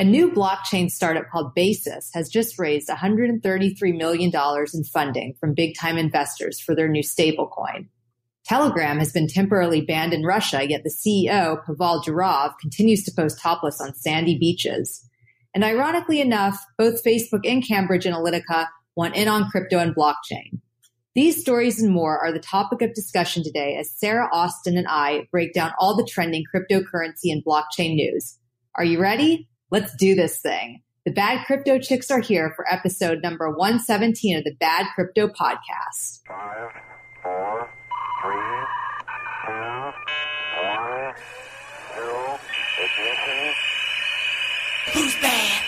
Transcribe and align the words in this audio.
A 0.00 0.04
new 0.04 0.30
blockchain 0.30 0.88
startup 0.88 1.28
called 1.28 1.56
Basis 1.56 2.08
has 2.14 2.28
just 2.28 2.56
raised 2.56 2.88
$133 2.88 3.96
million 3.96 4.30
in 4.72 4.84
funding 4.84 5.34
from 5.40 5.54
big 5.54 5.74
time 5.76 5.98
investors 5.98 6.60
for 6.60 6.76
their 6.76 6.86
new 6.86 7.02
stablecoin. 7.02 7.88
Telegram 8.44 9.00
has 9.00 9.12
been 9.12 9.26
temporarily 9.26 9.80
banned 9.80 10.14
in 10.14 10.22
Russia, 10.22 10.68
yet 10.68 10.84
the 10.84 10.90
CEO, 10.90 11.64
Pavel 11.66 12.00
Durov, 12.06 12.52
continues 12.60 13.02
to 13.04 13.12
post 13.12 13.40
topless 13.42 13.80
on 13.80 13.92
sandy 13.96 14.38
beaches. 14.38 15.04
And 15.52 15.64
ironically 15.64 16.20
enough, 16.20 16.64
both 16.78 17.02
Facebook 17.02 17.40
and 17.44 17.66
Cambridge 17.66 18.04
Analytica 18.04 18.68
want 18.94 19.16
in 19.16 19.26
on 19.26 19.50
crypto 19.50 19.78
and 19.78 19.96
blockchain. 19.96 20.60
These 21.16 21.40
stories 21.40 21.82
and 21.82 21.92
more 21.92 22.20
are 22.20 22.30
the 22.30 22.38
topic 22.38 22.82
of 22.82 22.94
discussion 22.94 23.42
today 23.42 23.76
as 23.76 23.90
Sarah 23.90 24.28
Austin 24.32 24.78
and 24.78 24.86
I 24.88 25.26
break 25.32 25.54
down 25.54 25.72
all 25.80 25.96
the 25.96 26.08
trending 26.08 26.44
cryptocurrency 26.54 27.32
and 27.32 27.44
blockchain 27.44 27.96
news. 27.96 28.38
Are 28.76 28.84
you 28.84 29.00
ready? 29.00 29.47
Let's 29.70 29.94
do 29.96 30.14
this 30.14 30.40
thing. 30.40 30.82
The 31.04 31.12
Bad 31.12 31.44
Crypto 31.46 31.78
Chicks 31.78 32.10
are 32.10 32.20
here 32.20 32.54
for 32.56 32.66
episode 32.72 33.22
number 33.22 33.50
117 33.50 34.38
of 34.38 34.44
the 34.44 34.54
Bad 34.58 34.86
Crypto 34.94 35.28
Podcast. 35.28 36.22
Five, 36.26 36.70
four, 37.22 37.68
three, 38.22 38.64
two, 39.44 39.92
one, 40.64 41.14
zero, 41.94 42.38
ignition. 42.80 43.54
Who's 44.94 45.14
bad? 45.20 45.64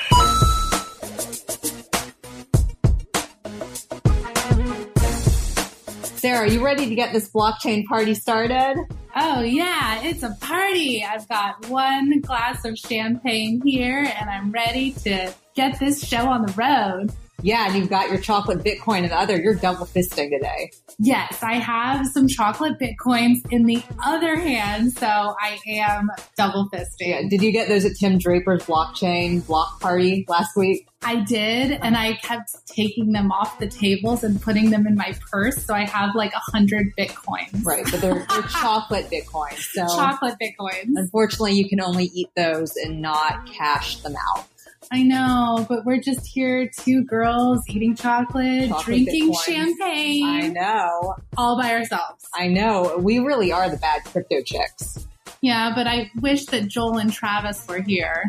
Sarah, 6.16 6.38
are 6.38 6.46
you 6.46 6.64
ready 6.64 6.88
to 6.88 6.94
get 6.94 7.12
this 7.12 7.30
blockchain 7.30 7.84
party 7.84 8.14
started? 8.14 8.76
Oh 9.16 9.40
yeah, 9.40 10.02
it's 10.04 10.22
a 10.22 10.36
party. 10.40 11.04
I've 11.04 11.28
got 11.28 11.68
one 11.68 12.20
glass 12.20 12.64
of 12.64 12.78
champagne 12.78 13.60
here 13.64 13.98
and 13.98 14.30
I'm 14.30 14.52
ready 14.52 14.92
to 14.92 15.34
get 15.54 15.80
this 15.80 16.06
show 16.06 16.28
on 16.28 16.46
the 16.46 16.52
road. 16.52 17.12
Yeah, 17.42 17.66
and 17.66 17.76
you've 17.76 17.90
got 17.90 18.08
your 18.10 18.18
chocolate 18.18 18.58
Bitcoin 18.64 18.98
and 19.02 19.10
the 19.10 19.16
other. 19.18 19.40
You're 19.40 19.54
double 19.54 19.86
fisting 19.86 20.30
today. 20.30 20.70
Yes, 20.98 21.42
I 21.42 21.54
have 21.54 22.06
some 22.06 22.28
chocolate 22.28 22.78
bitcoins 22.78 23.36
in 23.50 23.64
the 23.64 23.82
other 24.04 24.36
hand, 24.36 24.92
so 24.92 25.06
I 25.06 25.58
am 25.66 26.10
double 26.36 26.68
fisting. 26.72 26.84
Yeah. 27.00 27.22
Did 27.28 27.42
you 27.42 27.52
get 27.52 27.68
those 27.68 27.84
at 27.84 27.92
Tim 27.98 28.18
Draper's 28.18 28.64
blockchain 28.64 29.46
block 29.46 29.80
party 29.80 30.24
last 30.28 30.56
week? 30.56 30.86
I 31.02 31.16
did, 31.16 31.72
and 31.82 31.96
I 31.96 32.14
kept 32.14 32.50
taking 32.66 33.12
them 33.12 33.32
off 33.32 33.58
the 33.58 33.66
tables 33.68 34.22
and 34.22 34.40
putting 34.42 34.68
them 34.68 34.86
in 34.86 34.94
my 34.96 35.14
purse, 35.30 35.64
so 35.64 35.72
I 35.72 35.86
have 35.86 36.14
like 36.14 36.34
a 36.34 36.42
hundred 36.52 36.94
bitcoins. 36.98 37.64
Right, 37.64 37.84
but 37.90 38.02
they're, 38.02 38.26
they're 38.28 38.42
chocolate 38.50 39.06
bitcoins. 39.10 39.60
So 39.72 39.86
Chocolate 39.86 40.36
bitcoins. 40.40 40.92
unfortunately, 40.96 41.52
you 41.54 41.66
can 41.68 41.80
only 41.80 42.10
eat 42.12 42.28
those 42.36 42.76
and 42.76 43.00
not 43.00 43.46
cash 43.50 43.96
them 44.02 44.14
out. 44.36 44.44
I 44.92 45.02
know, 45.02 45.66
but 45.68 45.84
we're 45.84 46.00
just 46.00 46.26
here, 46.26 46.68
two 46.68 47.04
girls 47.04 47.62
eating 47.68 47.94
chocolate, 47.94 48.68
Chocolate 48.70 48.84
drinking 48.86 49.34
champagne, 49.44 50.24
I 50.26 50.48
know. 50.48 51.14
all 51.36 51.56
by 51.60 51.72
ourselves. 51.74 52.26
I 52.34 52.48
know. 52.48 52.96
We 52.98 53.18
really 53.20 53.52
are 53.52 53.68
the 53.70 53.76
bad 53.76 54.04
crypto 54.04 54.42
chicks. 54.42 55.06
Yeah, 55.42 55.72
but 55.74 55.86
I 55.86 56.10
wish 56.20 56.46
that 56.46 56.66
Joel 56.68 56.98
and 56.98 57.12
Travis 57.12 57.66
were 57.68 57.80
here. 57.80 58.24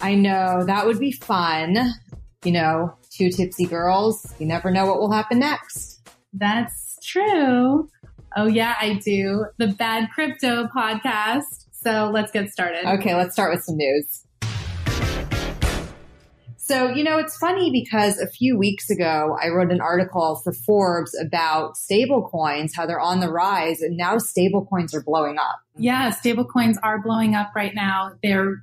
I 0.00 0.14
know. 0.14 0.64
That 0.64 0.86
would 0.86 0.98
be 0.98 1.12
fun. 1.12 1.76
You 2.44 2.52
know, 2.52 2.94
two 3.10 3.28
tipsy 3.30 3.66
girls. 3.66 4.32
You 4.38 4.46
never 4.46 4.70
know 4.70 4.86
what 4.86 4.98
will 5.00 5.12
happen 5.12 5.38
next. 5.40 6.00
That's 6.32 6.98
true. 7.04 7.90
Oh, 8.36 8.46
yeah, 8.46 8.74
I 8.80 8.94
do. 9.04 9.46
The 9.58 9.68
Bad 9.68 10.08
Crypto 10.14 10.66
podcast. 10.74 11.66
So 11.72 12.10
let's 12.12 12.30
get 12.32 12.50
started. 12.50 12.86
Okay, 12.98 13.14
let's 13.14 13.32
start 13.34 13.52
with 13.52 13.64
some 13.64 13.76
news. 13.76 14.24
So, 16.70 16.88
you 16.88 17.02
know, 17.02 17.18
it's 17.18 17.36
funny 17.36 17.72
because 17.72 18.20
a 18.20 18.28
few 18.28 18.56
weeks 18.56 18.90
ago, 18.90 19.36
I 19.42 19.48
wrote 19.48 19.72
an 19.72 19.80
article 19.80 20.40
for 20.44 20.52
Forbes 20.52 21.18
about 21.20 21.74
stablecoins, 21.74 22.70
how 22.76 22.86
they're 22.86 23.00
on 23.00 23.18
the 23.18 23.28
rise, 23.28 23.80
and 23.80 23.96
now 23.96 24.18
stablecoins 24.18 24.94
are 24.94 25.02
blowing 25.02 25.36
up. 25.36 25.58
Yeah, 25.76 26.12
stablecoins 26.12 26.76
are 26.84 27.02
blowing 27.02 27.34
up 27.34 27.50
right 27.56 27.74
now. 27.74 28.12
They're 28.22 28.62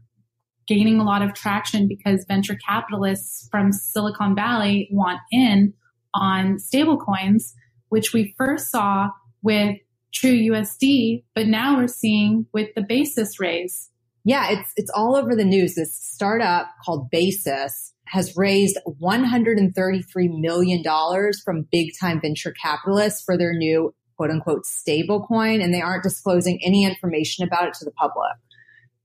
gaining 0.69 1.01
a 1.01 1.03
lot 1.03 1.21
of 1.21 1.33
traction 1.33 1.89
because 1.89 2.23
venture 2.29 2.57
capitalists 2.65 3.49
from 3.51 3.73
Silicon 3.73 4.35
Valley 4.35 4.87
want 4.89 5.19
in 5.29 5.73
on 6.13 6.59
stablecoins, 6.59 7.51
which 7.89 8.13
we 8.13 8.33
first 8.37 8.71
saw 8.71 9.09
with 9.41 9.75
True 10.13 10.31
USD, 10.31 11.25
but 11.35 11.47
now 11.47 11.75
we're 11.75 11.89
seeing 11.89 12.45
with 12.53 12.69
the 12.73 12.83
basis 12.83 13.37
raise. 13.37 13.89
Yeah, 14.23 14.49
it's 14.51 14.71
it's 14.77 14.91
all 14.95 15.17
over 15.17 15.35
the 15.35 15.43
news. 15.43 15.75
This 15.75 15.93
startup 15.93 16.67
called 16.85 17.09
Basis 17.09 17.93
has 18.11 18.35
raised 18.35 18.77
133 18.85 20.27
million 20.39 20.81
dollars 20.81 21.41
from 21.43 21.67
big 21.71 21.89
time 21.99 22.19
venture 22.21 22.53
capitalists 22.61 23.23
for 23.23 23.37
their 23.37 23.53
new 23.53 23.93
quote 24.15 24.31
unquote 24.31 24.63
stablecoin, 24.65 25.63
and 25.63 25.73
they 25.73 25.81
aren't 25.81 26.03
disclosing 26.03 26.59
any 26.63 26.85
information 26.85 27.45
about 27.45 27.67
it 27.67 27.73
to 27.75 27.85
the 27.85 27.91
public. 27.91 28.31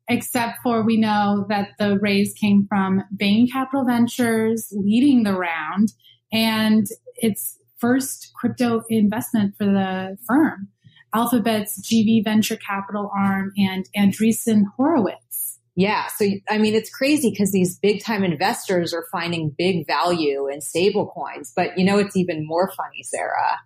except 0.09 0.59
for 0.63 0.83
we 0.85 0.97
know 0.97 1.47
that 1.49 1.69
the 1.79 1.99
raise 2.01 2.35
came 2.35 2.67
from 2.69 3.03
Bain 3.17 3.49
Capital 3.51 3.85
Ventures 3.85 4.69
leading 4.73 5.23
the 5.23 5.33
round 5.35 5.93
and 6.33 6.87
it's 7.17 7.59
first 7.79 8.33
crypto 8.35 8.83
investment 8.89 9.55
for 9.57 9.65
the 9.67 10.17
firm. 10.27 10.69
Alphabet's 11.15 11.81
GV 11.87 12.25
venture 12.25 12.57
capital 12.57 13.11
arm 13.17 13.53
and 13.57 13.89
Andreessen 13.97 14.63
Horowitz. 14.77 15.42
Yeah, 15.75 16.09
so 16.09 16.27
I 16.51 16.59
mean, 16.59 16.75
it's 16.75 16.91
crazy 16.91 17.31
because 17.31 17.51
these 17.51 17.79
big 17.79 18.05
time 18.05 18.25
investors 18.25 18.93
are 18.93 19.07
finding 19.11 19.55
big 19.57 19.87
value 19.87 20.47
in 20.49 20.61
stable 20.61 21.07
coins. 21.07 21.53
But 21.55 21.79
you 21.79 21.85
know, 21.85 21.99
it's 21.99 22.17
even 22.17 22.47
more 22.47 22.71
funny, 22.77 23.03
Sarah, 23.03 23.59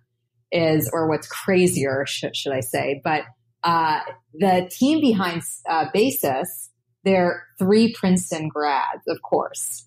is 0.51 0.89
or 0.93 1.09
what's 1.09 1.27
crazier, 1.27 2.05
should, 2.07 2.35
should 2.35 2.53
I 2.53 2.61
say? 2.61 3.01
But 3.03 3.23
uh, 3.63 3.99
the 4.33 4.69
team 4.71 5.01
behind 5.01 5.41
uh, 5.69 5.85
Basis, 5.93 6.69
they're 7.03 7.43
three 7.59 7.93
Princeton 7.93 8.47
grads, 8.47 9.03
of 9.09 9.21
course. 9.21 9.85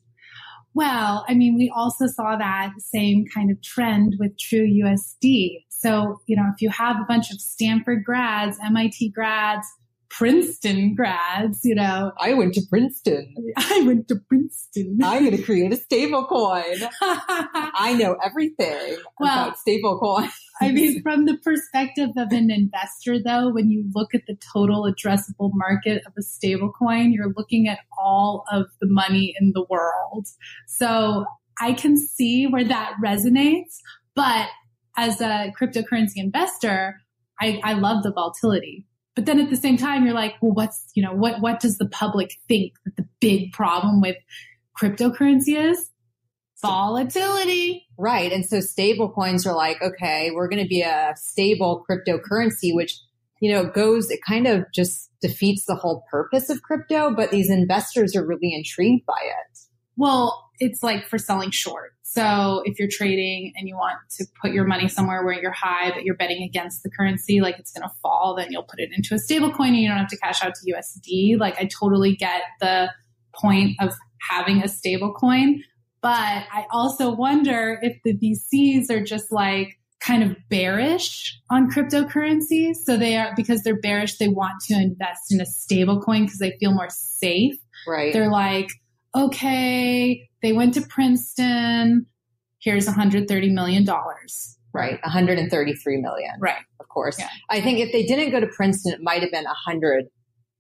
Well, 0.75 1.25
I 1.29 1.35
mean, 1.35 1.57
we 1.57 1.73
also 1.75 2.07
saw 2.07 2.37
that 2.37 2.73
same 2.79 3.25
kind 3.35 3.51
of 3.51 3.61
trend 3.63 4.17
with 4.19 4.39
True 4.39 4.67
USD. 4.67 5.65
So, 5.69 6.21
you 6.27 6.37
know, 6.37 6.45
if 6.55 6.61
you 6.61 6.71
have 6.71 6.97
a 6.97 7.07
bunch 7.09 7.31
of 7.33 7.41
Stanford 7.41 8.05
grads, 8.05 8.57
MIT 8.65 9.11
grads, 9.11 9.67
Princeton 10.11 10.95
grads, 10.95 11.61
you 11.65 11.75
know, 11.75 12.13
I 12.19 12.35
went 12.35 12.55
to 12.55 12.63
Princeton. 12.69 13.35
I 13.57 13.83
went 13.87 14.09
to 14.09 14.17
Princeton. 14.29 14.99
I'm 15.03 15.25
going 15.25 15.37
to 15.37 15.43
create 15.43 15.73
a 15.73 15.77
stablecoin. 15.77 16.89
I 17.01 17.97
know 17.99 18.17
everything 18.25 18.99
Well, 19.19 19.49
about 19.49 19.57
stablecoin. 19.67 20.31
I 20.61 20.73
mean, 20.73 21.01
from 21.03 21.25
the 21.27 21.39
perspective 21.39 22.11
of 22.17 22.33
an 22.33 22.51
investor, 22.51 23.23
though, 23.23 23.51
when 23.51 23.71
you 23.71 23.85
look 23.95 24.15
at 24.15 24.23
the 24.27 24.37
total 24.53 24.83
addressable 24.83 25.53
market 25.55 26.03
of 26.07 26.13
a 26.19 26.23
stablecoin, 26.23 27.15
you're 27.15 27.33
looking 27.37 27.69
at 27.69 27.79
all 27.99 28.45
of 28.53 28.67
the 28.81 28.89
money 28.89 29.35
in 29.41 29.53
the 29.55 29.65
world. 29.71 30.27
So 30.67 31.25
I 31.61 31.73
can 31.73 31.97
see 31.97 32.47
where 32.47 32.65
that 32.65 32.95
resonates. 33.03 33.79
But 34.15 34.49
as 34.97 35.21
a 35.21 35.53
cryptocurrency 35.59 36.17
investor, 36.17 37.01
I, 37.41 37.61
I 37.65 37.73
love 37.75 38.03
the 38.03 38.13
volatility. 38.13 38.87
But 39.21 39.27
then 39.27 39.39
at 39.39 39.51
the 39.51 39.57
same 39.57 39.77
time, 39.77 40.07
you're 40.07 40.15
like, 40.15 40.37
well, 40.41 40.53
what's, 40.53 40.91
you 40.95 41.03
know, 41.03 41.13
what, 41.13 41.43
what 41.43 41.61
does 41.61 41.77
the 41.77 41.87
public 41.87 42.37
think 42.49 42.73
that 42.87 42.97
the 42.97 43.07
big 43.21 43.53
problem 43.53 44.01
with 44.01 44.17
cryptocurrency 44.81 45.59
is? 45.59 45.91
Volatility. 46.63 47.87
Right. 47.99 48.33
And 48.33 48.47
so 48.47 48.61
stable 48.61 49.11
coins 49.11 49.47
are 49.47 49.55
like, 49.55 49.83
okay, 49.83 50.31
we're 50.33 50.49
going 50.49 50.63
to 50.63 50.69
be 50.69 50.81
a 50.81 51.13
stable 51.17 51.85
cryptocurrency, 51.87 52.75
which, 52.75 52.99
you 53.43 53.53
know, 53.53 53.67
goes, 53.67 54.11
it 54.11 54.21
kind 54.27 54.47
of 54.47 54.65
just 54.73 55.11
defeats 55.21 55.67
the 55.67 55.75
whole 55.75 56.03
purpose 56.11 56.49
of 56.49 56.63
crypto, 56.63 57.15
but 57.15 57.31
these 57.31 57.51
investors 57.51 58.17
are 58.17 58.25
really 58.27 58.55
intrigued 58.55 59.05
by 59.05 59.21
it. 59.23 59.59
Well, 59.99 60.49
it's 60.61 60.83
like 60.83 61.07
for 61.09 61.19
selling 61.19 61.51
short. 61.51 61.93
So 62.13 62.63
if 62.65 62.77
you're 62.79 62.89
trading 62.91 63.53
and 63.57 63.69
you 63.69 63.77
want 63.77 63.99
to 64.19 64.27
put 64.43 64.51
your 64.53 64.65
money 64.65 64.89
somewhere 64.89 65.25
where 65.25 65.41
you're 65.41 65.53
high, 65.53 65.93
but 65.93 66.03
you're 66.03 66.17
betting 66.17 66.43
against 66.43 66.83
the 66.83 66.91
currency, 66.91 67.41
like 67.41 67.57
it's 67.61 67.71
going 67.71 67.89
to 67.89 67.95
fall, 68.03 68.35
then 68.37 68.49
you'll 68.51 68.65
put 68.65 68.81
it 68.81 68.91
into 68.93 69.15
a 69.15 69.19
stable 69.19 69.53
coin 69.53 69.69
and 69.69 69.77
you 69.77 69.89
don't 69.89 69.99
have 69.99 70.09
to 70.09 70.19
cash 70.19 70.43
out 70.43 70.53
to 70.55 70.73
USD. 70.73 71.39
Like 71.39 71.57
I 71.61 71.67
totally 71.67 72.17
get 72.17 72.43
the 72.61 72.91
point 73.33 73.77
of 73.81 73.95
having 74.29 74.61
a 74.61 74.67
stable 74.67 75.15
coin. 75.15 75.63
But 76.03 76.11
I 76.53 76.67
also 76.73 77.15
wonder 77.15 77.79
if 77.81 77.97
the 78.05 78.17
VCs 78.17 78.91
are 78.91 79.05
just 79.05 79.31
like 79.31 79.79
kind 80.01 80.25
of 80.25 80.37
bearish 80.49 81.39
on 81.49 81.71
cryptocurrencies. 81.71 82.75
So 82.85 82.97
they 82.97 83.19
are, 83.19 83.33
because 83.37 83.63
they're 83.63 83.81
bearish, 83.81 84.17
they 84.17 84.29
want 84.29 84.55
to 84.69 84.75
invest 84.75 85.31
in 85.31 85.41
a 85.41 85.47
stable 85.47 86.01
coin 86.01 86.25
because 86.25 86.39
they 86.39 86.57
feel 86.59 86.73
more 86.73 86.89
safe 86.91 87.55
Right. 87.87 88.13
they're 88.13 88.31
like, 88.31 88.69
okay, 89.15 90.29
they 90.43 90.53
went 90.53 90.75
to 90.75 90.83
Princeton. 90.83 92.07
Here's 92.61 92.87
$130 92.87 93.53
million. 93.53 93.87
right. 94.73 94.99
133 95.03 95.97
million. 96.01 96.31
Right. 96.39 96.63
Of 96.79 96.89
course. 96.89 97.19
Yeah. 97.19 97.29
I 97.49 97.61
think 97.61 97.79
if 97.79 97.93
they 97.93 98.05
didn't 98.05 98.31
go 98.31 98.41
to 98.41 98.47
Princeton, 98.47 98.93
it 98.93 99.01
might 99.03 99.23
have 99.23 99.31
been 99.31 99.45
100 99.45 100.07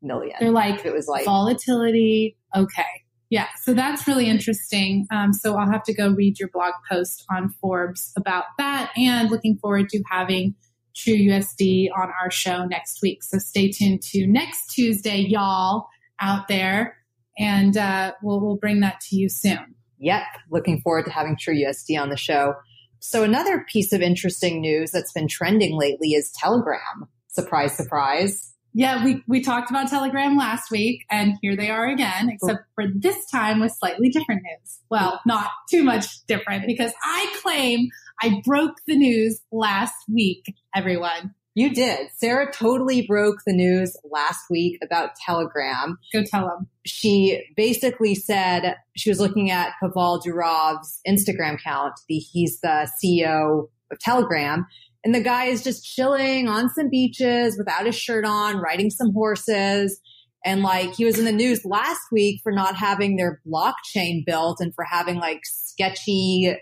million. 0.03 0.37
They're 0.41 0.51
like, 0.51 0.85
it 0.85 0.93
was 0.93 1.07
like, 1.09 1.25
volatility. 1.25 2.37
Okay. 2.57 2.85
Yeah, 3.31 3.47
so 3.63 3.75
that's 3.75 4.09
really 4.09 4.27
interesting. 4.27 5.07
Um, 5.13 5.33
so 5.33 5.57
I'll 5.57 5.71
have 5.71 5.85
to 5.85 5.95
go 5.95 6.11
read 6.11 6.41
your 6.41 6.49
blog 6.49 6.73
post 6.91 7.25
on 7.31 7.49
Forbes 7.61 8.13
about 8.17 8.45
that 8.59 8.91
and 8.97 9.31
looking 9.31 9.57
forward 9.59 9.89
to 9.91 10.03
having 10.11 10.57
True 10.97 11.15
USD 11.15 11.91
on 11.97 12.11
our 12.21 12.31
show 12.33 12.65
next 12.65 12.99
week. 13.01 13.23
So 13.23 13.39
stay 13.39 13.71
tuned 13.71 14.03
to 14.11 14.27
next 14.27 14.73
Tuesday, 14.75 15.19
y'all 15.19 15.87
out 16.21 16.49
there, 16.49 16.97
and 17.39 17.77
uh, 17.77 18.13
we'll, 18.23 18.41
we'll 18.41 18.57
bring 18.57 18.81
that 18.81 19.01
to 19.09 19.17
you 19.17 19.29
soon. 19.29 19.75
Yep. 19.99 20.23
Looking 20.51 20.81
forward 20.81 21.05
to 21.07 21.11
having 21.11 21.37
TrueUSD 21.37 22.01
on 22.01 22.11
the 22.11 22.17
show. 22.17 22.55
So 23.01 23.23
another 23.23 23.65
piece 23.69 23.93
of 23.93 24.03
interesting 24.03 24.61
news 24.61 24.91
that's 24.91 25.13
been 25.13 25.29
trending 25.29 25.79
lately 25.79 26.11
is 26.11 26.31
Telegram. 26.33 27.09
Surprise, 27.29 27.77
surprise. 27.77 28.53
Yeah, 28.73 29.05
we, 29.05 29.23
we 29.27 29.43
talked 29.43 29.71
about 29.71 29.89
Telegram 29.89 30.37
last 30.37 30.71
week, 30.71 31.05
and 31.11 31.35
here 31.43 31.57
they 31.57 31.71
are 31.71 31.89
again, 31.89 32.29
except 32.31 32.61
for 32.77 32.85
this 32.95 33.27
time 33.29 33.59
with 33.59 33.73
slightly 33.73 34.11
different 34.11 34.43
news. 34.45 34.79
Well, 34.91 35.21
not 35.27 35.51
too 35.69 35.83
much 35.83 36.25
different 36.27 36.67
because 36.67 36.93
I 37.03 37.35
claim 37.43 37.89
I 38.23 38.41
broke 38.45 38.77
the 38.87 38.97
news 38.97 39.41
last 39.51 39.95
week, 40.13 40.55
everyone. 40.75 41.35
You 41.55 41.75
did. 41.75 42.09
Sarah 42.17 42.53
totally 42.53 43.07
broke 43.07 43.39
the 43.45 43.53
news 43.53 43.97
last 44.05 44.45
week 44.51 44.79
about 44.83 45.17
Telegram. 45.17 45.99
Go 46.13 46.23
tell 46.25 46.47
them. 46.47 46.69
She 46.87 47.43
basically 47.57 48.15
said 48.15 48.77
she 48.97 49.11
was 49.11 49.19
looking 49.19 49.51
at 49.51 49.75
Pavel 49.81 50.21
Durov's 50.21 51.01
Instagram 51.07 51.55
account. 51.55 51.95
The, 52.09 52.19
he's 52.19 52.61
the 52.61 52.89
CEO 53.03 53.69
of 53.91 53.99
Telegram. 53.99 54.65
And 55.05 55.15
the 55.15 55.23
guy 55.23 55.47
is 55.47 55.65
just 55.65 55.85
chilling 55.85 56.47
on 56.47 56.69
some 56.69 56.89
beaches 56.89 57.57
without 57.59 57.87
his 57.87 57.97
shirt 57.97 58.25
on, 58.25 58.59
riding 58.59 58.91
some 58.91 59.13
horses. 59.13 60.01
And 60.45 60.63
like 60.63 60.95
he 60.95 61.05
was 61.05 61.19
in 61.19 61.25
the 61.25 61.33
news 61.33 61.65
last 61.65 62.01
week 62.13 62.41
for 62.43 62.53
not 62.53 62.77
having 62.77 63.17
their 63.17 63.41
blockchain 63.47 64.25
built 64.25 64.61
and 64.61 64.75
for 64.75 64.85
having 64.85 65.17
like 65.17 65.41
sketchy 65.45 66.55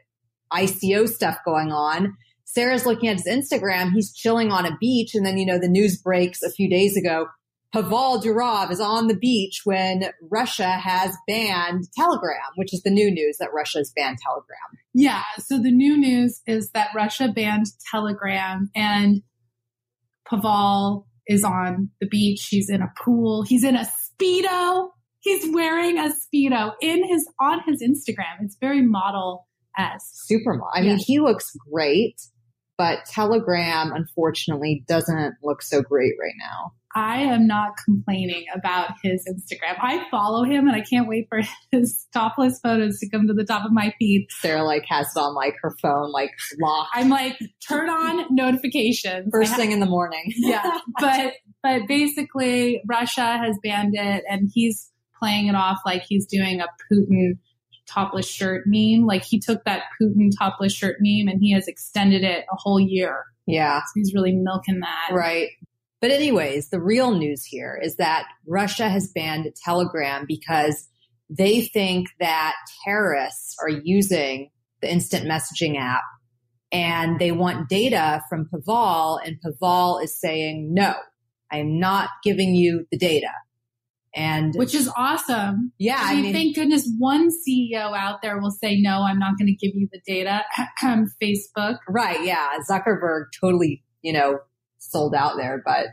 ICO 0.53 1.09
stuff 1.09 1.39
going 1.45 1.73
on. 1.73 2.17
Sarah's 2.59 2.87
looking 2.87 3.09
at 3.09 3.19
his 3.19 3.27
Instagram. 3.29 3.93
He's 3.93 4.13
chilling 4.13 4.51
on 4.51 4.67
a 4.67 4.77
beach. 4.81 5.15
And 5.15 5.25
then, 5.25 5.39
you 5.39 5.47
know, 5.47 5.61
the 5.61 5.69
news 5.69 6.03
breaks 6.03 6.43
a 6.43 6.51
few 6.51 6.69
days 6.69 6.97
ago. 6.97 7.29
Pavel 7.73 8.21
Durov 8.21 8.73
is 8.73 8.81
on 8.81 9.07
the 9.07 9.17
beach 9.17 9.61
when 9.63 10.11
Russia 10.29 10.67
has 10.67 11.15
banned 11.29 11.85
Telegram, 11.97 12.51
which 12.57 12.75
is 12.75 12.83
the 12.83 12.91
new 12.91 13.13
news 13.13 13.37
that 13.39 13.53
Russia 13.55 13.79
has 13.79 13.93
banned 13.95 14.19
Telegram. 14.25 14.81
Yeah. 14.93 15.23
So 15.39 15.59
the 15.59 15.71
new 15.71 15.97
news 15.97 16.41
is 16.49 16.71
that 16.71 16.89
Russia 16.97 17.29
banned 17.29 17.67
Telegram 17.93 18.71
and 18.75 19.23
Pavel 20.29 21.07
is 21.29 21.45
on 21.45 21.91
the 22.01 22.09
beach. 22.09 22.49
He's 22.51 22.71
in 22.71 22.83
a 22.83 22.93
pool. 23.05 23.45
He's 23.45 23.63
in 23.63 23.77
a 23.77 23.87
Speedo. 23.87 24.89
He's 25.21 25.55
wearing 25.55 25.99
a 25.99 26.11
Speedo 26.11 26.73
in 26.81 27.07
his, 27.07 27.29
on 27.39 27.61
his 27.67 27.83
Instagram. 27.83 28.43
It's 28.43 28.57
very 28.61 28.83
model 28.83 29.47
as 29.77 30.03
super. 30.13 30.55
model. 30.55 30.71
I 30.75 30.81
mean, 30.81 30.99
he 30.99 31.21
looks 31.21 31.53
great, 31.71 32.17
but 32.79 33.05
Telegram 33.07 33.93
unfortunately 33.93 34.85
doesn't 34.89 35.35
look 35.43 35.61
so 35.61 35.83
great 35.83 36.15
right 36.19 36.35
now. 36.39 36.73
I 36.95 37.19
am 37.19 37.47
not 37.47 37.73
complaining 37.85 38.47
about 38.55 38.93
his 39.03 39.29
Instagram. 39.29 39.77
I 39.81 40.09
follow 40.11 40.45
him 40.45 40.69
and 40.69 40.75
I 40.75 40.81
can't 40.81 41.07
wait 41.07 41.27
for 41.29 41.43
his 41.73 42.07
topless 42.15 42.59
photos 42.61 42.99
to 43.01 43.11
come 43.11 43.27
to 43.27 43.35
the 43.35 43.45
top 43.45 43.67
of 43.67 43.73
my 43.73 43.93
feed. 43.99 44.29
Sarah 44.41 44.63
like 44.63 44.85
has 44.89 45.09
it 45.15 45.19
on 45.19 45.35
like 45.35 45.57
her 45.61 45.75
phone 45.83 46.13
like 46.13 46.31
locked. 46.61 46.91
I'm 46.95 47.09
like 47.09 47.39
turn 47.69 47.91
on 47.91 48.27
notifications 48.31 49.29
first 49.31 49.55
thing 49.57 49.73
in 49.73 49.81
the 49.81 49.87
morning. 49.87 50.25
yeah, 50.37 50.79
but 50.99 51.35
but 51.63 51.83
basically 51.87 52.81
Russia 52.87 53.37
has 53.37 53.59
banned 53.63 53.95
it 53.95 54.25
and 54.29 54.51
he's 54.53 54.91
playing 55.19 55.49
it 55.49 55.55
off 55.55 55.79
like 55.85 56.03
he's 56.09 56.27
doing 56.27 56.61
a 56.61 56.67
Putin 56.91 57.39
topless 57.89 58.29
shirt 58.29 58.65
meme. 58.67 59.07
Like 59.07 59.25
he 59.25 59.39
took 59.39 59.65
that 59.65 59.85
Putin 60.01 60.31
topless 60.37 60.73
shirt 60.73 60.97
meme 61.01 61.29
and 61.29 61.41
he 61.41 61.53
has 61.53 61.67
extended 61.67 62.23
it 62.25 62.45
a 62.53 62.57
whole 62.57 62.81
year. 62.81 63.25
Yeah. 63.47 63.81
So 63.81 63.93
he's 63.95 64.15
really 64.15 64.35
milking 64.35 64.81
that. 64.81 65.11
Right. 65.13 65.49
But 66.01 66.11
anyways, 66.11 66.71
the 66.71 66.81
real 66.81 67.13
news 67.13 67.45
here 67.45 67.79
is 67.83 67.97
that 67.97 68.27
Russia 68.47 68.89
has 68.89 69.11
banned 69.13 69.49
Telegram 69.65 70.25
because 70.29 70.87
they 71.29 71.63
think 71.63 72.09
that 72.21 72.55
terrorists 72.85 73.57
are 73.61 73.69
using 73.69 74.51
the 74.81 74.91
instant 74.91 75.27
messaging 75.27 75.79
app 75.79 76.05
and 76.71 77.19
they 77.19 77.33
want 77.33 77.69
data 77.69 78.23
from 78.29 78.49
Pavel 78.49 79.19
and 79.25 79.41
Pavel 79.41 79.99
is 79.99 80.19
saying, 80.19 80.73
no, 80.73 80.95
I 81.51 81.59
am 81.59 81.79
not 81.81 82.11
giving 82.23 82.55
you 82.55 82.87
the 82.93 82.99
data. 82.99 83.31
And 84.19 84.55
which 84.57 84.75
is 84.75 84.91
awesome. 84.97 85.73
Yeah. 85.79 85.99
I 86.01 86.15
mean, 86.15 86.19
I 86.19 86.23
mean 86.23 86.33
thank 86.33 86.57
goodness 86.57 86.91
one 86.99 87.29
CEO 87.31 87.97
out 87.97 88.21
there 88.23 88.41
will 88.41 88.51
say, 88.51 88.81
no, 88.81 89.03
I'm 89.03 89.19
not 89.19 89.39
going 89.39 89.47
to 89.47 89.55
give 89.55 89.77
you 89.77 89.89
the 89.93 90.01
data. 90.07 90.45
Facebook. 91.23 91.79
Right. 91.89 92.25
Yeah. 92.25 92.49
Zuckerberg 92.69 93.27
totally, 93.41 93.85
you 94.03 94.13
know, 94.13 94.41
sold 94.79 95.15
out 95.15 95.37
there, 95.37 95.63
but 95.65 95.87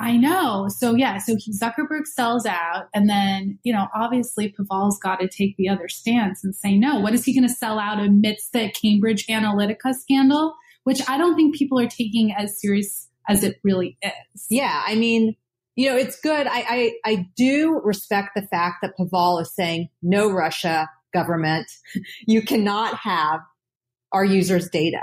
I 0.00 0.16
know. 0.16 0.68
So 0.68 0.94
yeah, 0.94 1.18
so 1.18 1.36
he, 1.38 1.52
Zuckerberg 1.52 2.06
sells 2.06 2.44
out, 2.44 2.86
and 2.92 3.08
then 3.08 3.58
you 3.62 3.72
know, 3.72 3.86
obviously 3.94 4.52
Pavel's 4.52 4.98
got 4.98 5.20
to 5.20 5.28
take 5.28 5.56
the 5.56 5.68
other 5.68 5.88
stance 5.88 6.42
and 6.42 6.56
say 6.56 6.76
no. 6.76 6.98
What 6.98 7.14
is 7.14 7.24
he 7.24 7.32
going 7.32 7.48
to 7.48 7.54
sell 7.54 7.78
out 7.78 8.00
amidst 8.00 8.52
the 8.52 8.72
Cambridge 8.72 9.26
Analytica 9.28 9.94
scandal, 9.94 10.54
which 10.82 11.00
I 11.08 11.18
don't 11.18 11.36
think 11.36 11.56
people 11.56 11.78
are 11.78 11.86
taking 11.86 12.34
as 12.36 12.60
serious 12.60 13.08
as 13.28 13.44
it 13.44 13.60
really 13.62 13.96
is. 14.02 14.46
Yeah, 14.50 14.82
I 14.84 14.94
mean, 14.94 15.36
you 15.76 15.90
know, 15.90 15.96
it's 15.96 16.20
good. 16.20 16.46
I 16.46 16.64
I, 17.04 17.10
I 17.12 17.26
do 17.36 17.80
respect 17.82 18.30
the 18.34 18.42
fact 18.42 18.76
that 18.82 18.96
Pavel 18.96 19.38
is 19.38 19.54
saying 19.54 19.88
no, 20.02 20.30
Russia 20.30 20.88
government, 21.12 21.70
you 22.26 22.42
cannot 22.42 22.96
have 22.96 23.40
our 24.12 24.24
users' 24.24 24.68
data. 24.68 25.02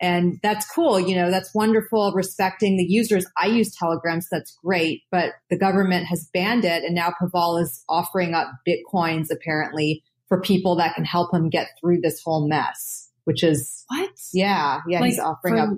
And 0.00 0.40
that's 0.42 0.68
cool. 0.68 0.98
You 0.98 1.14
know, 1.14 1.30
that's 1.30 1.54
wonderful 1.54 2.12
respecting 2.12 2.76
the 2.76 2.84
users. 2.84 3.24
I 3.40 3.46
use 3.46 3.74
Telegram, 3.74 4.20
so 4.20 4.26
that's 4.32 4.52
great, 4.64 5.02
but 5.12 5.34
the 5.48 5.56
government 5.56 6.06
has 6.06 6.28
banned 6.34 6.64
it. 6.64 6.82
And 6.82 6.94
now 6.94 7.14
Pavel 7.16 7.56
is 7.56 7.84
offering 7.88 8.34
up 8.34 8.48
Bitcoins 8.66 9.28
apparently 9.30 10.02
for 10.28 10.40
people 10.40 10.74
that 10.76 10.96
can 10.96 11.04
help 11.04 11.32
him 11.32 11.48
get 11.48 11.68
through 11.80 12.00
this 12.00 12.20
whole 12.20 12.48
mess, 12.48 13.10
which 13.24 13.44
is 13.44 13.84
what? 13.88 14.10
Yeah. 14.32 14.80
Yeah. 14.88 15.00
Like 15.00 15.10
he's 15.10 15.20
offering 15.20 15.60
up. 15.60 15.68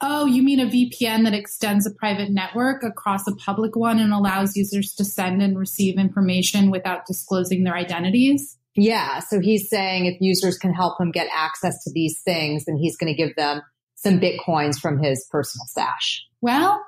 Oh, 0.00 0.26
you 0.26 0.42
mean 0.42 0.60
a 0.60 0.66
VPN 0.66 1.24
that 1.24 1.34
extends 1.34 1.86
a 1.86 1.94
private 1.94 2.30
network 2.30 2.82
across 2.82 3.26
a 3.26 3.34
public 3.36 3.76
one 3.76 4.00
and 4.00 4.12
allows 4.12 4.56
users 4.56 4.92
to 4.94 5.04
send 5.04 5.42
and 5.42 5.58
receive 5.58 5.98
information 5.98 6.70
without 6.70 7.06
disclosing 7.06 7.64
their 7.64 7.76
identities? 7.76 8.58
Yeah. 8.74 9.20
So 9.20 9.40
he's 9.40 9.68
saying 9.68 10.06
if 10.06 10.20
users 10.20 10.56
can 10.56 10.72
help 10.72 11.00
him 11.00 11.10
get 11.10 11.28
access 11.32 11.82
to 11.84 11.92
these 11.92 12.20
things, 12.24 12.64
then 12.64 12.76
he's 12.76 12.96
going 12.96 13.14
to 13.14 13.16
give 13.16 13.36
them 13.36 13.62
some 13.94 14.18
bitcoins 14.18 14.80
from 14.80 15.02
his 15.02 15.26
personal 15.30 15.66
stash. 15.66 16.24
Well, 16.40 16.84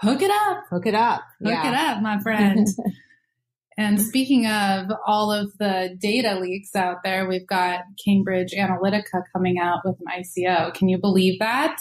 hook 0.00 0.22
it 0.22 0.30
up. 0.30 0.64
Hook 0.70 0.86
it 0.86 0.94
up. 0.94 1.22
Hook 1.42 1.52
yeah. 1.52 1.68
it 1.68 1.74
up, 1.74 2.02
my 2.02 2.18
friend. 2.22 2.66
And 3.76 4.00
speaking 4.00 4.46
of 4.46 4.90
all 5.06 5.32
of 5.32 5.56
the 5.58 5.96
data 5.98 6.38
leaks 6.38 6.74
out 6.74 6.98
there, 7.04 7.28
we've 7.28 7.46
got 7.46 7.80
Cambridge 8.04 8.52
Analytica 8.52 9.22
coming 9.32 9.58
out 9.58 9.80
with 9.84 9.96
an 10.00 10.22
ICO. 10.22 10.74
Can 10.74 10.88
you 10.88 10.98
believe 10.98 11.38
that? 11.38 11.80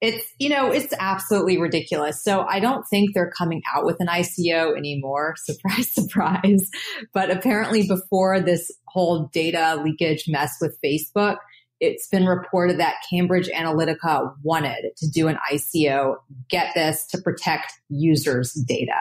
It's, 0.00 0.24
you 0.38 0.48
know, 0.48 0.70
it's 0.70 0.94
absolutely 0.98 1.58
ridiculous. 1.58 2.22
So 2.24 2.46
I 2.48 2.58
don't 2.58 2.84
think 2.88 3.14
they're 3.14 3.30
coming 3.36 3.62
out 3.74 3.84
with 3.84 3.96
an 4.00 4.06
ICO 4.06 4.76
anymore. 4.76 5.34
Surprise, 5.44 5.92
surprise. 5.92 6.70
But 7.12 7.30
apparently 7.30 7.86
before 7.86 8.40
this 8.40 8.70
whole 8.86 9.28
data 9.32 9.80
leakage 9.84 10.24
mess 10.26 10.56
with 10.60 10.78
Facebook, 10.82 11.36
it's 11.80 12.08
been 12.08 12.26
reported 12.26 12.78
that 12.80 12.96
Cambridge 13.08 13.48
Analytica 13.48 14.34
wanted 14.42 14.90
to 14.98 15.08
do 15.08 15.28
an 15.28 15.38
ICO, 15.50 16.16
get 16.48 16.74
this, 16.74 17.06
to 17.08 17.18
protect 17.18 17.72
users' 17.88 18.52
data. 18.52 19.00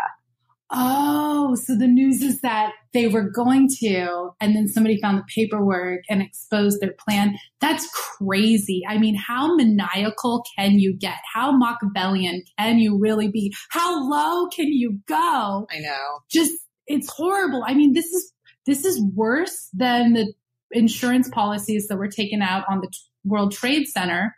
Oh, 0.71 1.55
so 1.55 1.75
the 1.75 1.87
news 1.87 2.21
is 2.21 2.41
that 2.41 2.73
they 2.93 3.07
were 3.07 3.27
going 3.29 3.67
to, 3.79 4.29
and 4.39 4.55
then 4.55 4.67
somebody 4.67 5.01
found 5.01 5.17
the 5.17 5.23
paperwork 5.33 6.01
and 6.09 6.21
exposed 6.21 6.79
their 6.79 6.93
plan. 6.93 7.37
That's 7.59 7.89
crazy. 7.89 8.83
I 8.87 8.99
mean, 8.99 9.15
how 9.15 9.55
maniacal 9.55 10.43
can 10.55 10.79
you 10.79 10.95
get? 10.95 11.17
How 11.33 11.51
Machiavellian 11.51 12.43
can 12.59 12.77
you 12.77 12.99
really 12.99 13.29
be? 13.29 13.53
How 13.69 14.07
low 14.09 14.47
can 14.49 14.67
you 14.67 14.99
go? 15.07 15.67
I 15.71 15.79
know. 15.79 16.19
Just, 16.29 16.53
it's 16.85 17.11
horrible. 17.11 17.63
I 17.65 17.73
mean, 17.73 17.93
this 17.93 18.05
is, 18.05 18.31
this 18.67 18.85
is 18.85 19.01
worse 19.15 19.69
than 19.73 20.13
the 20.13 20.31
insurance 20.71 21.29
policies 21.29 21.87
that 21.87 21.97
were 21.97 22.09
taken 22.09 22.43
out 22.43 22.63
on 22.69 22.81
the 22.81 22.89
World 23.23 23.53
Trade 23.53 23.87
Center 23.87 24.35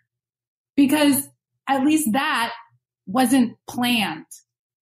because 0.77 1.27
at 1.67 1.83
least 1.83 2.09
that 2.13 2.53
wasn't 3.05 3.57
planned 3.69 4.25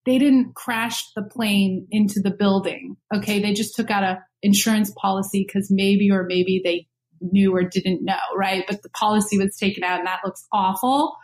they 0.06 0.18
didn't 0.18 0.56
crash 0.56 1.04
the 1.16 1.24
plane 1.24 1.88
into 1.92 2.20
the 2.22 2.32
building. 2.32 2.96
Okay. 3.14 3.40
They 3.40 3.54
just 3.54 3.76
took 3.76 3.92
out 3.92 4.04
a 4.04 4.24
insurance 4.42 4.92
policy 5.00 5.46
because 5.46 5.70
maybe 5.70 6.10
or 6.10 6.24
maybe 6.24 6.62
they 6.64 6.88
knew 7.22 7.54
or 7.54 7.64
didn't 7.64 8.04
know, 8.04 8.18
right? 8.36 8.64
But 8.68 8.82
the 8.82 8.90
policy 8.90 9.38
was 9.38 9.56
taken 9.58 9.84
out 9.84 10.00
and 10.00 10.08
that 10.08 10.22
looks 10.24 10.46
awful. 10.54 11.16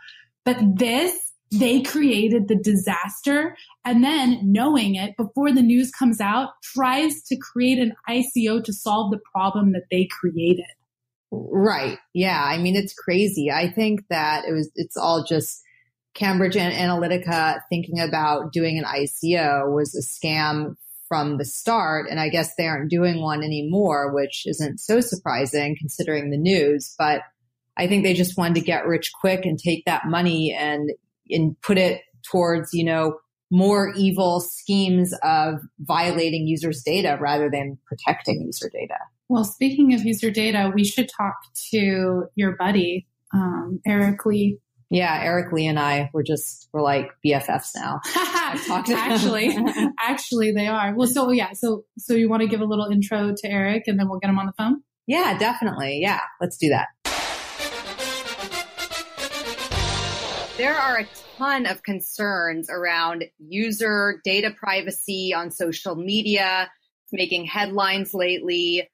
But 0.44 0.58
this, 0.76 1.18
they 1.50 1.80
created 1.80 2.48
the 2.48 2.56
disaster 2.56 3.56
and 3.84 4.04
then 4.04 4.40
knowing 4.42 4.96
it 4.96 5.16
before 5.16 5.52
the 5.52 5.62
news 5.62 5.90
comes 5.90 6.20
out 6.20 6.50
tries 6.62 7.22
to 7.28 7.36
create 7.36 7.78
an 7.78 7.94
ICO 8.08 8.62
to 8.62 8.72
solve 8.72 9.10
the 9.10 9.20
problem 9.32 9.72
that 9.72 9.84
they 9.90 10.08
created. 10.10 10.66
Right. 11.30 11.98
Yeah. 12.14 12.42
I 12.42 12.58
mean, 12.58 12.76
it's 12.76 12.94
crazy. 12.94 13.50
I 13.50 13.70
think 13.70 14.02
that 14.10 14.44
it 14.44 14.52
was, 14.52 14.70
it's 14.74 14.96
all 14.96 15.24
just 15.24 15.62
Cambridge 16.16 16.54
Analytica 16.54 17.60
thinking 17.68 18.00
about 18.00 18.52
doing 18.52 18.78
an 18.78 18.84
ICO 18.84 19.72
was 19.72 19.94
a 19.94 20.02
scam 20.02 20.74
from 21.08 21.38
the 21.38 21.44
start. 21.44 22.06
And 22.10 22.18
I 22.18 22.28
guess 22.28 22.54
they 22.56 22.66
aren't 22.66 22.90
doing 22.90 23.20
one 23.20 23.42
anymore, 23.44 24.12
which 24.12 24.44
isn't 24.46 24.80
so 24.80 25.00
surprising 25.00 25.76
considering 25.78 26.30
the 26.30 26.36
news. 26.36 26.94
But 26.98 27.22
I 27.76 27.86
think 27.86 28.02
they 28.02 28.14
just 28.14 28.36
wanted 28.36 28.54
to 28.54 28.60
get 28.62 28.86
rich 28.86 29.12
quick 29.20 29.44
and 29.44 29.58
take 29.58 29.84
that 29.84 30.06
money 30.06 30.56
and, 30.58 30.90
and 31.30 31.60
put 31.60 31.78
it 31.78 32.02
towards, 32.30 32.72
you 32.72 32.84
know, 32.84 33.18
more 33.50 33.92
evil 33.94 34.40
schemes 34.40 35.14
of 35.22 35.60
violating 35.78 36.48
users' 36.48 36.82
data 36.82 37.16
rather 37.20 37.48
than 37.48 37.78
protecting 37.86 38.42
user 38.42 38.68
data. 38.72 38.96
Well, 39.28 39.44
speaking 39.44 39.94
of 39.94 40.04
user 40.04 40.30
data, 40.30 40.72
we 40.74 40.84
should 40.84 41.08
talk 41.08 41.36
to 41.70 42.24
your 42.34 42.56
buddy, 42.56 43.06
um, 43.32 43.80
Eric 43.86 44.24
Ly. 44.26 44.54
Yeah, 44.88 45.20
Eric 45.20 45.52
Ly 45.52 45.62
and 45.62 45.80
I 45.80 46.10
were 46.12 46.22
just 46.22 46.68
we're 46.72 46.82
like 46.82 47.10
BFFs 47.24 47.70
now. 47.74 48.00
actually, 48.70 49.56
actually 50.00 50.52
they 50.52 50.68
are. 50.68 50.94
Well, 50.94 51.08
so 51.08 51.30
yeah, 51.30 51.52
so 51.54 51.84
so 51.98 52.14
you 52.14 52.28
want 52.28 52.42
to 52.42 52.48
give 52.48 52.60
a 52.60 52.64
little 52.64 52.86
intro 52.86 53.34
to 53.36 53.50
Eric, 53.50 53.84
and 53.86 53.98
then 53.98 54.08
we'll 54.08 54.20
get 54.20 54.30
him 54.30 54.38
on 54.38 54.46
the 54.46 54.52
phone. 54.56 54.82
Yeah, 55.06 55.36
definitely. 55.38 56.00
Yeah, 56.00 56.20
let's 56.40 56.56
do 56.56 56.68
that. 56.68 56.86
There 60.56 60.74
are 60.74 61.00
a 61.00 61.06
ton 61.36 61.66
of 61.66 61.82
concerns 61.82 62.70
around 62.70 63.24
user 63.38 64.20
data 64.24 64.54
privacy 64.56 65.34
on 65.36 65.50
social 65.50 65.96
media. 65.96 66.70
It's 67.04 67.12
making 67.12 67.44
headlines 67.46 68.14
lately. 68.14 68.88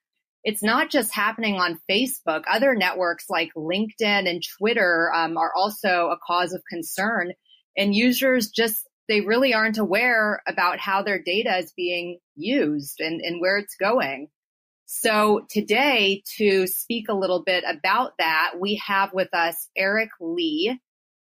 It's 0.45 0.63
not 0.63 0.91
just 0.91 1.15
happening 1.15 1.57
on 1.57 1.81
Facebook. 1.91 2.43
Other 2.51 2.75
networks 2.75 3.27
like 3.31 3.51
LinkedIn 3.57 4.29
and 4.29 4.43
Twitter 4.59 5.13
um, 5.15 5.37
are 5.37 5.53
also 5.55 6.11
a 6.11 6.19
cause 6.27 6.53
of 6.53 6.63
concern. 6.69 7.33
And 7.77 7.95
users 7.95 8.51
just, 8.51 8.89
they 9.09 9.21
really 9.21 9.55
aren't 9.55 9.79
aware 9.79 10.43
about 10.47 10.81
how 10.81 11.03
their 11.03 11.23
data 11.23 11.59
is 11.59 11.73
being 11.77 12.19
used 12.35 13.01
and, 13.01 13.21
and 13.21 13.41
where 13.41 13.59
it's 13.59 13.77
going. 13.77 14.29
So 14.87 15.47
today, 15.49 16.23
to 16.37 16.67
speak 16.67 17.09
a 17.09 17.15
little 17.15 17.43
bit 17.43 17.65
about 17.67 18.13
that, 18.19 18.55
we 18.61 18.83
have 18.87 19.15
with 19.15 19.33
us 19.33 19.69
Eric 19.77 20.11
Ly. 20.21 20.79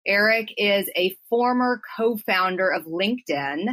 Eric 0.07 0.55
is 0.57 0.89
a 0.97 1.15
former 1.29 1.83
co-founder 1.99 2.71
of 2.71 2.87
LinkedIn, 2.87 3.67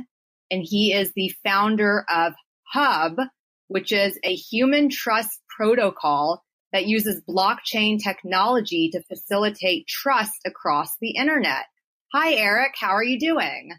and 0.51 0.61
he 0.63 0.91
is 0.91 1.13
the 1.15 1.31
founder 1.45 2.03
of 2.09 2.33
Hub, 2.73 3.15
which 3.67 3.91
is 3.91 4.19
a 4.23 4.33
human 4.35 4.89
trust 4.89 5.41
protocol 5.55 6.43
that 6.73 6.87
uses 6.87 7.23
blockchain 7.27 7.97
technology 8.01 8.89
to 8.91 9.01
facilitate 9.03 9.87
trust 9.87 10.41
across 10.45 10.89
the 10.99 11.11
internet. 11.11 11.65
Hi, 12.13 12.33
Eric. 12.33 12.73
How 12.79 12.89
are 12.89 13.03
you 13.03 13.19
doing? 13.19 13.71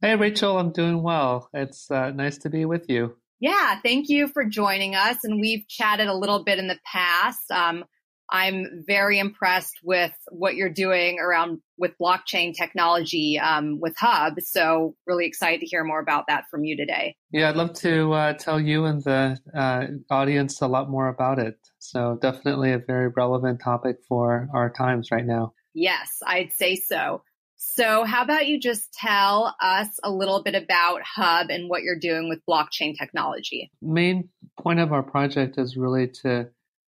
Hey, 0.00 0.14
Rachel. 0.14 0.58
I'm 0.58 0.72
doing 0.72 1.02
well. 1.02 1.48
It's 1.52 1.90
uh, 1.90 2.10
nice 2.10 2.38
to 2.38 2.50
be 2.50 2.64
with 2.64 2.88
you. 2.88 3.16
Yeah, 3.40 3.80
thank 3.82 4.08
you 4.08 4.28
for 4.28 4.44
joining 4.44 4.94
us. 4.94 5.18
And 5.24 5.40
we've 5.40 5.66
chatted 5.68 6.06
a 6.06 6.16
little 6.16 6.44
bit 6.44 6.58
in 6.58 6.68
the 6.68 6.78
past. 6.84 7.50
Um, 7.50 7.84
I'm 8.30 8.84
very 8.86 9.18
impressed 9.18 9.78
with 9.82 10.12
what 10.30 10.56
you're 10.56 10.68
doing 10.68 11.18
around 11.20 11.60
with 11.78 11.92
blockchain 12.00 12.54
technology 12.54 13.38
um, 13.38 13.78
with 13.80 13.94
Hub. 13.98 14.34
So 14.40 14.96
really 15.06 15.26
excited 15.26 15.60
to 15.60 15.66
hear 15.66 15.84
more 15.84 16.00
about 16.00 16.24
that 16.28 16.44
from 16.50 16.64
you 16.64 16.76
today. 16.76 17.16
Yeah, 17.30 17.48
I'd 17.50 17.56
love 17.56 17.74
to 17.74 18.12
uh, 18.12 18.32
tell 18.34 18.60
you 18.60 18.84
and 18.84 19.02
the 19.02 19.38
uh, 19.54 19.86
audience 20.10 20.60
a 20.60 20.66
lot 20.66 20.90
more 20.90 21.08
about 21.08 21.38
it. 21.38 21.56
So 21.78 22.18
definitely 22.20 22.72
a 22.72 22.78
very 22.78 23.08
relevant 23.08 23.60
topic 23.62 23.98
for 24.08 24.48
our 24.52 24.70
times 24.70 25.10
right 25.12 25.26
now. 25.26 25.52
Yes, 25.74 26.18
I'd 26.26 26.52
say 26.52 26.76
so. 26.76 27.22
So 27.58 28.04
how 28.04 28.22
about 28.22 28.46
you 28.46 28.60
just 28.60 28.92
tell 28.92 29.54
us 29.60 29.88
a 30.02 30.10
little 30.10 30.42
bit 30.42 30.54
about 30.54 31.02
Hub 31.02 31.48
and 31.50 31.68
what 31.68 31.82
you're 31.82 31.98
doing 31.98 32.28
with 32.28 32.40
blockchain 32.48 32.96
technology? 32.98 33.70
Main 33.80 34.28
point 34.58 34.80
of 34.80 34.92
our 34.92 35.02
project 35.02 35.58
is 35.58 35.76
really 35.76 36.08
to 36.22 36.48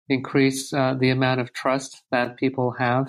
increase 0.09 0.73
uh, 0.73 0.95
the 0.99 1.11
amount 1.11 1.41
of 1.41 1.53
trust 1.53 2.03
that 2.11 2.37
people 2.37 2.75
have 2.79 3.09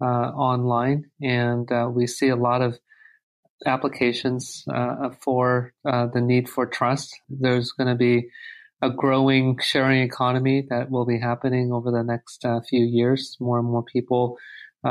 uh, 0.00 0.04
online. 0.04 1.10
And 1.20 1.70
uh, 1.70 1.90
we 1.92 2.06
see 2.06 2.28
a 2.28 2.36
lot 2.36 2.62
of 2.62 2.78
applications 3.66 4.64
uh, 4.72 5.10
for 5.20 5.72
uh, 5.86 6.06
the 6.12 6.20
need 6.20 6.48
for 6.48 6.66
trust. 6.66 7.14
There's 7.28 7.72
going 7.72 7.88
to 7.88 7.94
be 7.94 8.28
a 8.80 8.90
growing 8.90 9.58
sharing 9.62 10.02
economy 10.02 10.66
that 10.70 10.90
will 10.90 11.06
be 11.06 11.20
happening 11.20 11.72
over 11.72 11.92
the 11.92 12.02
next 12.02 12.44
uh, 12.44 12.60
few 12.68 12.84
years. 12.84 13.36
More 13.38 13.58
and 13.58 13.68
more 13.68 13.84
people 13.84 14.36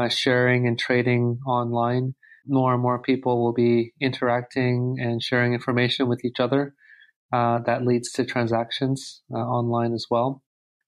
sharing 0.08 0.68
and 0.68 0.80
trading 0.80 1.40
online. 1.46 2.16
More 2.48 2.74
and 2.74 2.82
more 2.82 3.02
people 3.02 3.44
will 3.44 3.52
be 3.52 3.92
interacting 4.00 4.96
and 4.98 5.22
sharing 5.22 5.54
information 5.54 6.08
with 6.08 6.24
each 6.24 6.40
other. 6.40 6.74
that 7.34 7.86
leads 7.86 8.14
to 8.14 8.24
transactions 8.24 9.22
online 9.30 9.94
as 9.94 10.06
well. 10.10 10.42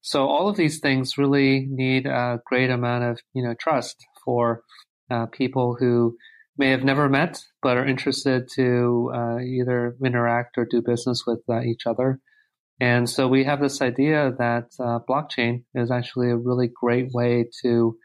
So 0.06 0.28
all 0.28 0.50
of 0.50 0.58
these 0.58 0.80
things 0.80 1.18
really 1.18 1.66
need 1.70 2.06
a 2.06 2.42
great 2.46 2.70
amount 2.70 3.06
of 3.06 3.20
you 3.34 3.42
know 3.42 3.56
trust 3.58 3.96
for 4.26 4.64
uh, 5.10 5.28
people 5.28 5.78
who 5.80 6.18
may 6.58 6.72
have 6.72 6.84
never 6.84 7.08
met 7.08 7.42
but 7.62 7.78
are 7.78 7.88
interested 7.88 8.50
to 8.56 9.12
uh, 9.16 9.40
either 9.40 9.96
interact 10.04 10.58
or 10.58 10.66
do 10.70 10.82
business 10.82 11.24
with 11.26 11.40
uh, 11.50 11.62
each 11.62 11.88
other. 11.88 12.20
And 12.82 13.10
so 13.10 13.30
we 13.30 13.46
have 13.46 13.62
this 13.62 13.82
idea 13.82 14.34
that 14.40 14.66
uh, 14.78 15.00
blockchain 15.10 15.64
is 15.74 15.90
actually 15.90 16.32
a 16.32 16.38
really 16.38 16.68
great 16.68 17.10
way 17.14 17.46
to 17.62 17.98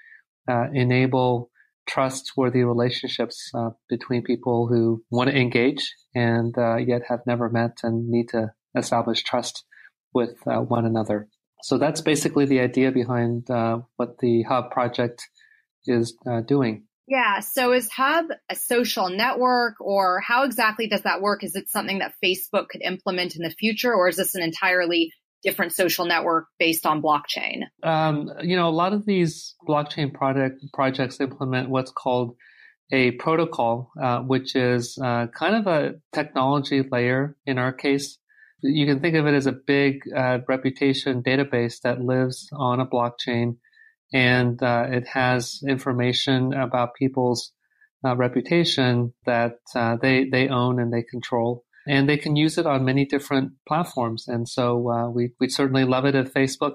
uh, 0.48 0.66
enable 0.72 1.50
trustworthy 1.88 2.62
relationships 2.62 3.50
uh, 3.54 3.70
between 3.88 4.22
people 4.22 4.68
who 4.68 5.02
want 5.10 5.30
to 5.30 5.36
engage 5.36 5.94
and 6.14 6.54
yet 6.86 7.02
have 7.08 7.20
never 7.26 7.48
met 7.50 7.78
and 7.82 8.08
need 8.08 8.28
to 8.28 8.52
establish 8.76 9.24
trust 9.24 9.64
with 10.14 10.36
one 10.44 10.86
another. 10.86 11.28
So 11.62 11.78
that's 11.78 12.00
basically 12.00 12.46
the 12.46 12.60
idea 12.60 12.92
behind 12.92 13.50
uh, 13.50 13.80
what 13.96 14.18
the 14.18 14.42
Hub 14.42 14.70
project 14.70 15.28
is 15.86 16.16
uh, 16.26 16.40
doing. 16.42 16.84
Yeah. 17.08 17.40
So 17.40 17.72
is 17.72 17.88
Hub 17.90 18.26
a 18.50 18.54
social 18.54 19.08
network 19.08 19.80
or 19.80 20.20
how 20.20 20.44
exactly 20.44 20.88
does 20.88 21.02
that 21.02 21.22
work? 21.22 21.42
Is 21.42 21.56
it 21.56 21.70
something 21.70 22.00
that 22.00 22.12
Facebook 22.22 22.68
could 22.68 22.82
implement 22.82 23.34
in 23.34 23.42
the 23.42 23.50
future 23.50 23.92
or 23.92 24.08
is 24.08 24.16
this 24.16 24.34
an 24.34 24.42
entirely 24.42 25.12
different 25.42 25.72
social 25.72 26.04
network 26.04 26.48
based 26.58 26.84
on 26.84 27.00
blockchain? 27.00 27.62
Um, 27.82 28.30
you 28.42 28.56
know, 28.56 28.68
a 28.68 28.70
lot 28.70 28.92
of 28.92 29.06
these 29.06 29.54
blockchain 29.66 30.12
product 30.12 30.62
projects 30.74 31.20
implement 31.20 31.70
what's 31.70 31.90
called 31.90 32.36
a 32.92 33.12
protocol, 33.12 33.90
uh, 34.00 34.20
which 34.20 34.54
is 34.54 34.98
uh, 35.02 35.28
kind 35.28 35.56
of 35.56 35.66
a 35.66 35.94
technology 36.12 36.82
layer 36.82 37.36
in 37.46 37.58
our 37.58 37.72
case 37.72 38.18
you 38.60 38.86
can 38.86 39.00
think 39.00 39.14
of 39.14 39.26
it 39.26 39.34
as 39.34 39.46
a 39.46 39.52
big 39.52 40.02
uh, 40.14 40.38
reputation 40.48 41.22
database 41.22 41.80
that 41.82 42.00
lives 42.00 42.48
on 42.52 42.80
a 42.80 42.86
blockchain. 42.86 43.56
And 44.12 44.60
uh, 44.62 44.86
it 44.90 45.06
has 45.08 45.60
information 45.66 46.52
about 46.54 46.94
people's 46.94 47.52
uh, 48.04 48.16
reputation 48.16 49.12
that 49.26 49.58
uh, 49.74 49.96
they 50.00 50.28
they 50.28 50.48
own 50.48 50.80
and 50.80 50.92
they 50.92 51.02
control. 51.02 51.64
And 51.86 52.08
they 52.08 52.16
can 52.16 52.36
use 52.36 52.58
it 52.58 52.66
on 52.66 52.84
many 52.84 53.04
different 53.06 53.52
platforms. 53.66 54.28
And 54.28 54.48
so 54.48 54.90
uh, 54.90 55.10
we 55.10 55.32
we 55.40 55.48
certainly 55.48 55.84
love 55.84 56.04
it 56.04 56.14
if 56.14 56.32
Facebook 56.32 56.74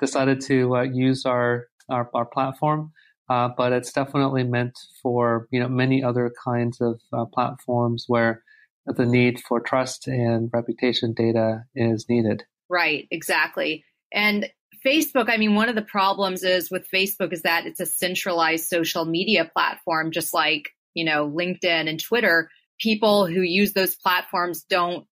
decided 0.00 0.40
to 0.42 0.76
uh, 0.76 0.82
use 0.82 1.24
our 1.24 1.68
our, 1.88 2.10
our 2.14 2.26
platform. 2.26 2.92
But 3.28 3.72
it's 3.72 3.92
definitely 3.92 4.44
meant 4.44 4.78
for 5.02 5.46
you 5.50 5.60
know 5.60 5.68
many 5.68 6.02
other 6.02 6.30
kinds 6.44 6.82
of 6.82 7.00
platforms 7.32 8.04
where 8.06 8.42
the 8.86 9.06
need 9.06 9.40
for 9.40 9.60
trust 9.60 10.06
and 10.06 10.50
reputation 10.52 11.12
data 11.14 11.64
is 11.74 12.06
needed. 12.08 12.44
Right, 12.68 13.06
exactly. 13.10 13.84
And 14.12 14.50
Facebook, 14.84 15.28
I 15.28 15.36
mean, 15.36 15.54
one 15.54 15.68
of 15.68 15.74
the 15.74 15.82
problems 15.82 16.42
is 16.42 16.70
with 16.70 16.90
Facebook 16.92 17.32
is 17.32 17.42
that 17.42 17.66
it's 17.66 17.80
a 17.80 17.86
centralized 17.86 18.66
social 18.66 19.04
media 19.04 19.50
platform, 19.52 20.10
just 20.10 20.34
like, 20.34 20.70
you 20.94 21.04
know, 21.04 21.30
LinkedIn 21.30 21.88
and 21.88 22.02
Twitter. 22.02 22.50
People 22.80 23.26
who 23.26 23.42
use 23.42 23.72
those 23.72 23.94
platforms 23.94 24.64
don't 24.68 25.06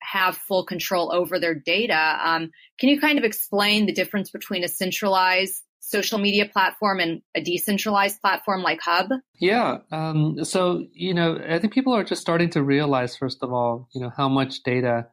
have 0.00 0.36
full 0.36 0.64
control 0.64 1.12
over 1.12 1.40
their 1.40 1.54
data. 1.54 2.18
Um, 2.22 2.50
can 2.78 2.88
you 2.88 3.00
kind 3.00 3.18
of 3.18 3.24
explain 3.24 3.86
the 3.86 3.92
difference 3.92 4.30
between 4.30 4.62
a 4.62 4.68
centralized 4.68 5.62
social 5.88 6.18
media 6.18 6.46
platform 6.52 6.98
and 6.98 7.22
a 7.36 7.40
decentralized 7.40 8.20
platform 8.20 8.60
like 8.62 8.80
Hub? 8.82 9.06
Yeah. 9.40 9.78
Um, 9.92 10.42
so, 10.42 10.84
you 10.92 11.14
know, 11.14 11.38
I 11.48 11.60
think 11.60 11.72
people 11.72 11.94
are 11.94 12.02
just 12.02 12.20
starting 12.20 12.50
to 12.50 12.62
realize, 12.62 13.16
first 13.16 13.38
of 13.40 13.52
all, 13.52 13.88
you 13.94 14.00
know, 14.00 14.10
how 14.16 14.28
much 14.28 14.64
data 14.64 15.06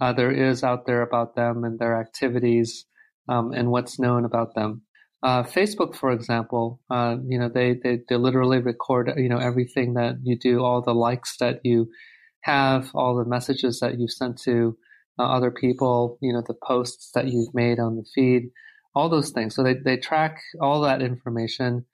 uh, 0.00 0.14
there 0.14 0.32
is 0.32 0.64
out 0.64 0.86
there 0.86 1.02
about 1.02 1.36
them 1.36 1.62
and 1.64 1.78
their 1.78 2.00
activities 2.00 2.86
um, 3.28 3.52
and 3.52 3.70
what's 3.70 3.98
known 3.98 4.24
about 4.24 4.54
them. 4.54 4.82
uh, 5.24 5.42
Facebook, 5.42 5.96
for 5.96 6.12
example, 6.12 6.80
uh, 6.90 7.16
you 7.26 7.38
know, 7.38 7.48
they, 7.48 7.74
they, 7.82 8.00
they 8.08 8.16
literally 8.16 8.58
record, 8.58 9.10
you 9.16 9.30
know, 9.30 9.38
everything 9.38 9.94
that 9.94 10.16
you 10.22 10.38
do, 10.38 10.62
all 10.62 10.82
the 10.82 10.92
likes 10.92 11.38
that 11.38 11.60
you 11.64 11.88
have, 12.42 12.90
all 12.94 13.16
the 13.16 13.24
messages 13.24 13.80
that 13.80 13.98
you've 13.98 14.10
sent 14.12 14.36
to 14.42 14.76
uh, 15.18 15.22
other 15.22 15.50
people, 15.50 16.18
you 16.20 16.30
know, 16.30 16.42
the 16.46 16.54
posts 16.62 17.10
that 17.14 17.26
you've 17.26 17.54
made 17.54 17.78
on 17.78 17.96
the 17.96 18.04
feed, 18.14 18.50
all 18.94 19.08
those 19.08 19.30
things. 19.30 19.54
So 19.54 19.62
they, 19.62 19.74
they 19.74 19.96
track 19.96 20.40
all 20.60 20.82
that 20.82 21.02
information 21.02 21.86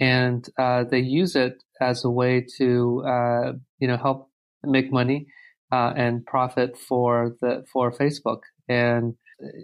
and 0.00 0.46
uh, 0.58 0.84
they 0.84 1.00
use 1.00 1.36
it 1.36 1.62
as 1.80 2.04
a 2.04 2.10
way 2.10 2.46
to, 2.58 3.02
uh, 3.06 3.52
you 3.78 3.88
know, 3.88 3.96
help 3.96 4.30
make 4.62 4.92
money 4.92 5.26
uh, 5.72 5.92
and 5.96 6.24
profit 6.24 6.76
for 6.76 7.36
the 7.40 7.64
for 7.72 7.92
Facebook. 7.92 8.40
And 8.68 9.14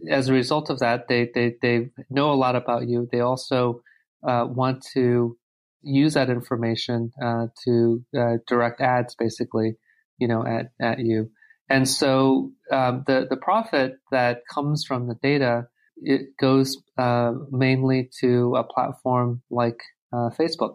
as 0.08 0.28
a 0.28 0.32
result 0.32 0.70
of 0.70 0.78
that, 0.80 1.08
they, 1.08 1.30
they, 1.34 1.54
they 1.60 1.90
know 2.10 2.30
a 2.30 2.34
lot 2.34 2.56
about 2.56 2.88
you. 2.88 3.08
They 3.10 3.20
also 3.20 3.82
uh, 4.26 4.46
want 4.48 4.84
to 4.94 5.36
use 5.82 6.14
that 6.14 6.30
information 6.30 7.10
uh, 7.22 7.46
to 7.64 8.04
uh, 8.16 8.36
direct 8.46 8.80
ads, 8.80 9.14
basically, 9.16 9.76
you 10.18 10.28
know, 10.28 10.44
at, 10.46 10.70
at 10.80 10.98
you. 11.00 11.30
And 11.68 11.88
so 11.88 12.52
um, 12.70 13.04
the 13.06 13.26
the 13.28 13.38
profit 13.38 13.94
that 14.10 14.42
comes 14.52 14.84
from 14.84 15.08
the 15.08 15.14
data 15.14 15.66
it 15.96 16.36
goes 16.40 16.82
uh, 16.98 17.32
mainly 17.50 18.10
to 18.20 18.56
a 18.56 18.64
platform 18.64 19.42
like 19.50 19.78
uh, 20.12 20.30
Facebook. 20.38 20.74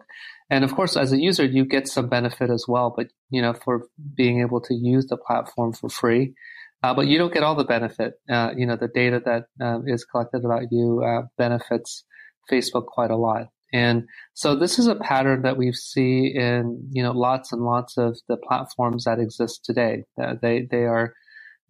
And 0.50 0.64
of 0.64 0.74
course, 0.74 0.96
as 0.96 1.12
a 1.12 1.20
user, 1.20 1.44
you 1.44 1.64
get 1.64 1.88
some 1.88 2.08
benefit 2.08 2.50
as 2.50 2.64
well. 2.66 2.92
But 2.96 3.08
you 3.30 3.40
know, 3.42 3.52
for 3.52 3.86
being 4.16 4.40
able 4.40 4.60
to 4.62 4.74
use 4.74 5.06
the 5.06 5.16
platform 5.16 5.72
for 5.72 5.88
free, 5.88 6.34
uh, 6.82 6.94
but 6.94 7.06
you 7.06 7.18
don't 7.18 7.32
get 7.32 7.42
all 7.42 7.54
the 7.54 7.64
benefit. 7.64 8.14
Uh, 8.28 8.50
you 8.56 8.66
know, 8.66 8.76
the 8.76 8.88
data 8.88 9.20
that 9.24 9.44
uh, 9.64 9.80
is 9.86 10.04
collected 10.04 10.44
about 10.44 10.64
you 10.70 11.02
uh, 11.04 11.26
benefits 11.36 12.04
Facebook 12.50 12.86
quite 12.86 13.10
a 13.10 13.16
lot. 13.16 13.48
And 13.72 14.08
so 14.34 14.56
this 14.56 14.78
is 14.78 14.88
a 14.88 14.96
pattern 14.96 15.42
that 15.42 15.56
we 15.56 15.72
see 15.72 16.32
in, 16.34 16.88
you 16.90 17.02
know, 17.02 17.12
lots 17.12 17.52
and 17.52 17.62
lots 17.62 17.96
of 17.96 18.18
the 18.28 18.36
platforms 18.36 19.04
that 19.04 19.20
exist 19.20 19.64
today. 19.64 20.04
Uh, 20.20 20.34
they, 20.40 20.66
they 20.68 20.84
are 20.84 21.14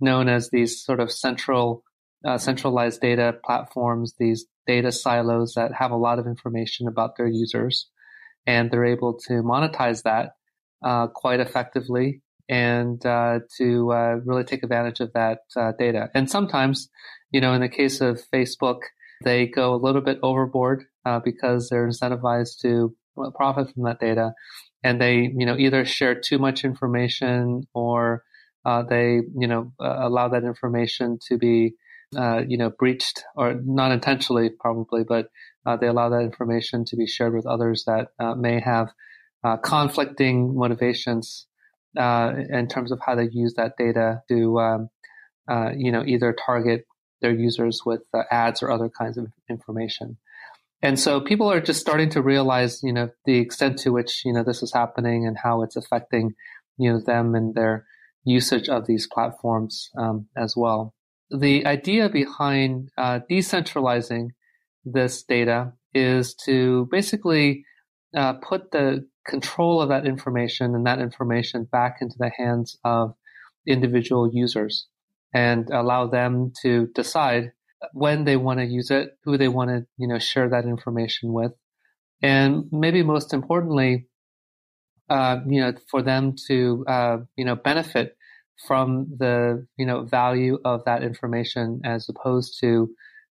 known 0.01 0.29
as 0.29 0.49
these 0.49 0.83
sort 0.83 1.01
of 1.01 1.13
central, 1.13 1.83
uh, 2.25 2.39
centralized 2.39 3.01
data 3.01 3.35
platforms, 3.45 4.15
these 4.19 4.47
data 4.67 4.93
silos 4.93 5.55
that 5.55 5.73
have 5.75 5.91
a 5.91 5.97
lot 5.97 6.19
of 6.19 6.27
information 6.27 6.87
about 6.89 7.17
their 7.17 7.29
users. 7.29 7.89
And 8.47 8.71
they're 8.71 8.87
able 8.87 9.19
to 9.29 9.43
monetize 9.43 10.03
that 10.03 10.33
quite 11.15 11.41
effectively 11.41 12.23
and 12.51 13.07
uh, 13.07 13.39
to 13.59 13.93
uh, 13.93 14.17
really 14.25 14.43
take 14.43 14.65
advantage 14.65 14.99
of 14.99 15.13
that 15.13 15.39
uh, 15.57 15.71
data. 15.79 16.11
And 16.15 16.29
sometimes, 16.29 16.89
you 17.31 17.41
know, 17.41 17.55
in 17.55 17.61
the 17.61 17.69
case 17.69 18.01
of 18.01 18.21
Facebook, 18.35 18.81
they 19.23 19.47
go 19.47 19.73
a 19.73 19.77
little 19.77 20.01
bit 20.01 20.19
overboard 20.23 20.85
uh, 21.07 21.21
because 21.21 21.69
they're 21.69 21.87
incentivized 21.87 22.59
to 22.63 22.95
profit 23.37 23.73
from 23.73 23.85
that 23.85 24.01
data, 24.01 24.33
and 24.83 25.01
they, 25.01 25.31
you 25.37 25.47
know, 25.47 25.57
either 25.57 25.85
share 25.85 26.19
too 26.19 26.39
much 26.39 26.65
information 26.65 27.63
or 27.73 28.25
uh, 28.65 28.83
they, 28.83 29.21
you 29.39 29.47
know, 29.47 29.73
uh, 29.79 29.99
allow 30.01 30.29
that 30.29 30.45
information 30.45 31.19
to 31.29 31.39
be, 31.39 31.75
you 32.13 32.57
know, 32.57 32.71
breached 32.71 33.25
or 33.37 33.55
not 33.55 33.93
intentionally, 33.93 34.51
probably, 34.51 35.05
but 35.05 35.31
they 35.81 35.87
allow 35.87 36.09
that 36.09 36.23
information 36.23 36.85
to 36.87 36.97
be 36.97 37.07
shared 37.07 37.35
with 37.35 37.47
others 37.47 37.85
that 37.87 38.09
may 38.37 38.61
have 38.61 38.89
conflicting 39.63 40.57
motivations 40.57 41.47
uh, 41.99 42.33
in 42.51 42.69
terms 42.69 42.93
of 42.93 43.01
how 43.05 43.15
they 43.15 43.29
use 43.33 43.55
that 43.55 43.73
data 43.77 44.23
to, 44.29 44.61
um, 44.61 44.91
uh, 45.51 45.71
you 45.77 45.91
know, 45.91 46.05
either 46.07 46.33
target 46.47 46.87
their 47.21 47.33
users 47.33 47.81
with 47.85 48.03
uh, 48.15 48.23
ads 48.31 48.63
or 48.63 48.71
other 48.71 48.89
kinds 48.89 49.19
of 49.19 49.27
information. 49.49 50.17
And 50.83 50.99
so 50.99 51.21
people 51.21 51.51
are 51.51 51.61
just 51.61 51.81
starting 51.81 52.11
to 52.11 52.23
realize, 52.23 52.83
you 52.83 52.93
know, 52.93 53.11
the 53.25 53.39
extent 53.39 53.81
to 53.81 53.91
which, 53.91 54.23
you 54.25 54.33
know, 54.33 54.45
this 54.45 54.63
is 54.63 54.73
happening 54.73 55.27
and 55.27 55.37
how 55.37 55.63
it's 55.63 55.77
affecting, 55.77 56.35
you 56.79 56.93
know, 56.93 57.01
them 57.01 57.35
and 57.35 57.55
their 57.55 57.87
usage 58.25 58.69
of 58.69 58.87
these 58.87 59.09
platforms 59.13 59.91
um, 59.99 60.29
as 60.37 60.55
well. 60.57 60.95
The 61.31 61.67
idea 61.67 62.09
behind 62.09 62.91
uh, 62.99 63.21
decentralizing 63.31 64.31
this 64.85 65.23
data 65.23 65.73
is 65.95 66.35
to 66.47 66.89
basically 66.91 67.65
uh, 68.17 68.35
put 68.35 68.71
the 68.71 69.07
control 69.27 69.81
of 69.81 69.89
that 69.91 70.07
information 70.07 70.75
and 70.75 70.87
that 70.87 70.99
information 70.99 71.65
back 71.65 71.99
into 72.01 72.17
the 72.19 72.31
hands 72.37 72.77
of 72.85 73.15
individual 73.67 74.31
users 74.33 74.89
and 75.33 75.71
allow 75.71 76.07
them 76.07 76.53
to 76.63 76.89
decide 76.95 77.53
when 77.93 78.25
they 78.25 78.37
want 78.37 78.59
to 78.59 78.67
use 78.67 78.91
it, 78.91 79.17
who 79.25 79.39
they 79.39 79.49
want 79.49 79.71
to, 79.71 79.87
you 79.97 80.09
know, 80.09 80.19
share 80.19 80.49
that 80.49 80.65
information 80.65 81.33
with. 81.33 81.53
And 82.23 82.65
maybe 82.73 83.03
most 83.03 83.33
importantly, 83.33 84.07
uh, 85.09 85.39
you 85.47 85.61
know, 85.61 85.73
for 85.91 86.03
them 86.03 86.35
to, 86.49 86.85
uh, 86.87 87.19
you 87.37 87.45
know, 87.45 87.57
benefit 87.57 88.17
from 88.67 89.07
the, 89.19 89.67
you 89.77 89.87
know, 89.87 90.05
value 90.05 90.59
of 90.65 90.85
that 90.85 91.03
information 91.03 91.81
as 91.85 92.09
opposed 92.09 92.59
to 92.61 92.91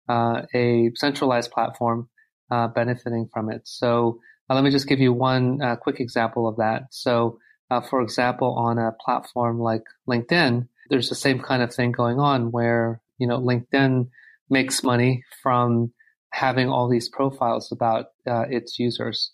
uh, 0.07 0.43
a 0.53 0.91
centralized 0.95 1.51
platform 1.51 2.09
uh, 2.51 2.67
benefiting 2.67 3.27
from 3.33 3.51
it. 3.51 3.61
So 3.65 4.19
uh, 4.49 4.55
let 4.55 4.63
me 4.63 4.69
just 4.69 4.87
give 4.87 4.99
you 4.99 5.13
one 5.13 5.61
uh, 5.61 5.75
quick 5.77 5.99
example 5.99 6.47
of 6.47 6.57
that. 6.57 6.83
So, 6.91 7.39
uh, 7.71 7.81
for 7.81 8.01
example, 8.01 8.53
on 8.53 8.77
a 8.77 8.91
platform 9.03 9.59
like 9.59 9.83
LinkedIn, 10.07 10.67
there's 10.89 11.09
the 11.09 11.15
same 11.15 11.39
kind 11.39 11.63
of 11.63 11.73
thing 11.73 11.91
going 11.91 12.19
on 12.19 12.51
where, 12.51 13.01
you 13.17 13.27
know, 13.27 13.39
LinkedIn 13.39 14.09
makes 14.49 14.83
money 14.83 15.23
from 15.41 15.91
having 16.29 16.69
all 16.69 16.87
these 16.87 17.09
profiles 17.09 17.71
about 17.71 18.07
uh, 18.27 18.45
its 18.49 18.77
users. 18.77 19.31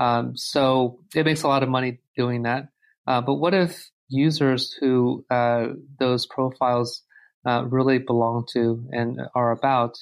Um, 0.00 0.36
so 0.36 1.00
it 1.14 1.26
makes 1.26 1.42
a 1.42 1.48
lot 1.48 1.62
of 1.62 1.68
money 1.68 2.00
doing 2.16 2.44
that. 2.44 2.68
But 3.06 3.34
what 3.34 3.52
if 3.52 3.90
users 4.14 4.72
who 4.80 5.24
uh, 5.30 5.66
those 5.98 6.26
profiles 6.26 7.02
really 7.46 7.98
belong 7.98 8.46
to 8.52 8.86
and 8.90 9.20
are 9.34 9.50
about 9.52 9.96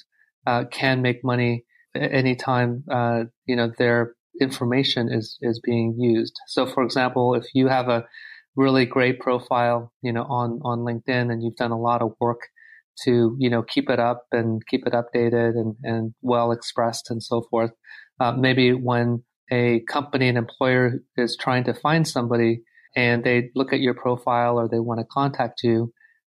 can 0.71 1.01
make 1.01 1.23
money 1.23 1.65
anytime, 1.95 2.83
you 3.45 3.55
know, 3.55 3.71
they're 3.77 4.15
information 4.41 5.11
is 5.11 5.37
is 5.41 5.59
being 5.59 5.95
used. 5.97 6.39
So, 6.47 6.65
for 6.65 6.83
example, 6.83 7.35
if 7.35 7.45
you 7.53 7.67
have 7.67 7.89
a 7.89 8.05
really 8.55 8.85
great 8.85 9.19
profile, 9.19 9.91
you 10.01 10.11
know, 10.11 10.23
on 10.23 10.59
on 10.63 10.79
LinkedIn, 10.79 11.31
and 11.31 11.43
you've 11.43 11.55
done 11.55 11.71
a 11.71 11.79
lot 11.79 12.01
of 12.01 12.13
work 12.19 12.41
to 13.03 13.35
you 13.39 13.49
know 13.49 13.63
keep 13.63 13.89
it 13.89 13.99
up 13.99 14.25
and 14.31 14.61
keep 14.67 14.85
it 14.85 14.93
updated 14.93 15.55
and 15.55 15.75
and 15.83 16.13
well 16.21 16.51
expressed 16.51 17.09
and 17.09 17.21
so 17.21 17.43
forth. 17.49 17.71
Uh, 18.19 18.33
maybe 18.33 18.73
when 18.73 19.23
a 19.51 19.81
company 19.81 20.29
an 20.29 20.37
employer 20.37 20.99
is 21.17 21.35
trying 21.35 21.63
to 21.65 21.73
find 21.73 22.07
somebody 22.07 22.61
and 22.95 23.23
they 23.23 23.51
look 23.55 23.73
at 23.73 23.79
your 23.79 23.93
profile 23.93 24.59
or 24.59 24.67
they 24.67 24.79
want 24.79 24.99
to 24.99 25.05
contact 25.05 25.63
you, 25.63 25.93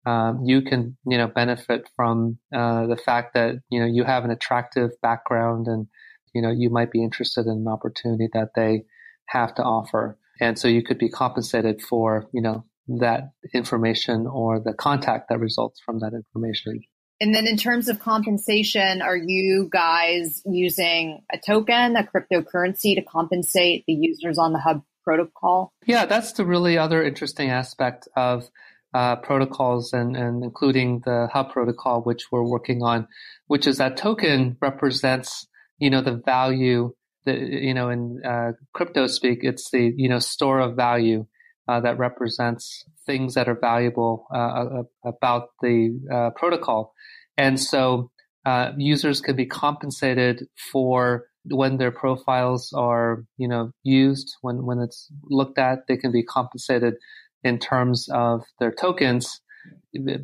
um, 0.05 0.43
you 0.45 0.61
can 0.61 0.97
you 1.07 1.17
know 1.17 1.27
benefit 1.27 1.89
from 1.95 2.37
uh, 2.53 2.85
the 2.87 2.97
fact 2.97 3.33
that 3.33 3.55
you 3.69 3.79
know 3.79 3.85
you 3.85 4.03
have 4.03 4.23
an 4.23 4.31
attractive 4.31 4.91
background 5.01 5.67
and 5.67 5.87
you 6.35 6.41
know, 6.41 6.51
you 6.51 6.69
might 6.69 6.91
be 6.91 7.01
interested 7.01 7.47
in 7.47 7.59
an 7.59 7.67
opportunity 7.67 8.27
that 8.33 8.49
they 8.55 8.83
have 9.27 9.55
to 9.55 9.63
offer. 9.63 10.19
And 10.41 10.59
so 10.59 10.67
you 10.67 10.83
could 10.83 10.99
be 10.99 11.09
compensated 11.09 11.81
for, 11.81 12.27
you 12.33 12.41
know, 12.41 12.65
that 12.99 13.31
information 13.53 14.27
or 14.27 14.59
the 14.59 14.73
contact 14.73 15.29
that 15.29 15.39
results 15.39 15.79
from 15.83 16.01
that 16.01 16.13
information. 16.13 16.81
And 17.21 17.33
then 17.33 17.47
in 17.47 17.55
terms 17.55 17.87
of 17.87 17.99
compensation, 17.99 19.01
are 19.01 19.15
you 19.15 19.69
guys 19.71 20.41
using 20.45 21.23
a 21.31 21.37
token, 21.37 21.95
a 21.95 22.03
cryptocurrency 22.03 22.95
to 22.95 23.01
compensate 23.01 23.85
the 23.87 23.93
users 23.93 24.37
on 24.37 24.51
the 24.51 24.59
hub 24.59 24.83
protocol? 25.05 25.71
Yeah, 25.85 26.05
that's 26.05 26.33
the 26.33 26.45
really 26.45 26.77
other 26.77 27.03
interesting 27.03 27.49
aspect 27.49 28.07
of 28.17 28.49
uh, 28.93 29.17
protocols 29.17 29.93
and, 29.93 30.17
and 30.17 30.43
including 30.43 31.01
the 31.05 31.29
hub 31.31 31.51
protocol, 31.51 32.01
which 32.01 32.31
we're 32.31 32.49
working 32.49 32.81
on, 32.81 33.07
which 33.47 33.67
is 33.67 33.77
that 33.77 33.95
token 33.95 34.57
represents 34.61 35.47
you 35.77 35.89
know, 35.89 36.01
the 36.01 36.21
value 36.25 36.93
that, 37.25 37.39
you 37.39 37.73
know, 37.73 37.89
in 37.89 38.21
uh, 38.25 38.51
crypto 38.73 39.07
speak, 39.07 39.39
it's 39.41 39.69
the, 39.71 39.93
you 39.95 40.09
know, 40.09 40.19
store 40.19 40.59
of 40.59 40.75
value 40.75 41.25
uh, 41.67 41.79
that 41.81 41.97
represents 41.97 42.85
things 43.05 43.33
that 43.33 43.47
are 43.47 43.59
valuable 43.59 44.27
uh, 44.33 44.83
about 45.03 45.49
the 45.61 45.99
uh, 46.11 46.29
protocol. 46.31 46.93
And 47.37 47.59
so 47.59 48.11
uh, 48.45 48.71
users 48.77 49.21
can 49.21 49.35
be 49.35 49.45
compensated 49.45 50.47
for 50.71 51.25
when 51.49 51.77
their 51.77 51.91
profiles 51.91 52.73
are, 52.73 53.23
you 53.37 53.47
know, 53.47 53.71
used, 53.83 54.35
when, 54.41 54.65
when 54.65 54.79
it's 54.79 55.11
looked 55.23 55.57
at, 55.57 55.87
they 55.87 55.97
can 55.97 56.11
be 56.11 56.23
compensated 56.23 56.95
in 57.43 57.59
terms 57.59 58.07
of 58.11 58.41
their 58.59 58.71
tokens 58.71 59.41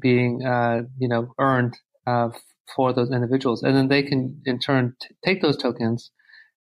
being, 0.01 0.43
uh, 0.45 0.81
you 0.97 1.07
know, 1.07 1.33
earned 1.39 1.77
for 2.75 2.93
those 2.93 3.11
individuals. 3.11 3.63
And 3.63 3.75
then 3.75 3.87
they 3.87 4.03
can 4.03 4.41
in 4.45 4.59
turn 4.59 4.95
t- 5.01 5.15
take 5.23 5.41
those 5.41 5.57
tokens 5.57 6.11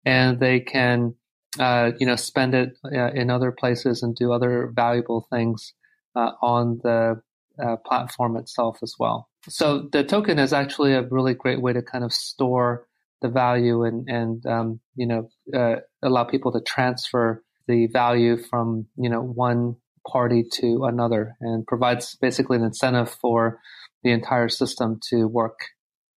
and 0.05 0.39
they 0.39 0.59
can, 0.59 1.15
uh, 1.59 1.91
you 1.99 2.05
know, 2.05 2.15
spend 2.15 2.53
it 2.53 2.77
uh, 2.85 3.11
in 3.11 3.29
other 3.29 3.51
places 3.51 4.03
and 4.03 4.15
do 4.15 4.31
other 4.31 4.71
valuable 4.73 5.27
things 5.31 5.73
uh, 6.15 6.31
on 6.41 6.79
the 6.83 7.21
uh, 7.63 7.75
platform 7.77 8.37
itself 8.37 8.79
as 8.81 8.95
well. 8.99 9.29
So 9.49 9.89
the 9.91 10.03
token 10.03 10.39
is 10.39 10.53
actually 10.53 10.93
a 10.93 11.01
really 11.01 11.33
great 11.33 11.61
way 11.61 11.73
to 11.73 11.81
kind 11.81 12.03
of 12.03 12.13
store 12.13 12.87
the 13.21 13.29
value 13.29 13.83
and 13.83 14.07
and 14.09 14.45
um, 14.45 14.79
you 14.95 15.07
know 15.07 15.29
uh, 15.53 15.75
allow 16.03 16.23
people 16.23 16.51
to 16.51 16.61
transfer 16.61 17.43
the 17.67 17.87
value 17.87 18.37
from 18.37 18.87
you 18.97 19.09
know 19.09 19.21
one 19.21 19.75
party 20.07 20.43
to 20.51 20.85
another 20.85 21.35
and 21.41 21.65
provides 21.65 22.15
basically 22.15 22.57
an 22.57 22.63
incentive 22.63 23.09
for 23.09 23.59
the 24.03 24.11
entire 24.11 24.49
system 24.49 24.99
to 25.09 25.27
work. 25.27 25.59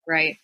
Right. 0.08 0.36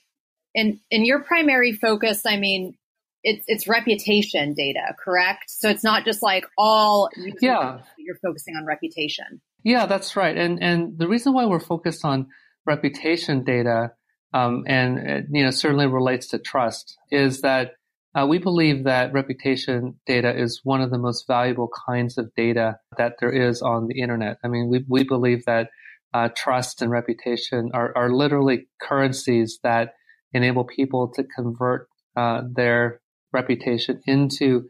And 0.54 0.78
and 0.90 1.06
your 1.06 1.22
primary 1.22 1.72
focus, 1.72 2.22
I 2.26 2.36
mean, 2.36 2.74
it's 3.22 3.44
it's 3.46 3.68
reputation 3.68 4.54
data, 4.54 4.94
correct? 5.02 5.44
So 5.48 5.68
it's 5.68 5.84
not 5.84 6.04
just 6.04 6.22
like 6.22 6.46
all 6.58 7.08
yeah. 7.40 7.78
You're 7.98 8.18
focusing 8.22 8.56
on 8.56 8.66
reputation. 8.66 9.40
Yeah, 9.62 9.86
that's 9.86 10.16
right. 10.16 10.36
And 10.36 10.62
and 10.62 10.98
the 10.98 11.08
reason 11.08 11.32
why 11.32 11.46
we're 11.46 11.60
focused 11.60 12.04
on 12.04 12.28
reputation 12.66 13.44
data, 13.44 13.92
um, 14.32 14.64
and 14.66 14.98
uh, 14.98 15.20
you 15.30 15.44
know 15.44 15.50
certainly 15.50 15.86
relates 15.86 16.28
to 16.28 16.38
trust, 16.38 16.96
is 17.10 17.40
that 17.42 17.72
uh, 18.14 18.26
we 18.26 18.38
believe 18.38 18.84
that 18.84 19.12
reputation 19.12 19.94
data 20.06 20.36
is 20.36 20.60
one 20.64 20.80
of 20.80 20.90
the 20.90 20.98
most 20.98 21.26
valuable 21.26 21.70
kinds 21.86 22.18
of 22.18 22.34
data 22.34 22.78
that 22.98 23.14
there 23.20 23.30
is 23.32 23.62
on 23.62 23.86
the 23.86 24.00
internet. 24.00 24.38
I 24.44 24.48
mean, 24.48 24.68
we 24.68 24.84
we 24.88 25.04
believe 25.04 25.44
that 25.46 25.70
uh, 26.12 26.28
trust 26.36 26.82
and 26.82 26.90
reputation 26.90 27.70
are 27.72 27.96
are 27.96 28.12
literally 28.12 28.68
currencies 28.80 29.58
that 29.62 29.94
enable 30.32 30.64
people 30.64 31.08
to 31.14 31.24
convert 31.24 31.88
uh, 32.16 32.42
their 32.52 33.00
reputation 33.32 34.00
into 34.06 34.68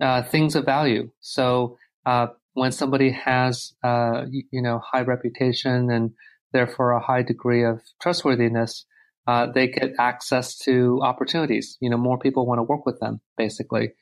uh, 0.00 0.22
things 0.22 0.56
of 0.56 0.64
value. 0.64 1.10
So 1.20 1.78
uh, 2.06 2.28
when 2.54 2.72
somebody 2.72 3.10
has 3.10 3.72
uh, 3.84 4.24
you 4.30 4.62
know 4.62 4.80
high 4.84 5.02
reputation 5.02 5.90
and 5.90 6.12
therefore 6.52 6.92
a 6.92 7.00
high 7.00 7.22
degree 7.22 7.64
of 7.64 7.80
trustworthiness, 8.02 8.84
uh, 9.30 9.46
they 9.54 9.68
get 9.68 9.94
access 9.96 10.58
to 10.58 10.98
opportunities. 11.02 11.76
You 11.80 11.88
know, 11.90 11.96
more 11.96 12.18
people 12.18 12.46
want 12.46 12.58
to 12.58 12.64
work 12.64 12.84
with 12.84 12.98
them, 12.98 13.20
basically, 13.36 13.92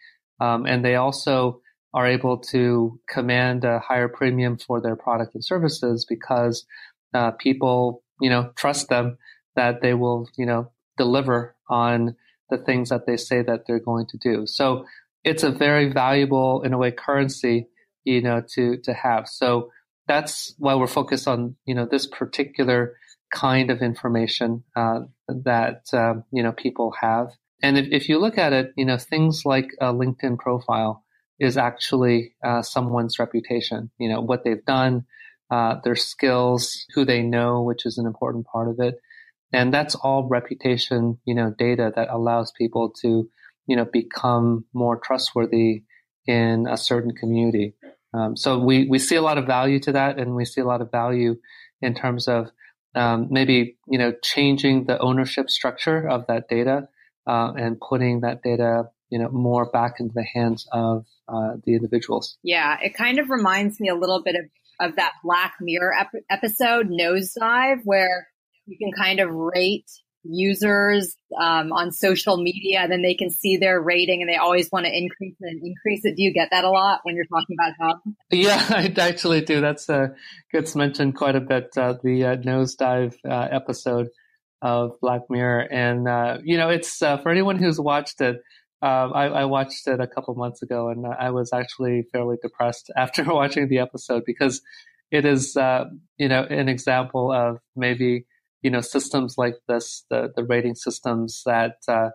um, 0.41 0.65
and 0.65 0.83
they 0.83 0.95
also 0.95 1.61
are 1.93 2.07
able 2.07 2.39
to 2.39 2.99
command 3.15 3.65
a 3.65 3.79
higher 3.79 4.09
premium 4.09 4.57
for 4.57 4.81
their 4.81 4.97
product 4.97 5.35
and 5.35 5.45
services 5.45 6.07
because 6.09 6.65
uh, 7.13 7.33
people, 7.33 8.03
you 8.23 8.31
know, 8.31 8.53
trust 8.57 8.89
them 8.89 9.19
that 9.55 9.83
they 9.83 9.93
will, 9.93 10.29
you 10.39 10.47
know, 10.47 10.71
deliver 10.97 11.55
on 11.69 12.17
the 12.49 12.59
things 12.59 12.89
that 12.89 13.05
they 13.07 13.19
say 13.19 13.43
that 13.43 13.61
they're 13.67 13.87
going 13.91 14.07
to 14.07 14.17
do. 14.17 14.47
So 14.47 14.87
it's 15.25 15.43
a 15.43 15.51
very 15.51 15.93
valuable, 15.93 16.63
in 16.63 16.73
a 16.73 16.79
way, 16.79 16.91
currency, 16.91 17.69
you 18.05 18.23
know, 18.23 18.43
to 18.55 18.79
to 18.85 18.95
have. 18.95 19.29
So 19.29 19.71
that's 20.07 20.55
why 20.57 20.75
we're 20.75 20.87
focused 20.87 21.29
on, 21.29 21.57
you 21.67 21.75
know, 21.75 21.87
this 21.91 22.07
particular 22.07 22.97
kind 23.33 23.71
of 23.71 23.83
information 23.83 24.65
uh, 24.77 25.01
that 25.29 25.83
um, 25.93 26.25
you 26.33 26.43
know 26.43 26.53
people 26.53 26.95
have. 27.01 27.29
And 27.63 27.77
if, 27.77 27.87
if 27.91 28.09
you 28.09 28.19
look 28.19 28.39
at 28.39 28.53
it, 28.53 28.73
you 28.77 28.85
know, 28.85 28.99
things 28.99 29.43
like 29.45 29.69
a 29.81 29.93
LinkedIn 29.93 30.39
profile 30.39 31.05
is 31.41 31.57
actually 31.57 32.35
uh, 32.45 32.63
someone's 32.63 33.19
reputation. 33.19 33.91
You 33.99 34.09
know, 34.09 34.21
what 34.21 34.45
they've 34.45 34.65
done, 34.65 35.07
uh, 35.51 35.77
their 35.83 35.97
skills, 35.97 36.85
who 36.95 37.05
they 37.05 37.23
know, 37.23 37.63
which 37.63 37.87
is 37.87 37.99
an 37.99 38.07
important 38.07 38.47
part 38.47 38.69
of 38.69 38.79
it. 38.81 38.97
And 39.53 39.73
that's 39.73 39.95
all 39.95 40.29
reputation, 40.29 41.19
you 41.25 41.35
know, 41.35 41.55
data 41.57 41.93
that 41.97 42.09
allows 42.11 42.53
people 42.53 42.93
to, 43.01 43.29
you 43.67 43.77
know, 43.77 43.87
become 43.87 44.67
more 44.75 44.99
trustworthy 44.99 45.85
in 46.27 46.67
a 46.69 46.77
certain 46.77 47.15
community. 47.15 47.75
Um, 48.13 48.37
so 48.37 48.59
we, 48.59 48.87
we 48.89 48.99
see 48.99 49.17
a 49.17 49.23
lot 49.23 49.39
of 49.39 49.47
value 49.47 49.81
to 49.81 49.93
that 49.93 50.19
and 50.19 50.35
we 50.35 50.45
see 50.45 50.61
a 50.61 50.67
lot 50.67 50.83
of 50.83 50.91
value 50.91 51.37
in 51.81 51.95
terms 51.95 52.29
of 52.29 52.51
um, 52.99 53.29
maybe, 53.31 53.77
you 53.89 53.99
know, 53.99 54.13
changing 54.23 54.85
the 54.87 54.99
ownership 54.99 55.49
structure 55.49 56.09
of 56.09 56.27
that 56.27 56.49
data 56.49 56.89
uh, 57.27 57.53
and 57.57 57.81
putting 57.81 58.21
that 58.21 58.43
data, 58.43 58.85
you 59.11 59.19
know, 59.19 59.29
more 59.31 59.71
back 59.71 59.95
into 60.01 60.13
the 60.15 60.27
hands 60.35 60.67
of 60.73 61.07
uh, 61.29 61.53
the 61.65 61.75
individuals. 61.75 62.39
Yeah, 62.43 62.77
it 62.83 62.95
kind 62.95 63.19
of 63.19 63.31
reminds 63.31 63.81
me 63.81 63.89
a 63.89 63.95
little 63.95 64.23
bit 64.23 64.35
of, 64.35 64.91
of 64.91 64.97
that 64.97 65.13
Black 65.23 65.55
Mirror 65.61 65.93
ep- 65.99 66.25
episode, 66.31 66.89
Nosedive, 66.89 67.81
where 67.85 68.29
you 68.67 68.77
can 68.79 68.91
kind 68.93 69.21
of 69.21 69.31
rate 69.31 69.91
users 70.25 71.17
um, 71.41 71.73
on 71.73 71.93
social 71.93 72.37
media 72.37 72.87
then 72.89 73.03
they 73.03 73.15
can 73.15 73.31
see 73.31 73.57
their 73.57 73.81
rating 73.81 74.21
and 74.21 74.29
they 74.29 74.37
always 74.37 74.69
want 74.73 74.85
to 74.87 74.97
increase 74.97 75.35
it 75.41 75.49
and 75.49 75.63
increase 75.63 76.05
it. 76.05 76.17
Do 76.17 76.23
you 76.23 76.33
get 76.33 76.49
that 76.51 76.65
a 76.65 76.71
lot 76.71 77.01
when 77.05 77.15
you're 77.15 77.27
talking 77.27 77.57
about 77.59 77.75
jobs 77.79 78.17
yeah 78.31 78.65
i 78.71 78.93
actually 78.99 79.43
do. 79.43 79.61
That's 79.61 79.89
uh, 79.89 80.09
gets 80.53 80.75
mentioned 80.75 81.17
quite 81.17 81.37
a 81.37 81.41
bit 81.41 81.71
uh, 81.77 81.95
the 82.03 82.25
uh, 82.25 82.37
nosedive 82.37 83.15
uh, 83.29 83.49
episode 83.51 84.09
of 84.61 84.93
black 85.01 85.23
mirror. 85.31 85.61
And 85.61 86.09
uh, 86.09 86.39
you 86.43 86.59
know 86.59 86.69
it's 86.71 87.01
uh, 87.01 87.19
for 87.19 87.31
anyone 87.31 87.59
who's 87.59 87.81
watched 87.81 88.21
it 88.21 88.37
um, 88.81 89.13
I, 89.13 89.25
I, 89.25 89.45
watched 89.47 89.89
it 89.89 89.99
a 89.99 90.07
couple 90.07 90.37
months 90.37 90.63
ago 90.63 90.89
and 90.89 91.05
I 91.05 91.31
was 91.31 91.53
actually 91.53 92.05
fairly 92.13 92.37
depressed 92.41 92.93
after 92.97 93.25
watching 93.25 93.69
the 93.69 93.81
episode 93.81 94.23
because 94.25 94.63
it 95.11 95.25
is, 95.25 95.57
you 95.57 96.29
know, 96.29 96.45
an 96.45 96.69
example 96.69 97.33
of 97.33 97.59
maybe 97.75 98.27
you 98.63 98.71
know 98.71 98.81
systems 98.81 99.37
like 99.39 99.57
this, 99.69 100.05
the 100.11 100.33
the 100.35 100.45
rating 100.45 100.75
systems 100.75 101.43
that 101.47 101.77
uh, 101.87 102.11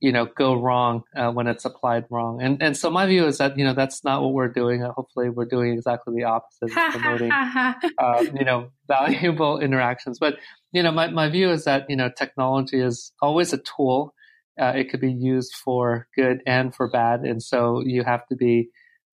you 0.00 0.12
know 0.12 0.26
go 0.36 0.54
wrong 0.54 1.02
uh, 1.16 1.30
when 1.30 1.46
it's 1.46 1.64
applied 1.64 2.04
wrong. 2.10 2.42
And 2.42 2.62
and 2.62 2.76
so 2.76 2.90
my 2.90 3.06
view 3.06 3.26
is 3.26 3.38
that 3.38 3.56
you 3.56 3.64
know 3.64 3.74
that's 3.74 4.04
not 4.04 4.22
what 4.22 4.32
we're 4.32 4.52
doing. 4.52 4.82
Uh, 4.82 4.92
hopefully, 4.92 5.30
we're 5.30 5.46
doing 5.46 5.72
exactly 5.72 6.14
the 6.16 6.24
opposite, 6.24 6.70
promoting 6.90 7.30
uh, 7.98 8.24
you 8.34 8.44
know 8.44 8.70
valuable 8.88 9.58
interactions. 9.58 10.18
But 10.18 10.36
you 10.72 10.82
know 10.82 10.92
my 10.92 11.08
my 11.08 11.28
view 11.28 11.50
is 11.50 11.64
that 11.64 11.88
you 11.88 11.96
know 11.96 12.10
technology 12.16 12.80
is 12.80 13.12
always 13.22 13.52
a 13.52 13.58
tool. 13.58 14.14
Uh, 14.60 14.72
it 14.74 14.90
could 14.90 15.00
be 15.00 15.12
used 15.12 15.54
for 15.54 16.08
good 16.16 16.40
and 16.46 16.74
for 16.74 16.88
bad, 16.88 17.20
and 17.20 17.42
so 17.42 17.82
you 17.84 18.04
have 18.04 18.26
to 18.28 18.36
be 18.36 18.70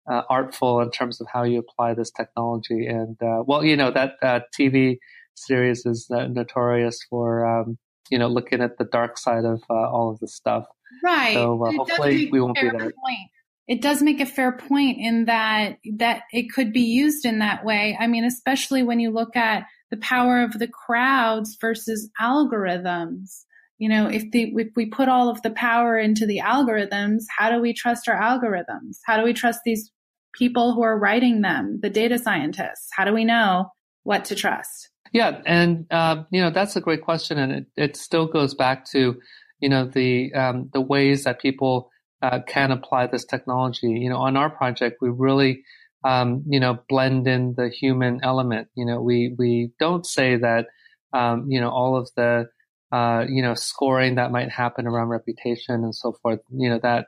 uh, 0.09 0.23
artful 0.29 0.81
in 0.81 0.89
terms 0.89 1.21
of 1.21 1.27
how 1.31 1.43
you 1.43 1.59
apply 1.59 1.93
this 1.93 2.11
technology. 2.11 2.87
And 2.87 3.21
uh, 3.21 3.43
well, 3.45 3.63
you 3.63 3.75
know 3.75 3.91
that 3.91 4.13
uh, 4.21 4.39
TV 4.57 4.97
series 5.37 5.85
is 5.85 6.07
notorious 6.09 6.99
for 7.09 7.45
um, 7.45 7.77
you 8.09 8.19
know 8.19 8.27
looking 8.27 8.61
at 8.61 8.77
the 8.77 8.85
dark 8.85 9.17
side 9.17 9.45
of 9.45 9.61
uh, 9.69 9.73
all 9.73 10.11
of 10.11 10.19
the 10.19 10.27
stuff. 10.27 10.65
Right. 11.03 11.33
So 11.33 11.63
uh, 11.63 11.71
hopefully 11.71 12.29
we 12.31 12.41
won't 12.41 12.55
be 12.55 12.69
there. 12.69 12.71
Point. 12.79 13.29
It 13.67 13.81
does 13.81 14.01
make 14.01 14.21
a 14.21 14.25
fair 14.25 14.53
point 14.53 14.97
in 14.99 15.25
that 15.25 15.77
that 15.95 16.23
it 16.31 16.51
could 16.53 16.71
be 16.71 16.81
used 16.81 17.25
in 17.25 17.39
that 17.39 17.65
way. 17.65 17.97
I 17.99 18.07
mean, 18.07 18.23
especially 18.23 18.83
when 18.83 18.99
you 18.99 19.11
look 19.11 19.35
at 19.35 19.65
the 19.91 19.97
power 19.97 20.41
of 20.41 20.53
the 20.59 20.67
crowds 20.67 21.57
versus 21.59 22.09
algorithms. 22.19 23.43
You 23.77 23.89
know, 23.89 24.07
if 24.07 24.31
the 24.31 24.53
if 24.55 24.69
we 24.75 24.87
put 24.87 25.09
all 25.09 25.29
of 25.29 25.41
the 25.41 25.51
power 25.51 25.99
into 25.99 26.25
the 26.25 26.41
algorithms, 26.43 27.23
how 27.37 27.51
do 27.51 27.61
we 27.61 27.73
trust 27.73 28.07
our 28.09 28.19
algorithms? 28.19 28.97
How 29.05 29.17
do 29.17 29.23
we 29.23 29.33
trust 29.33 29.59
these 29.65 29.91
people 30.33 30.73
who 30.73 30.81
are 30.81 30.97
writing 30.97 31.41
them, 31.41 31.79
the 31.81 31.89
data 31.89 32.17
scientists? 32.17 32.89
How 32.95 33.05
do 33.05 33.13
we 33.13 33.23
know 33.23 33.71
what 34.07 34.23
to 34.23 34.35
trust? 34.35 34.89
Yeah, 35.11 35.41
and 35.45 35.85
uh, 35.91 36.23
you 36.31 36.41
know 36.41 36.49
that's 36.49 36.77
a 36.77 36.81
great 36.81 37.01
question, 37.01 37.37
and 37.37 37.51
it, 37.51 37.65
it 37.75 37.97
still 37.97 38.25
goes 38.25 38.53
back 38.53 38.85
to 38.91 39.19
you 39.59 39.69
know 39.69 39.85
the 39.85 40.33
um, 40.33 40.69
the 40.71 40.79
ways 40.79 41.25
that 41.25 41.41
people 41.41 41.91
uh, 42.21 42.39
can 42.47 42.71
apply 42.71 43.07
this 43.07 43.25
technology. 43.25 43.89
You 43.89 44.09
know, 44.09 44.17
on 44.17 44.37
our 44.37 44.49
project, 44.49 44.99
we 45.01 45.09
really 45.09 45.63
um, 46.05 46.43
you 46.47 46.59
know 46.61 46.79
blend 46.87 47.27
in 47.27 47.55
the 47.57 47.67
human 47.67 48.21
element. 48.23 48.69
You 48.75 48.85
know, 48.85 49.01
we 49.01 49.35
we 49.37 49.71
don't 49.77 50.05
say 50.05 50.37
that 50.37 50.67
um, 51.11 51.45
you 51.49 51.59
know 51.59 51.69
all 51.69 51.97
of 51.97 52.09
the 52.15 52.47
uh, 52.93 53.25
you 53.27 53.41
know 53.41 53.55
scoring 53.55 54.15
that 54.15 54.31
might 54.31 54.49
happen 54.49 54.87
around 54.87 55.09
reputation 55.09 55.83
and 55.83 55.93
so 55.93 56.13
forth. 56.21 56.39
You 56.49 56.69
know 56.69 56.79
that 56.81 57.07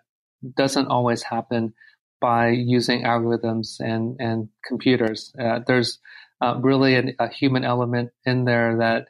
doesn't 0.58 0.88
always 0.88 1.24
happen 1.24 1.74
by 2.20 2.50
using 2.50 3.04
algorithms 3.04 3.80
and 3.80 4.18
and 4.20 4.50
computers. 4.68 5.34
Uh, 5.40 5.60
there's 5.66 6.00
uh, 6.42 6.56
really 6.62 6.96
an, 6.96 7.16
a 7.20 7.30
human 7.30 7.64
element 7.64 8.12
in 8.26 8.46
there 8.46 8.78
that 8.78 9.08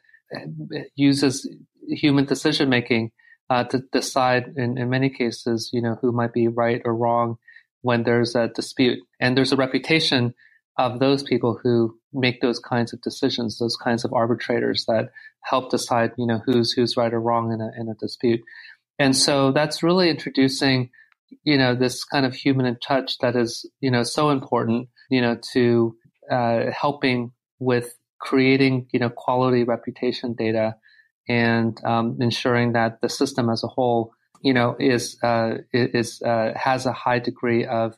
uses 0.94 1.48
human 1.88 2.24
decision 2.24 2.68
making 2.68 3.10
uh, 3.48 3.64
to 3.64 3.82
decide 3.92 4.54
in, 4.56 4.78
in 4.78 4.88
many 4.88 5.10
cases, 5.10 5.70
you 5.72 5.82
know, 5.82 5.96
who 6.00 6.12
might 6.12 6.32
be 6.32 6.48
right 6.48 6.80
or 6.84 6.94
wrong 6.94 7.36
when 7.82 8.04
there's 8.04 8.34
a 8.34 8.48
dispute. 8.48 8.98
And 9.20 9.36
there's 9.36 9.52
a 9.52 9.56
reputation 9.56 10.34
of 10.78 11.00
those 11.00 11.22
people 11.22 11.58
who 11.62 11.98
make 12.12 12.40
those 12.40 12.58
kinds 12.58 12.92
of 12.92 13.02
decisions, 13.02 13.58
those 13.58 13.76
kinds 13.76 14.04
of 14.04 14.12
arbitrators 14.12 14.84
that 14.86 15.10
help 15.42 15.70
decide, 15.70 16.12
you 16.16 16.26
know, 16.26 16.40
who's 16.44 16.72
who's 16.72 16.96
right 16.96 17.12
or 17.12 17.20
wrong 17.20 17.52
in 17.52 17.60
a 17.60 17.70
in 17.78 17.88
a 17.88 17.94
dispute. 17.94 18.40
And 18.98 19.16
so 19.16 19.50
that's 19.50 19.82
really 19.82 20.10
introducing, 20.10 20.90
you 21.42 21.58
know, 21.58 21.74
this 21.74 22.04
kind 22.04 22.24
of 22.24 22.34
human 22.34 22.78
touch 22.80 23.18
that 23.18 23.34
is, 23.34 23.68
you 23.80 23.90
know, 23.90 24.04
so 24.04 24.30
important, 24.30 24.88
you 25.10 25.20
know, 25.20 25.38
to 25.52 25.96
uh, 26.30 26.70
helping 26.70 27.32
with 27.58 27.94
creating 28.20 28.86
you 28.92 29.00
know 29.00 29.10
quality 29.10 29.64
reputation 29.64 30.34
data 30.34 30.76
and 31.28 31.80
um, 31.84 32.18
ensuring 32.20 32.72
that 32.72 33.00
the 33.00 33.08
system 33.08 33.48
as 33.48 33.64
a 33.64 33.68
whole 33.68 34.12
you 34.42 34.52
know 34.52 34.76
is 34.78 35.18
uh, 35.22 35.54
is 35.72 36.20
uh, 36.22 36.52
has 36.56 36.86
a 36.86 36.92
high 36.92 37.18
degree 37.18 37.64
of 37.64 37.94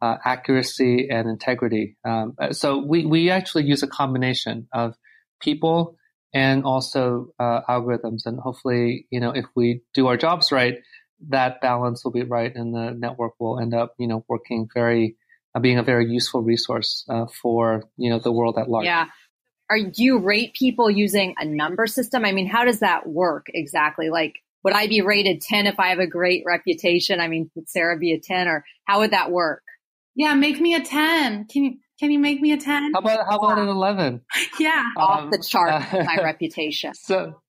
uh, 0.00 0.16
accuracy 0.24 1.08
and 1.10 1.28
integrity. 1.28 1.96
Um, 2.04 2.34
so 2.50 2.84
we 2.84 3.06
we 3.06 3.30
actually 3.30 3.64
use 3.64 3.82
a 3.82 3.88
combination 3.88 4.68
of 4.72 4.94
people 5.40 5.96
and 6.34 6.64
also 6.64 7.28
uh, 7.38 7.60
algorithms. 7.68 8.22
And 8.24 8.38
hopefully, 8.40 9.06
you 9.10 9.20
know, 9.20 9.30
if 9.30 9.44
we 9.54 9.82
do 9.94 10.06
our 10.06 10.16
jobs 10.16 10.50
right, 10.50 10.78
that 11.28 11.60
balance 11.60 12.04
will 12.04 12.12
be 12.12 12.24
right, 12.24 12.52
and 12.54 12.74
the 12.74 12.90
network 12.98 13.34
will 13.38 13.60
end 13.60 13.74
up, 13.74 13.94
you 13.98 14.08
know, 14.08 14.24
working 14.28 14.68
very, 14.74 15.16
being 15.60 15.78
a 15.78 15.82
very 15.82 16.06
useful 16.06 16.42
resource 16.42 17.04
uh, 17.08 17.26
for 17.26 17.84
you 17.96 18.10
know 18.10 18.18
the 18.18 18.32
world 18.32 18.58
at 18.58 18.68
large. 18.68 18.86
Yeah. 18.86 19.06
Are 19.70 19.76
you 19.76 20.18
rate 20.18 20.54
people 20.54 20.90
using 20.90 21.34
a 21.38 21.44
number 21.44 21.86
system? 21.86 22.24
I 22.24 22.32
mean, 22.32 22.46
how 22.46 22.64
does 22.64 22.80
that 22.80 23.08
work 23.08 23.46
exactly? 23.48 24.10
Like, 24.10 24.34
would 24.64 24.74
I 24.74 24.86
be 24.86 25.00
rated 25.00 25.40
ten 25.40 25.66
if 25.66 25.78
I 25.78 25.88
have 25.88 25.98
a 25.98 26.06
great 26.06 26.42
reputation? 26.46 27.20
I 27.20 27.28
mean, 27.28 27.50
would 27.54 27.68
Sarah 27.68 27.98
be 27.98 28.12
a 28.12 28.20
ten, 28.20 28.48
or 28.48 28.64
how 28.84 29.00
would 29.00 29.12
that 29.12 29.30
work? 29.30 29.62
Yeah, 30.14 30.34
make 30.34 30.60
me 30.60 30.74
a 30.74 30.82
ten. 30.82 31.46
Can 31.46 31.64
you 31.64 31.78
can 31.98 32.10
you 32.10 32.18
make 32.18 32.40
me 32.40 32.52
a 32.52 32.58
ten? 32.58 32.92
How 32.92 33.00
about 33.00 33.26
how 33.26 33.38
about 33.38 33.58
an 33.58 33.68
eleven? 33.68 34.22
Yeah, 34.58 34.82
off 34.96 35.30
the 35.30 35.42
chart, 35.46 35.82
my 35.92 36.18
reputation. 36.22 36.94
So 36.94 37.40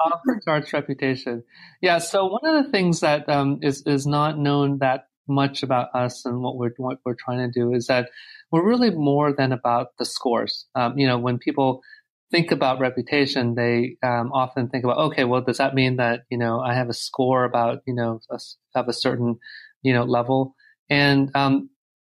off 0.00 0.20
the 0.24 0.40
charts 0.44 0.72
reputation. 0.72 1.44
Yeah. 1.80 1.98
So 1.98 2.26
one 2.26 2.44
of 2.44 2.64
the 2.64 2.70
things 2.70 3.00
that 3.00 3.28
um, 3.28 3.60
is 3.62 3.82
is 3.86 4.06
not 4.06 4.38
known 4.38 4.78
that 4.78 5.06
much 5.30 5.62
about 5.62 5.88
us 5.94 6.24
and 6.24 6.42
what 6.42 6.56
we're 6.56 6.72
what 6.76 6.98
we're 7.04 7.14
trying 7.14 7.38
to 7.38 7.60
do 7.60 7.72
is 7.72 7.86
that 7.86 8.10
we're 8.50 8.66
really 8.66 8.90
more 8.90 9.32
than 9.32 9.52
about 9.52 9.96
the 9.98 10.04
scores. 10.04 10.66
Um, 10.74 10.98
you 10.98 11.06
know, 11.06 11.18
when 11.18 11.38
people 11.38 11.82
think 12.30 12.52
about 12.52 12.80
reputation, 12.80 13.54
they 13.54 13.96
um, 14.02 14.32
often 14.32 14.68
think 14.68 14.84
about, 14.84 14.98
okay, 14.98 15.24
well, 15.24 15.40
does 15.40 15.58
that 15.58 15.74
mean 15.74 15.96
that 15.96 16.22
you 16.30 16.38
know 16.38 16.60
I 16.60 16.74
have 16.74 16.88
a 16.88 16.94
score 16.94 17.44
about 17.44 17.82
you 17.86 17.94
know 17.94 18.20
a, 18.30 18.38
have 18.74 18.88
a 18.88 18.92
certain 18.92 19.38
you 19.82 19.92
know 19.92 20.04
level? 20.04 20.54
And 20.88 21.30
um, 21.34 21.70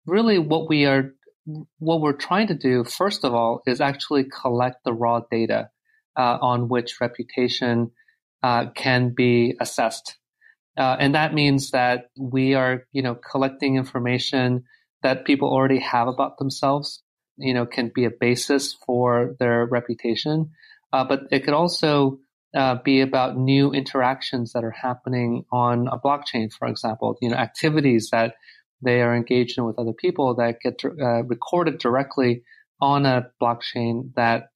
really, 0.06 0.38
what 0.38 0.68
we 0.68 0.86
are 0.86 1.12
what 1.78 2.00
we're 2.00 2.12
trying 2.12 2.48
to 2.48 2.54
do, 2.54 2.84
first 2.84 3.24
of 3.24 3.34
all, 3.34 3.62
is 3.66 3.80
actually 3.80 4.24
collect 4.24 4.84
the 4.84 4.92
raw 4.92 5.20
data 5.30 5.70
uh, 6.16 6.38
on 6.40 6.68
which 6.68 7.00
reputation 7.00 7.90
uh, 8.42 8.70
can 8.74 9.10
be 9.10 9.54
assessed. 9.60 10.16
Uh, 10.76 10.96
and 10.98 11.14
that 11.14 11.34
means 11.34 11.70
that 11.70 12.10
we 12.18 12.54
are, 12.54 12.86
you 12.92 13.02
know, 13.02 13.14
collecting 13.14 13.76
information 13.76 14.64
that 15.02 15.24
people 15.24 15.48
already 15.48 15.78
have 15.78 16.08
about 16.08 16.38
themselves, 16.38 17.02
you 17.36 17.54
know, 17.54 17.66
can 17.66 17.92
be 17.94 18.04
a 18.04 18.10
basis 18.10 18.72
for 18.86 19.36
their 19.38 19.66
reputation. 19.66 20.50
Uh, 20.92 21.04
but 21.04 21.22
it 21.30 21.44
could 21.44 21.54
also 21.54 22.18
uh, 22.54 22.76
be 22.84 23.00
about 23.00 23.36
new 23.36 23.72
interactions 23.72 24.52
that 24.52 24.64
are 24.64 24.70
happening 24.70 25.44
on 25.52 25.88
a 25.88 25.98
blockchain, 25.98 26.52
for 26.52 26.68
example, 26.68 27.16
you 27.20 27.28
know, 27.28 27.36
activities 27.36 28.10
that 28.10 28.34
they 28.82 29.00
are 29.00 29.14
engaged 29.14 29.58
in 29.58 29.64
with 29.64 29.78
other 29.78 29.92
people 29.92 30.34
that 30.36 30.60
get 30.60 30.80
uh, 30.84 31.22
recorded 31.24 31.78
directly 31.78 32.42
on 32.80 33.06
a 33.06 33.26
blockchain 33.40 34.14
that 34.14 34.50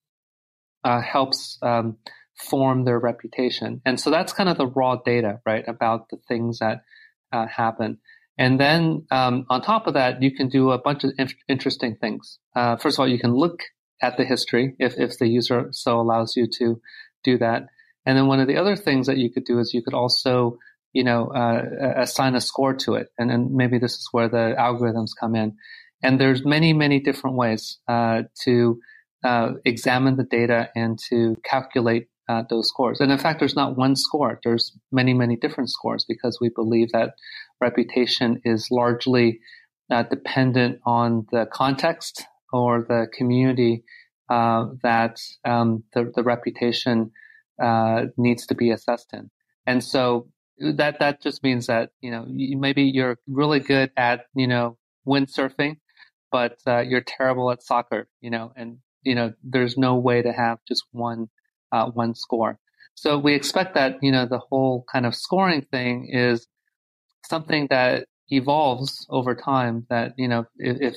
uh, 0.85 1.01
helps 1.01 1.59
um, 1.63 1.97
form 2.38 2.85
their 2.85 2.98
reputation. 2.98 3.81
And 3.85 3.98
so 3.98 4.11
that's 4.11 4.33
kind 4.33 4.48
of 4.48 4.59
the 4.59 4.66
raw 4.66 4.96
data, 4.96 5.40
right, 5.44 5.64
about 5.66 6.09
the 6.11 6.18
things 6.29 6.59
that 6.61 6.83
uh, 7.33 7.46
happen. 7.46 7.98
And 8.38 8.61
then 8.61 9.07
um, 9.11 9.46
on 9.51 9.62
top 9.62 9.87
of 9.87 9.94
that, 9.94 10.22
you 10.22 10.33
can 10.35 10.48
do 10.48 10.70
a 10.70 10.79
bunch 10.79 11.05
of 11.05 11.12
in- 11.18 11.29
interesting 11.48 11.96
things. 11.96 12.38
Uh, 12.55 12.77
first 12.77 12.96
of 12.96 13.01
all, 13.01 13.09
you 13.09 13.18
can 13.18 13.35
look 13.35 13.62
at 14.01 14.16
the 14.16 14.24
history 14.24 14.74
if, 14.79 14.98
if 14.98 15.18
the 15.18 15.27
user 15.27 15.68
so 15.72 16.01
allows 16.01 16.37
you 16.37 16.46
to 16.59 16.81
do 17.24 17.38
that. 17.38 17.66
And 18.07 18.16
then 18.16 18.29
one 18.29 18.40
of 18.40 18.46
the 18.46 18.57
other 18.57 18.77
things 18.77 19.09
that 19.09 19.18
you 19.18 19.31
could 19.31 19.44
do 19.44 19.59
is 19.59 19.74
you 19.74 19.83
could 19.83 19.94
also, 19.94 20.59
you 20.92 21.03
know, 21.03 21.27
uh, 21.27 21.62
assign 21.96 22.37
a 22.37 22.40
score 22.40 22.74
to 22.74 22.94
it. 22.94 23.09
And, 23.18 23.31
and 23.31 23.51
maybe 23.53 23.79
this 23.79 23.94
is 23.94 24.09
where 24.12 24.29
the 24.29 24.55
algorithms 24.57 25.11
come 25.18 25.35
in. 25.35 25.57
And 26.03 26.20
there's 26.20 26.44
many, 26.44 26.72
many 26.72 27.01
different 27.01 27.37
ways 27.37 27.79
uh, 27.88 28.22
to 28.44 28.79
uh, 29.24 29.55
examine 29.64 30.16
the 30.16 30.22
data 30.22 30.70
and 30.77 30.96
to 31.11 31.37
calculate 31.42 32.09
uh, 32.29 32.43
those 32.49 32.69
scores. 32.69 33.01
And 33.01 33.11
in 33.11 33.19
fact, 33.19 33.38
there's 33.38 33.57
not 33.57 33.77
one 33.77 33.97
score. 33.97 34.38
There's 34.45 34.77
many, 34.93 35.14
many 35.14 35.37
different 35.37 35.71
scores 35.71 36.05
because 36.07 36.38
we 36.41 36.51
believe 36.51 36.93
that 36.93 37.14
reputation 37.61 38.41
is 38.45 38.69
largely 38.71 39.41
uh, 39.91 40.03
dependent 40.05 40.81
on 40.85 41.27
the 41.33 41.47
context 41.51 42.25
or 42.53 42.85
the 42.88 43.07
community 43.17 43.85
uh, 44.29 44.67
that 44.83 45.17
um, 45.45 45.85
the, 45.95 46.12
the, 46.14 46.23
reputation 46.23 47.11
uh, 47.62 48.03
needs 48.19 48.47
to 48.47 48.55
be 48.55 48.71
assessed 48.71 49.09
in. 49.14 49.31
And 49.67 49.83
so 49.83 50.29
that 50.61 50.99
that 50.99 51.23
just 51.23 51.43
means 51.43 51.69
that 51.69 51.91
you 52.03 52.11
know 52.11 52.27
you, 52.29 52.59
maybe 52.59 52.83
you're 52.83 53.17
really 53.27 53.61
good 53.61 53.91
at 53.97 54.27
you 54.35 54.47
know 54.47 54.77
windsurfing, 55.07 55.77
but 56.31 56.59
uh, 56.67 56.81
you're 56.81 57.01
terrible 57.01 57.51
at 57.51 57.62
soccer. 57.62 58.07
You 58.21 58.31
know, 58.31 58.53
and 58.55 58.79
you 59.03 59.14
know, 59.14 59.33
there's 59.43 59.79
no 59.79 59.97
way 59.97 60.21
to 60.21 60.33
have 60.33 60.59
just 60.69 60.85
one 60.93 61.29
uh, 61.73 61.91
one 61.91 62.15
score. 62.15 62.59
So 62.95 63.19
we 63.19 63.35
expect 63.35 63.75
that 63.75 63.99
you 64.03 64.13
know 64.13 64.27
the 64.27 64.41
whole 64.51 64.85
kind 64.93 65.07
of 65.07 65.15
scoring 65.15 65.67
thing 65.71 66.09
is 66.11 66.47
something 67.25 67.69
that 67.71 68.07
evolves 68.29 69.07
over 69.09 69.35
time. 69.35 69.87
That 69.89 70.13
you 70.17 70.29
know 70.29 70.47
if, 70.57 70.79
if 70.81 70.97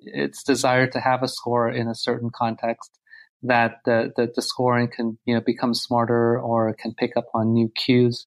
it's 0.00 0.42
desired 0.42 0.92
to 0.92 1.00
have 1.00 1.22
a 1.22 1.28
score 1.28 1.70
in 1.70 1.88
a 1.88 1.94
certain 1.94 2.30
context, 2.34 2.98
that 3.42 3.78
the, 3.84 4.12
the, 4.16 4.32
the 4.34 4.42
scoring 4.42 4.88
can 4.94 5.18
you 5.24 5.34
know 5.34 5.40
become 5.40 5.74
smarter 5.74 6.40
or 6.40 6.74
can 6.74 6.94
pick 6.94 7.16
up 7.16 7.26
on 7.34 7.52
new 7.52 7.70
cues 7.76 8.26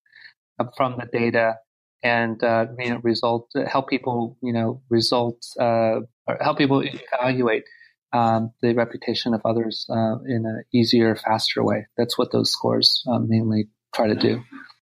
from 0.76 0.98
the 0.98 1.06
data 1.12 1.56
and 2.04 2.44
uh, 2.44 2.66
you 2.78 2.90
know 2.90 3.00
result 3.04 3.50
help 3.68 3.90
people 3.90 4.38
you 4.42 4.54
know 4.54 4.82
result 4.90 5.38
uh, 5.60 6.00
help 6.42 6.58
people 6.58 6.84
evaluate 6.84 7.64
um, 8.14 8.52
the 8.62 8.74
reputation 8.74 9.34
of 9.34 9.42
others 9.46 9.86
uh, 9.90 10.18
in 10.26 10.46
an 10.46 10.64
easier, 10.74 11.16
faster 11.16 11.64
way. 11.64 11.88
That's 11.98 12.18
what 12.18 12.32
those 12.32 12.52
scores 12.52 13.04
uh, 13.08 13.20
mainly 13.20 13.70
try 13.94 14.08
to 14.08 14.16
do. 14.16 14.42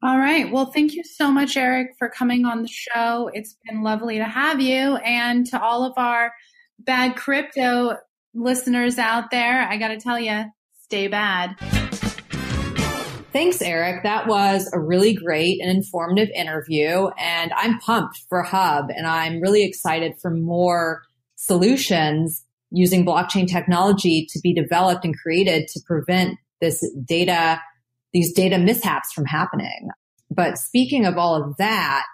All 0.03 0.19
right. 0.19 0.51
Well, 0.51 0.67
thank 0.67 0.95
you 0.95 1.05
so 1.05 1.31
much, 1.31 1.57
Eric, 1.59 1.89
for 1.99 2.09
coming 2.09 2.47
on 2.47 2.63
the 2.63 2.69
show. 2.69 3.31
It's 3.35 3.57
been 3.69 3.83
lovely 3.83 4.17
to 4.17 4.25
have 4.25 4.61
you. 4.61 4.97
And 4.97 5.47
to 5.49 5.63
all 5.63 5.85
of 5.85 5.93
our 5.99 6.33
bad 6.79 7.17
crypto 7.17 7.97
listeners 8.33 8.97
out 8.99 9.31
there, 9.31 9.69
I 9.69 9.77
got 9.77 9.89
to 9.89 9.99
tell 9.99 10.19
you, 10.19 10.45
stay 10.85 11.09
bad. 11.09 11.57
Thanks, 13.33 13.61
Eric. 13.61 14.03
That 14.03 14.27
was 14.27 14.71
a 14.73 14.81
really 14.81 15.15
great 15.15 15.61
and 15.61 15.71
informative 15.71 16.31
interview. 16.35 17.09
And 17.19 17.53
I'm 17.55 17.79
pumped 17.79 18.25
for 18.29 18.43
Hub 18.43 18.87
and 18.89 19.07
I'm 19.07 19.41
really 19.41 19.65
excited 19.65 20.15
for 20.21 20.31
more 20.31 21.03
solutions 21.37 22.45
using 22.71 23.05
blockchain 23.05 23.49
technology 23.49 24.27
to 24.31 24.41
be 24.41 24.55
developed 24.55 25.05
and 25.05 25.17
created 25.17 25.69
to 25.69 25.81
prevent 25.87 26.39
this 26.61 26.85
data, 27.05 27.61
these 28.13 28.33
data 28.33 28.59
mishaps 28.59 29.13
from 29.13 29.25
happening. 29.25 29.89
But 30.31 30.59
speaking 30.59 31.07
of 31.07 31.19
all 31.19 31.43
of 31.43 31.57
that, 31.57 32.07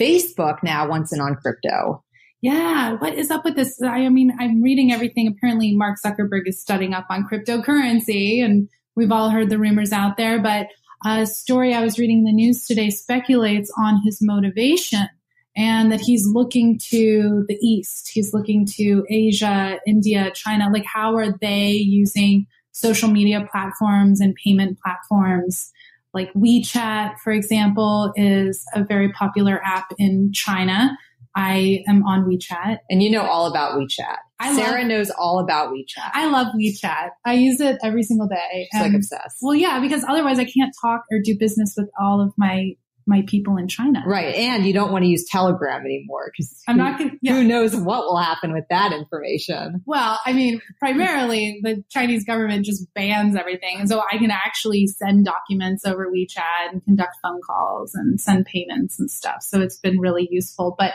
Facebook 0.00 0.58
now 0.62 0.88
wants 0.88 1.12
in 1.12 1.20
on 1.20 1.36
crypto. 1.36 2.02
Yeah, 2.42 2.92
what 2.94 3.14
is 3.14 3.30
up 3.30 3.44
with 3.44 3.56
this? 3.56 3.80
I 3.82 4.08
mean, 4.08 4.36
I'm 4.38 4.62
reading 4.62 4.92
everything. 4.92 5.26
Apparently, 5.26 5.74
Mark 5.74 5.98
Zuckerberg 6.04 6.42
is 6.46 6.60
studying 6.60 6.92
up 6.92 7.06
on 7.08 7.26
cryptocurrency, 7.26 8.44
and 8.44 8.68
we've 8.94 9.12
all 9.12 9.30
heard 9.30 9.48
the 9.48 9.58
rumors 9.58 9.92
out 9.92 10.16
there. 10.16 10.40
But 10.40 10.68
a 11.04 11.26
story 11.26 11.74
I 11.74 11.82
was 11.82 11.98
reading 11.98 12.18
in 12.18 12.24
the 12.24 12.32
news 12.32 12.66
today 12.66 12.90
speculates 12.90 13.72
on 13.78 14.02
his 14.04 14.18
motivation 14.20 15.08
and 15.56 15.90
that 15.90 16.00
he's 16.00 16.26
looking 16.26 16.78
to 16.90 17.44
the 17.48 17.58
East. 17.62 18.10
He's 18.12 18.34
looking 18.34 18.66
to 18.76 19.04
Asia, 19.08 19.78
India, 19.86 20.30
China. 20.34 20.68
Like, 20.70 20.84
how 20.84 21.16
are 21.16 21.32
they 21.40 21.70
using 21.70 22.46
social 22.72 23.08
media 23.08 23.48
platforms 23.50 24.20
and 24.20 24.34
payment 24.34 24.78
platforms? 24.84 25.72
Like 26.12 26.32
WeChat, 26.34 27.16
for 27.22 27.32
example, 27.32 28.12
is 28.16 28.64
a 28.74 28.84
very 28.84 29.12
popular 29.12 29.60
app 29.64 29.92
in 29.98 30.30
China. 30.32 30.96
I 31.34 31.84
am 31.86 32.02
on 32.04 32.24
WeChat. 32.24 32.78
And 32.88 33.02
you 33.02 33.10
know 33.10 33.22
all 33.22 33.46
about 33.46 33.78
WeChat. 33.78 34.16
I 34.38 34.54
Sarah 34.54 34.80
love, 34.80 34.88
knows 34.88 35.10
all 35.10 35.38
about 35.38 35.72
WeChat. 35.72 36.10
I 36.12 36.26
love 36.30 36.48
WeChat. 36.58 37.10
I 37.24 37.34
use 37.34 37.60
it 37.60 37.78
every 37.82 38.02
single 38.02 38.28
day. 38.28 38.68
She's 38.72 38.80
like 38.80 38.94
obsessed. 38.94 39.38
Well, 39.42 39.54
yeah, 39.54 39.80
because 39.80 40.04
otherwise 40.08 40.38
I 40.38 40.44
can't 40.44 40.74
talk 40.80 41.04
or 41.10 41.18
do 41.22 41.36
business 41.38 41.74
with 41.76 41.90
all 42.00 42.22
of 42.22 42.32
my 42.38 42.72
my 43.06 43.22
people 43.26 43.56
in 43.56 43.68
China. 43.68 44.02
Right. 44.04 44.34
And 44.34 44.66
you 44.66 44.72
don't 44.72 44.90
want 44.90 45.04
to 45.04 45.08
use 45.08 45.24
Telegram 45.30 45.82
anymore 45.82 46.32
because 46.32 46.60
I'm 46.66 46.76
not 46.76 46.98
going 46.98 47.18
yeah. 47.22 47.34
who 47.34 47.44
knows 47.44 47.74
what 47.74 48.00
will 48.04 48.16
happen 48.16 48.52
with 48.52 48.64
that 48.68 48.92
information. 48.92 49.82
Well, 49.86 50.18
I 50.26 50.32
mean, 50.32 50.60
primarily 50.80 51.60
the 51.62 51.84
Chinese 51.88 52.24
government 52.24 52.64
just 52.64 52.92
bans 52.94 53.36
everything. 53.36 53.76
And 53.78 53.88
so 53.88 54.02
I 54.12 54.18
can 54.18 54.32
actually 54.32 54.88
send 54.88 55.24
documents 55.24 55.84
over 55.86 56.10
WeChat 56.10 56.72
and 56.72 56.84
conduct 56.84 57.16
phone 57.22 57.40
calls 57.46 57.94
and 57.94 58.20
send 58.20 58.46
payments 58.46 58.98
and 58.98 59.08
stuff. 59.08 59.42
So 59.42 59.60
it's 59.60 59.78
been 59.78 60.00
really 60.00 60.26
useful. 60.30 60.74
But, 60.76 60.92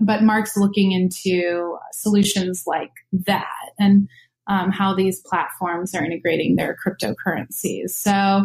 but 0.00 0.22
Mark's 0.22 0.56
looking 0.56 0.92
into 0.92 1.76
solutions 1.92 2.62
like 2.64 2.92
that 3.26 3.72
and 3.78 4.08
um, 4.46 4.70
how 4.70 4.94
these 4.94 5.20
platforms 5.20 5.94
are 5.94 6.04
integrating 6.04 6.54
their 6.54 6.76
cryptocurrencies. 6.86 7.90
So 7.90 8.44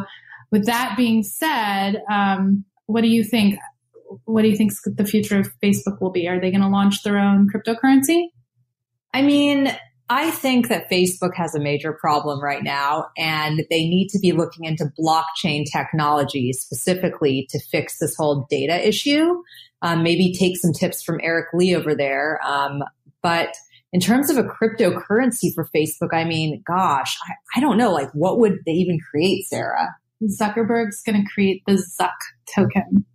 with 0.52 0.66
that 0.66 0.96
being 0.98 1.24
said, 1.24 2.02
um, 2.12 2.66
what 2.88 3.02
do 3.02 3.08
you 3.08 3.24
think? 3.24 3.60
What 4.26 4.44
do 4.44 4.50
you 4.50 4.56
think 4.56 4.72
the 4.86 5.06
future 5.06 5.40
of 5.40 5.50
Facebook 5.64 6.00
will 6.00 6.12
be? 6.12 6.28
Are 6.28 6.40
they 6.40 6.52
going 6.52 6.62
to 6.62 6.68
launch 6.68 7.04
their 7.04 7.18
own 7.18 7.48
cryptocurrency? 7.50 8.28
I 9.14 9.22
mean, 9.22 9.76
I 10.10 10.30
think 10.30 10.68
that 10.68 10.90
Facebook 10.90 11.36
has 11.36 11.56
a 11.56 11.60
major 11.60 11.94
problem 11.94 12.42
right 12.42 12.64
now, 12.64 13.06
and 13.18 13.66
they 13.72 13.88
need 13.88 14.10
to 14.10 14.20
be 14.20 14.34
looking 14.34 14.66
into 14.66 14.92
blockchain 15.00 15.64
technology 15.72 16.54
specifically 16.54 17.48
to 17.50 17.60
fix 17.72 17.98
this 18.00 18.16
whole 18.16 18.46
data 18.50 18.88
issue. 18.88 19.42
Um, 19.82 20.04
maybe 20.04 20.34
take 20.34 20.58
some 20.58 20.74
tips 20.74 21.04
from 21.04 21.20
Eric 21.24 21.48
Ly 21.54 21.74
over 21.74 21.96
there. 21.96 22.40
Um, 22.46 22.84
but 23.24 23.56
in 23.92 24.00
terms 24.00 24.30
of 24.30 24.38
a 24.38 24.44
cryptocurrency 24.44 25.54
for 25.56 25.68
Facebook, 25.76 26.14
I 26.14 26.24
mean, 26.24 26.62
gosh, 26.68 27.18
I, 27.28 27.58
I 27.58 27.60
don't 27.62 27.78
know. 27.78 27.92
Like, 27.92 28.10
what 28.14 28.40
would 28.40 28.60
they 28.66 28.74
even 28.74 29.00
create, 29.10 29.46
Sarah? 29.48 29.96
Zuckerberg's 30.24 31.02
going 31.04 31.22
to 31.22 31.30
create 31.34 31.62
the 31.68 31.74
Zuck 31.74 32.10
token. 32.54 33.06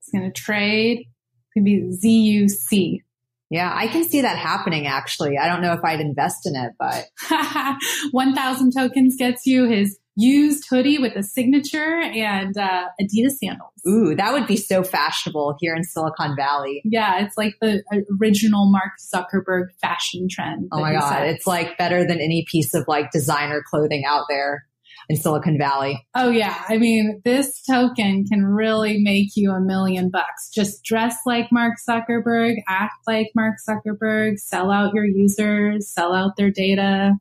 It's 0.00 0.10
going 0.12 0.30
to 0.30 0.40
trade. 0.40 1.00
It's 1.00 1.54
going 1.54 1.64
to 1.64 2.00
be 2.00 2.46
ZUC. 2.46 3.02
Yeah, 3.50 3.72
I 3.74 3.88
can 3.88 4.04
see 4.04 4.20
that 4.20 4.36
happening 4.36 4.86
actually. 4.86 5.38
I 5.38 5.48
don't 5.48 5.62
know 5.62 5.72
if 5.72 5.82
I'd 5.82 6.00
invest 6.00 6.46
in 6.46 6.54
it, 6.54 6.72
but 6.78 7.06
1000 8.10 8.72
tokens 8.72 9.16
gets 9.16 9.46
you 9.46 9.64
his 9.64 9.98
used 10.16 10.64
hoodie 10.68 10.98
with 10.98 11.14
a 11.16 11.22
signature 11.22 12.00
and 12.00 12.58
uh, 12.58 12.86
Adidas 13.00 13.36
sandals. 13.42 13.70
Ooh, 13.86 14.16
that 14.16 14.32
would 14.32 14.48
be 14.48 14.56
so 14.56 14.82
fashionable 14.82 15.54
here 15.60 15.74
in 15.74 15.84
Silicon 15.84 16.34
Valley. 16.36 16.82
Yeah, 16.84 17.24
it's 17.24 17.38
like 17.38 17.54
the 17.60 17.82
original 18.20 18.70
Mark 18.70 18.92
Zuckerberg 19.14 19.68
fashion 19.80 20.26
trend. 20.28 20.68
Oh 20.72 20.80
my 20.80 20.92
God. 20.92 21.22
It's 21.22 21.46
like 21.46 21.78
better 21.78 22.04
than 22.04 22.18
any 22.18 22.44
piece 22.50 22.74
of 22.74 22.84
like 22.88 23.12
designer 23.12 23.62
clothing 23.64 24.04
out 24.06 24.24
there 24.28 24.66
in 25.08 25.16
Silicon 25.16 25.58
Valley. 25.58 26.06
Oh 26.14 26.30
yeah. 26.30 26.64
I 26.68 26.78
mean, 26.78 27.20
this 27.24 27.62
token 27.62 28.24
can 28.30 28.44
really 28.44 28.98
make 29.02 29.28
you 29.36 29.52
a 29.52 29.60
million 29.60 30.10
bucks. 30.10 30.50
Just 30.54 30.84
dress 30.84 31.16
like 31.26 31.50
Mark 31.50 31.74
Zuckerberg, 31.88 32.56
act 32.68 32.94
like 33.06 33.28
Mark 33.34 33.56
Zuckerberg, 33.68 34.38
sell 34.38 34.70
out 34.70 34.94
your 34.94 35.06
users, 35.06 35.90
sell 35.92 36.14
out 36.14 36.36
their 36.36 36.50
data. 36.50 37.12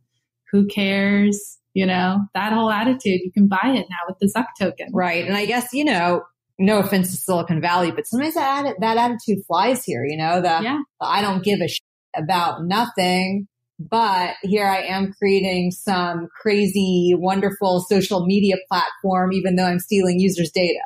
Who 0.51 0.67
cares? 0.67 1.57
You 1.73 1.85
know, 1.85 2.21
that 2.33 2.53
whole 2.53 2.71
attitude, 2.71 3.21
you 3.23 3.31
can 3.31 3.47
buy 3.47 3.59
it 3.63 3.85
now 3.89 4.07
with 4.07 4.17
the 4.19 4.31
Zuck 4.35 4.47
token. 4.59 4.87
Right. 4.93 5.25
And 5.25 5.37
I 5.37 5.45
guess, 5.45 5.73
you 5.73 5.85
know, 5.85 6.23
no 6.57 6.79
offense 6.79 7.11
to 7.11 7.17
Silicon 7.17 7.61
Valley, 7.61 7.91
but 7.91 8.07
sometimes 8.07 8.33
that, 8.33 8.75
that 8.79 8.97
attitude 8.97 9.45
flies 9.45 9.83
here, 9.83 10.03
you 10.03 10.17
know, 10.17 10.41
the, 10.41 10.59
yeah. 10.63 10.79
the 10.99 11.07
I 11.07 11.21
don't 11.21 11.43
give 11.43 11.59
a 11.61 11.67
shit 11.67 11.83
about 12.15 12.63
nothing 12.65 13.47
but 13.79 14.35
here 14.41 14.67
I 14.67 14.81
am 14.81 15.13
creating 15.13 15.71
some 15.71 16.27
crazy, 16.41 17.13
wonderful 17.15 17.85
social 17.89 18.25
media 18.25 18.55
platform, 18.67 19.33
even 19.33 19.55
though 19.55 19.65
I'm 19.65 19.79
stealing 19.79 20.19
users' 20.19 20.51
data. 20.51 20.79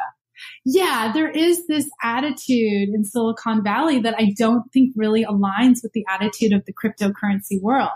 Yeah, 0.65 1.11
there 1.13 1.29
is 1.29 1.67
this 1.67 1.89
attitude 2.03 2.89
in 2.89 3.03
Silicon 3.03 3.63
Valley 3.63 3.99
that 3.99 4.15
I 4.17 4.33
don't 4.37 4.63
think 4.73 4.93
really 4.95 5.23
aligns 5.23 5.77
with 5.83 5.93
the 5.93 6.05
attitude 6.09 6.53
of 6.53 6.65
the 6.65 6.73
cryptocurrency 6.73 7.61
world. 7.61 7.89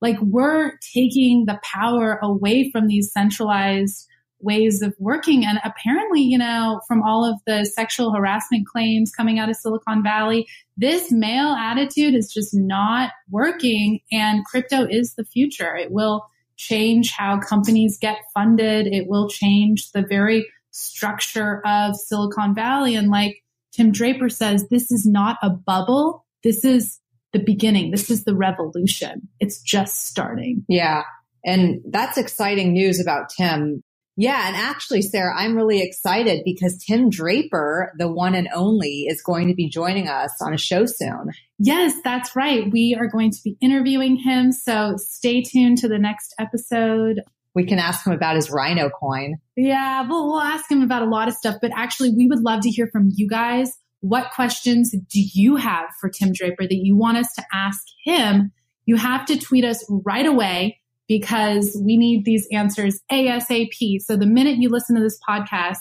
Like 0.00 0.16
we're 0.20 0.72
taking 0.94 1.44
the 1.46 1.60
power 1.62 2.18
away 2.22 2.70
from 2.70 2.86
these 2.86 3.12
centralized 3.12 4.06
ways 4.40 4.82
of 4.82 4.94
working. 4.98 5.44
And 5.44 5.58
apparently, 5.64 6.22
you 6.22 6.38
know, 6.38 6.80
from 6.86 7.02
all 7.02 7.24
of 7.24 7.40
the 7.46 7.64
sexual 7.64 8.12
harassment 8.12 8.66
claims 8.66 9.12
coming 9.14 9.38
out 9.38 9.48
of 9.48 9.56
Silicon 9.56 10.02
Valley, 10.02 10.46
this 10.76 11.12
male 11.12 11.52
attitude 11.52 12.14
is 12.14 12.32
just 12.32 12.54
not 12.54 13.10
working. 13.30 14.00
And 14.10 14.44
crypto 14.44 14.86
is 14.86 15.14
the 15.14 15.24
future. 15.24 15.76
It 15.76 15.92
will 15.92 16.26
change 16.56 17.12
how 17.12 17.38
companies 17.38 17.98
get 17.98 18.18
funded. 18.34 18.86
It 18.86 19.06
will 19.08 19.28
change 19.28 19.92
the 19.92 20.02
very 20.02 20.46
structure 20.70 21.62
of 21.66 21.96
Silicon 21.96 22.54
Valley. 22.54 22.94
And 22.94 23.08
like 23.08 23.42
Tim 23.72 23.92
Draper 23.92 24.28
says, 24.28 24.68
this 24.68 24.90
is 24.90 25.06
not 25.06 25.38
a 25.42 25.50
bubble. 25.50 26.24
This 26.42 26.64
is 26.64 26.98
the 27.32 27.38
beginning. 27.38 27.90
This 27.90 28.10
is 28.10 28.24
the 28.24 28.34
revolution. 28.34 29.28
It's 29.38 29.60
just 29.60 30.06
starting. 30.06 30.64
Yeah. 30.68 31.02
And 31.44 31.80
that's 31.88 32.18
exciting 32.18 32.72
news 32.72 33.00
about 33.00 33.30
Tim 33.30 33.82
yeah. 34.20 34.48
And 34.48 34.54
actually, 34.54 35.00
Sarah, 35.00 35.34
I'm 35.34 35.56
really 35.56 35.80
excited 35.80 36.42
because 36.44 36.76
Tim 36.76 37.08
Draper, 37.08 37.94
the 37.96 38.06
one 38.06 38.34
and 38.34 38.48
only, 38.54 39.06
is 39.08 39.22
going 39.22 39.48
to 39.48 39.54
be 39.54 39.70
joining 39.70 40.08
us 40.08 40.30
on 40.42 40.52
a 40.52 40.58
show 40.58 40.84
soon. 40.84 41.30
Yes, 41.58 41.94
that's 42.04 42.36
right. 42.36 42.70
We 42.70 42.94
are 43.00 43.06
going 43.06 43.30
to 43.30 43.38
be 43.42 43.56
interviewing 43.62 44.16
him. 44.16 44.52
So 44.52 44.96
stay 44.98 45.40
tuned 45.40 45.78
to 45.78 45.88
the 45.88 45.98
next 45.98 46.34
episode. 46.38 47.22
We 47.54 47.64
can 47.64 47.78
ask 47.78 48.06
him 48.06 48.12
about 48.12 48.36
his 48.36 48.50
Rhino 48.50 48.90
coin. 48.90 49.36
Yeah, 49.56 50.02
well, 50.02 50.28
we'll 50.28 50.42
ask 50.42 50.70
him 50.70 50.82
about 50.82 51.00
a 51.00 51.08
lot 51.08 51.28
of 51.28 51.34
stuff, 51.34 51.56
but 51.62 51.70
actually, 51.74 52.10
we 52.14 52.26
would 52.26 52.40
love 52.40 52.60
to 52.60 52.68
hear 52.68 52.88
from 52.92 53.08
you 53.14 53.26
guys. 53.26 53.72
What 54.00 54.32
questions 54.32 54.90
do 54.90 55.20
you 55.32 55.56
have 55.56 55.86
for 55.98 56.10
Tim 56.10 56.32
Draper 56.34 56.64
that 56.64 56.74
you 56.74 56.94
want 56.94 57.16
us 57.16 57.32
to 57.36 57.44
ask 57.54 57.80
him? 58.04 58.52
You 58.84 58.96
have 58.96 59.24
to 59.26 59.38
tweet 59.38 59.64
us 59.64 59.82
right 60.04 60.26
away 60.26 60.79
because 61.10 61.76
we 61.84 61.96
need 61.96 62.24
these 62.24 62.46
answers 62.52 63.00
ASAP. 63.10 64.00
So 64.00 64.16
the 64.16 64.26
minute 64.26 64.58
you 64.58 64.68
listen 64.68 64.94
to 64.94 65.02
this 65.02 65.18
podcast, 65.28 65.80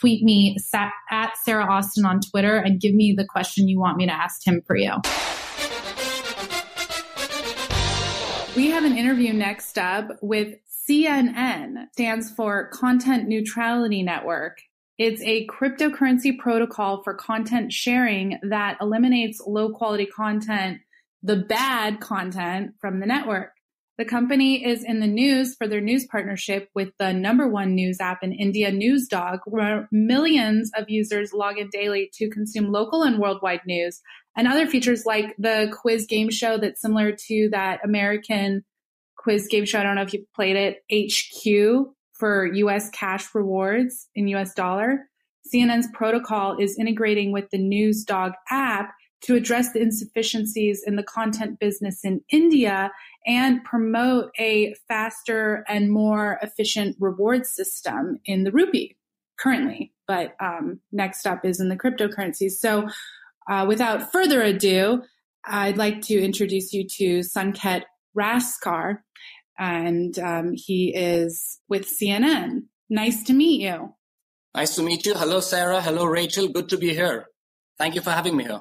tweet 0.00 0.24
me 0.24 0.56
at 1.10 1.32
Sarah 1.44 1.70
Austin 1.70 2.06
on 2.06 2.20
Twitter 2.20 2.56
and 2.56 2.80
give 2.80 2.94
me 2.94 3.12
the 3.14 3.26
question 3.26 3.68
you 3.68 3.78
want 3.78 3.98
me 3.98 4.06
to 4.06 4.12
ask 4.12 4.42
him 4.46 4.62
for 4.66 4.74
you. 4.76 4.94
We 8.56 8.70
have 8.70 8.86
an 8.86 8.96
interview 8.96 9.34
next 9.34 9.76
up 9.76 10.12
with 10.22 10.54
CNN, 10.88 11.88
stands 11.92 12.30
for 12.30 12.68
Content 12.68 13.28
Neutrality 13.28 14.02
Network. 14.02 14.62
It's 14.96 15.20
a 15.24 15.46
cryptocurrency 15.48 16.38
protocol 16.38 17.02
for 17.02 17.12
content 17.12 17.70
sharing 17.70 18.38
that 18.48 18.78
eliminates 18.80 19.42
low 19.46 19.74
quality 19.74 20.06
content, 20.06 20.78
the 21.22 21.36
bad 21.36 22.00
content 22.00 22.76
from 22.80 23.00
the 23.00 23.06
network. 23.06 23.50
The 24.00 24.06
company 24.06 24.64
is 24.64 24.82
in 24.82 25.00
the 25.00 25.06
news 25.06 25.54
for 25.56 25.68
their 25.68 25.82
news 25.82 26.06
partnership 26.06 26.70
with 26.74 26.88
the 26.98 27.12
number 27.12 27.46
one 27.46 27.74
news 27.74 28.00
app 28.00 28.22
in 28.22 28.32
India, 28.32 28.72
NewsDog, 28.72 29.40
where 29.44 29.90
millions 29.92 30.70
of 30.74 30.88
users 30.88 31.34
log 31.34 31.58
in 31.58 31.68
daily 31.68 32.10
to 32.14 32.30
consume 32.30 32.72
local 32.72 33.02
and 33.02 33.18
worldwide 33.18 33.60
news 33.66 34.00
and 34.34 34.48
other 34.48 34.66
features 34.66 35.04
like 35.04 35.36
the 35.36 35.70
quiz 35.82 36.06
game 36.06 36.30
show 36.30 36.56
that's 36.56 36.80
similar 36.80 37.12
to 37.28 37.50
that 37.52 37.80
American 37.84 38.64
quiz 39.18 39.46
game 39.48 39.66
show. 39.66 39.80
I 39.80 39.82
don't 39.82 39.96
know 39.96 40.02
if 40.02 40.14
you've 40.14 40.32
played 40.34 40.56
it, 40.56 40.78
HQ 40.90 41.92
for 42.14 42.46
US 42.46 42.88
cash 42.94 43.26
rewards 43.34 44.08
in 44.14 44.28
US 44.28 44.54
dollar. 44.54 45.10
CNN's 45.54 45.88
protocol 45.92 46.56
is 46.58 46.78
integrating 46.78 47.32
with 47.32 47.50
the 47.50 47.58
NewsDog 47.58 48.32
app 48.50 48.94
to 49.22 49.34
address 49.34 49.72
the 49.72 49.80
insufficiencies 49.80 50.82
in 50.86 50.96
the 50.96 51.02
content 51.02 51.58
business 51.58 52.04
in 52.04 52.22
India 52.30 52.90
and 53.26 53.62
promote 53.64 54.30
a 54.38 54.74
faster 54.88 55.64
and 55.68 55.90
more 55.90 56.38
efficient 56.42 56.96
reward 56.98 57.46
system 57.46 58.18
in 58.24 58.44
the 58.44 58.52
rupee 58.52 58.96
currently. 59.38 59.92
But 60.06 60.34
um, 60.40 60.80
next 60.92 61.26
up 61.26 61.44
is 61.44 61.60
in 61.60 61.68
the 61.68 61.76
cryptocurrencies. 61.76 62.52
So, 62.52 62.88
uh, 63.48 63.64
without 63.66 64.12
further 64.12 64.42
ado, 64.42 65.02
I'd 65.44 65.78
like 65.78 66.02
to 66.02 66.22
introduce 66.22 66.72
you 66.72 66.86
to 66.86 67.20
Sanket 67.20 67.82
Raskar, 68.16 68.98
and 69.58 70.18
um, 70.18 70.52
he 70.54 70.94
is 70.94 71.58
with 71.68 71.88
CNN. 71.88 72.64
Nice 72.88 73.22
to 73.24 73.32
meet 73.32 73.60
you. 73.60 73.94
Nice 74.54 74.74
to 74.76 74.82
meet 74.82 75.06
you. 75.06 75.14
Hello, 75.14 75.40
Sarah. 75.40 75.80
Hello, 75.80 76.04
Rachel. 76.04 76.48
Good 76.48 76.68
to 76.70 76.78
be 76.78 76.92
here. 76.92 77.26
Thank 77.78 77.94
you 77.94 78.00
for 78.00 78.10
having 78.10 78.36
me 78.36 78.44
here. 78.44 78.60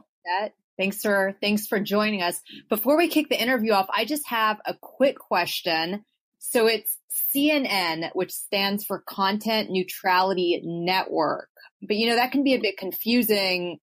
Thanks 0.78 1.02
for 1.02 1.36
thanks 1.42 1.68
for 1.68 1.80
joining 1.80 2.22
us. 2.22 2.40
Before 2.70 2.98
we 2.98 3.10
kick 3.10 3.30
the 3.30 3.42
interview 3.42 3.74
off, 3.74 3.88
I 3.94 4.06
just 4.06 4.28
have 4.28 4.60
a 4.66 4.74
quick 4.74 5.18
question. 5.20 6.06
So 6.40 6.68
it's 6.68 6.98
CNN, 7.36 8.12
which 8.14 8.32
stands 8.32 8.86
for 8.86 9.04
Content 9.06 9.70
Neutrality 9.70 10.62
Network. 10.64 11.50
But 11.82 11.98
you 11.98 12.08
know, 12.08 12.16
that 12.16 12.32
can 12.32 12.44
be 12.44 12.54
a 12.54 12.62
bit 12.62 12.78
confusing. 12.78 13.80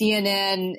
CNN 0.00 0.76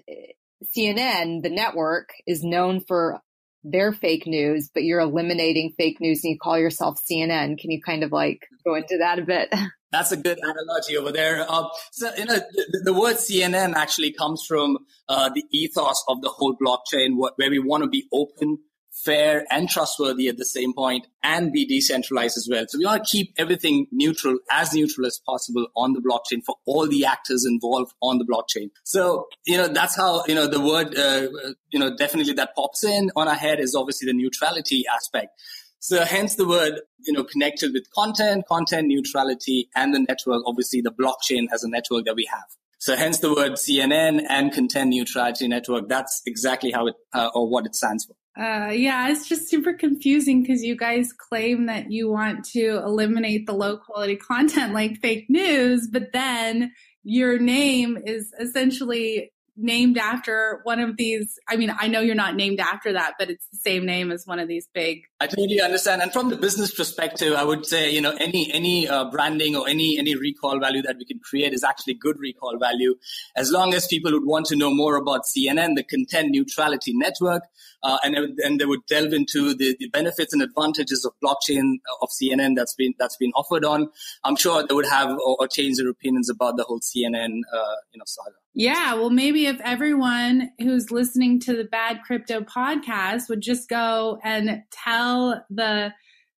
CNN, 0.76 1.42
the 1.42 1.50
network, 1.50 2.10
is 2.28 2.44
known 2.44 2.82
for 2.82 3.20
their 3.64 3.92
fake 3.92 4.26
news, 4.26 4.70
but 4.74 4.84
you're 4.84 5.00
eliminating 5.00 5.74
fake 5.78 6.00
news 6.00 6.24
and 6.24 6.32
you 6.32 6.38
call 6.42 6.58
yourself 6.58 7.00
CNN. 7.10 7.58
Can 7.58 7.72
you 7.72 7.82
kind 7.82 8.04
of 8.04 8.12
like 8.12 8.48
go 8.66 8.76
into 8.76 8.98
that 9.00 9.20
a 9.20 9.24
bit? 9.24 9.54
That's 9.92 10.12
a 10.12 10.18
good 10.18 10.38
analogy 10.38 10.98
over 10.98 11.12
there. 11.12 11.46
Uh, 11.50 11.64
so, 11.92 12.12
you 12.16 12.26
know, 12.26 12.36
the, 12.36 12.82
the, 12.86 12.94
word 12.94 13.16
CNN 13.16 13.74
actually 13.74 14.12
comes 14.12 14.46
from 14.48 14.78
uh, 15.08 15.32
the 15.34 15.44
ethos 15.52 16.04
of 16.08 16.22
the 16.22 16.30
whole 16.30 16.56
blockchain, 16.64 17.18
where 17.18 17.50
we 17.50 17.58
want 17.58 17.84
to 17.84 17.90
be 17.90 18.08
open, 18.14 18.60
fair, 19.04 19.46
and 19.50 19.70
trustworthy 19.70 20.28
at 20.28 20.38
the 20.38 20.46
same 20.46 20.74
point, 20.74 21.08
and 21.24 21.52
be 21.52 21.66
decentralized 21.66 22.38
as 22.38 22.48
well. 22.50 22.66
So 22.68 22.78
we 22.78 22.86
want 22.86 23.06
to 23.06 23.10
keep 23.10 23.34
everything 23.38 23.88
neutral, 23.92 24.38
as 24.52 24.74
neutral 24.74 25.08
as 25.08 25.20
possible 25.26 25.68
on 25.76 25.94
the 25.94 26.02
blockchain 26.02 26.44
for 26.46 26.56
all 26.66 26.88
the 26.88 27.06
actors 27.06 27.46
involved 27.46 27.94
on 28.02 28.18
the 28.18 28.26
blockchain. 28.26 28.70
So, 28.84 29.28
you 29.46 29.58
know, 29.58 29.68
that's 29.68 29.96
how, 29.96 30.24
you 30.28 30.36
know, 30.36 30.48
the 30.48 30.60
word, 30.60 30.98
uh, 30.98 31.28
you 31.72 31.80
know, 31.80 31.96
definitely 31.96 32.34
that 32.34 32.56
pops 32.56 32.84
in 32.84 33.12
on 33.16 33.28
our 33.28 33.36
head 33.36 33.60
is 33.60 33.76
obviously 33.76 34.08
the 34.08 34.14
neutrality 34.14 34.84
aspect. 34.94 35.40
So 35.80 36.04
hence 36.04 36.36
the 36.36 36.48
word, 36.48 36.82
you 37.06 37.14
know, 37.14 37.24
connected 37.24 37.72
with 37.74 37.90
content, 37.92 38.46
content 38.48 38.88
neutrality 38.88 39.70
and 39.76 39.94
the 39.94 40.00
network. 40.00 40.44
Obviously 40.46 40.82
the 40.82 40.92
blockchain 40.92 41.50
has 41.52 41.64
a 41.64 41.70
network 41.70 42.06
that 42.06 42.16
we 42.16 42.26
have. 42.32 42.44
So 42.80 42.96
hence 42.96 43.20
the 43.20 43.34
word 43.34 43.54
CNN 43.54 44.26
and 44.30 44.54
Content 44.54 44.90
Neutrality 44.90 45.48
Network. 45.50 45.90
That's 45.90 46.22
exactly 46.26 46.72
how 46.72 46.88
it 46.88 46.96
uh, 47.14 47.30
or 47.36 47.50
what 47.50 47.66
it 47.66 47.76
stands 47.76 48.06
for. 48.06 48.16
Uh, 48.42 48.70
yeah, 48.70 49.10
it's 49.10 49.28
just 49.28 49.50
super 49.50 49.74
confusing 49.74 50.42
because 50.42 50.64
you 50.64 50.78
guys 50.78 51.12
claim 51.12 51.66
that 51.66 51.92
you 51.92 52.10
want 52.10 52.46
to 52.46 52.78
eliminate 52.78 53.46
the 53.46 53.54
low 53.54 53.76
quality 53.76 54.16
content 54.16 54.74
like 54.74 54.96
fake 55.02 55.26
news, 55.28 55.90
but 55.92 56.14
then 56.14 56.72
your 57.04 57.38
name 57.38 57.98
is 58.06 58.34
essentially 58.40 59.34
named 59.58 59.98
after 59.98 60.62
one 60.64 60.80
of 60.80 60.96
these. 60.96 61.38
I 61.50 61.58
mean, 61.58 61.76
I 61.78 61.88
know 61.88 62.00
you're 62.00 62.16
not 62.16 62.36
named 62.36 62.62
after 62.62 62.94
that, 62.94 63.16
but 63.20 63.30
it's 63.30 63.46
the 63.52 63.58
same 63.58 63.86
name 63.86 64.10
as 64.10 64.26
one 64.26 64.40
of 64.40 64.48
these 64.48 64.70
big. 64.74 65.02
I 65.22 65.28
totally 65.28 65.60
understand. 65.60 66.02
And 66.02 66.14
from 66.14 66.30
the 66.30 66.38
business 66.38 66.74
perspective, 66.74 67.34
I 67.34 67.44
would 67.44 67.66
say, 67.66 67.92
you 67.92 68.00
know, 68.00 68.16
any 68.20 68.50
any 68.54 68.88
uh, 68.88 69.12
branding 69.12 69.54
or 69.54 69.68
any 69.68 70.00
any 70.00 70.16
recall 70.16 70.60
value 70.60 70.82
that 70.84 70.96
we 70.98 71.04
can 71.04 71.20
create 71.20 71.54
is 71.54 71.62
actually 71.62 71.96
good 71.96 72.18
recall 72.20 72.58
value, 72.58 72.96
as 73.36 73.52
long 73.52 73.74
as 73.74 73.86
people 73.86 74.14
would 74.14 74.26
want 74.26 74.46
to 74.46 74.56
know 74.56 74.74
more 74.74 74.96
about 74.96 75.24
CNN, 75.26 75.76
the 75.76 75.84
Content 75.84 76.30
Neutrality 76.32 76.94
Network, 76.96 77.44
uh, 77.84 77.98
and 78.02 78.16
and 78.40 78.62
they 78.62 78.66
would 78.66 78.86
delve 78.88 79.12
into 79.12 79.54
the, 79.54 79.76
the 79.78 79.90
benefits 79.90 80.32
and 80.32 80.42
advantages 80.42 81.04
of 81.04 81.12
blockchain 81.22 81.74
uh, 81.74 82.02
of 82.04 82.10
CNN 82.10 82.56
that's 82.56 82.76
been 82.76 82.94
that's 82.98 83.18
been 83.18 83.34
offered 83.36 83.66
on. 83.66 83.90
I'm 84.24 84.38
sure 84.38 84.66
they 84.66 84.74
would 84.74 84.88
have 84.88 85.10
or, 85.10 85.36
or 85.38 85.48
change 85.50 85.80
their 85.80 85.90
opinions 85.90 86.30
about 86.30 86.56
the 86.56 86.64
whole 86.64 86.80
CNN, 86.80 87.42
uh, 87.54 87.76
you 87.92 87.98
know, 87.98 88.06
saga. 88.06 88.36
Yeah, 88.54 88.96
well, 88.96 89.10
maybe 89.10 89.46
if 89.46 89.60
everyone 89.62 90.52
who's 90.60 90.92
listening 90.92 91.40
to 91.42 91.56
the 91.56 91.66
Bad 91.66 92.02
Crypto 92.04 92.42
podcast 92.42 93.30
would 93.30 93.42
just 93.42 93.70
go 93.70 94.20
and 94.24 94.64
tell 94.72 95.09
the 95.50 95.94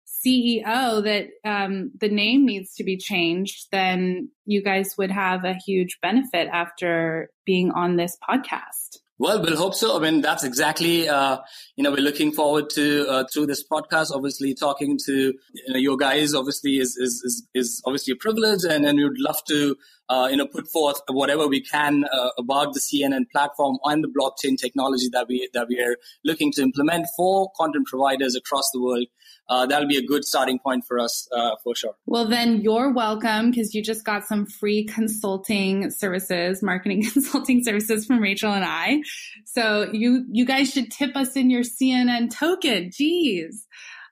CEO 0.07 1.03
that 1.03 1.29
um, 1.45 1.93
the 1.99 2.09
name 2.09 2.45
needs 2.45 2.75
to 2.75 2.85
be 2.85 2.97
changed, 2.97 3.68
then 3.73 4.31
you 4.45 4.62
guys 4.62 4.95
would 4.99 5.11
have 5.11 5.45
a 5.45 5.55
huge 5.55 5.99
benefit 6.03 6.49
after 6.53 7.31
being 7.47 7.71
on 7.71 7.97
this 7.97 8.16
podcast. 8.29 8.99
Well, 9.21 9.43
we'll 9.43 9.59
hope 9.59 9.75
so. 9.75 9.99
I 9.99 10.01
mean, 10.01 10.23
that's 10.23 10.45
exactly, 10.45 11.07
uh, 11.07 11.41
you 11.77 11.85
know, 11.85 11.91
we're 11.91 11.99
looking 11.99 12.33
forward 12.33 12.71
to, 12.71 13.07
uh, 13.07 13.25
through 13.31 13.49
this 13.49 13.62
podcast, 13.62 14.12
obviously 14.14 14.55
talking 14.55 14.99
to 15.05 15.12
you 15.12 15.75
know, 15.75 15.79
your 15.79 15.99
guys 15.99 16.33
obviously 16.33 16.79
is, 16.79 16.97
is, 16.97 17.21
is, 17.23 17.47
is 17.53 17.83
obviously 17.85 18.12
a 18.12 18.16
privilege 18.16 18.64
and, 18.64 18.87
and 18.87 18.97
we 18.97 19.05
would 19.05 19.21
love 19.21 19.37
to, 19.49 19.77
uh, 20.09 20.29
you 20.31 20.39
know, 20.39 20.47
put 20.47 20.68
forth 20.68 21.03
whatever 21.11 21.47
we 21.47 21.61
can 21.61 22.05
uh, 22.11 22.31
about 22.39 22.73
the 22.73 22.81
CNN 22.81 23.25
platform 23.31 23.77
and 23.85 24.03
the 24.03 24.09
blockchain 24.09 24.57
technology 24.57 25.11
that 25.12 25.29
we, 25.29 25.51
that 25.53 25.68
we 25.68 25.79
are 25.83 25.99
looking 26.25 26.51
to 26.53 26.62
implement 26.62 27.07
for 27.14 27.51
content 27.59 27.87
providers 27.89 28.35
across 28.35 28.71
the 28.73 28.81
world 28.81 29.07
uh, 29.51 29.67
that'll 29.67 29.89
be 29.89 29.97
a 29.97 30.07
good 30.07 30.25
starting 30.25 30.61
point 30.61 30.85
for 30.87 30.99
us 30.99 31.29
uh, 31.37 31.57
for 31.63 31.75
sure. 31.75 31.97
Well, 32.07 32.25
then 32.25 32.61
you're 32.61 32.93
welcome 32.93 33.51
because 33.51 33.75
you 33.75 33.83
just 33.83 34.05
got 34.05 34.25
some 34.25 34.47
free 34.47 34.85
consulting 34.85 35.91
services, 35.91 36.63
marketing 36.63 37.03
consulting 37.13 37.65
services 37.65 38.07
from 38.07 38.21
Rachel 38.21 38.53
and 38.53 38.65
I. 38.65 39.03
So 39.45 39.91
you 39.93 40.25
you 40.31 40.47
guys 40.47 40.73
should 40.73 40.93
tip 40.93 41.17
us 41.17 41.35
in 41.37 41.51
your 41.51 41.63
CNN 41.63 42.31
token. 42.33 42.91
Jeez. 42.91 43.67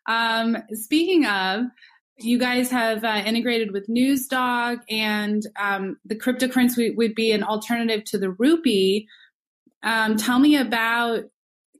Um, 0.07 0.57
speaking 0.72 1.24
of, 1.24 1.66
you 2.18 2.39
guys 2.39 2.70
have 2.72 3.05
uh, 3.05 3.22
integrated 3.24 3.70
with 3.70 3.86
NewsDog, 3.89 4.78
and 4.91 5.45
um, 5.61 5.99
the 6.05 6.16
cryptocurrency 6.16 6.97
would 6.97 7.14
be 7.14 7.30
an 7.30 7.45
alternative 7.45 8.03
to 8.07 8.18
the 8.18 8.30
rupee. 8.30 9.07
Um, 9.84 10.16
tell 10.16 10.41
me 10.41 10.57
about 10.57 11.26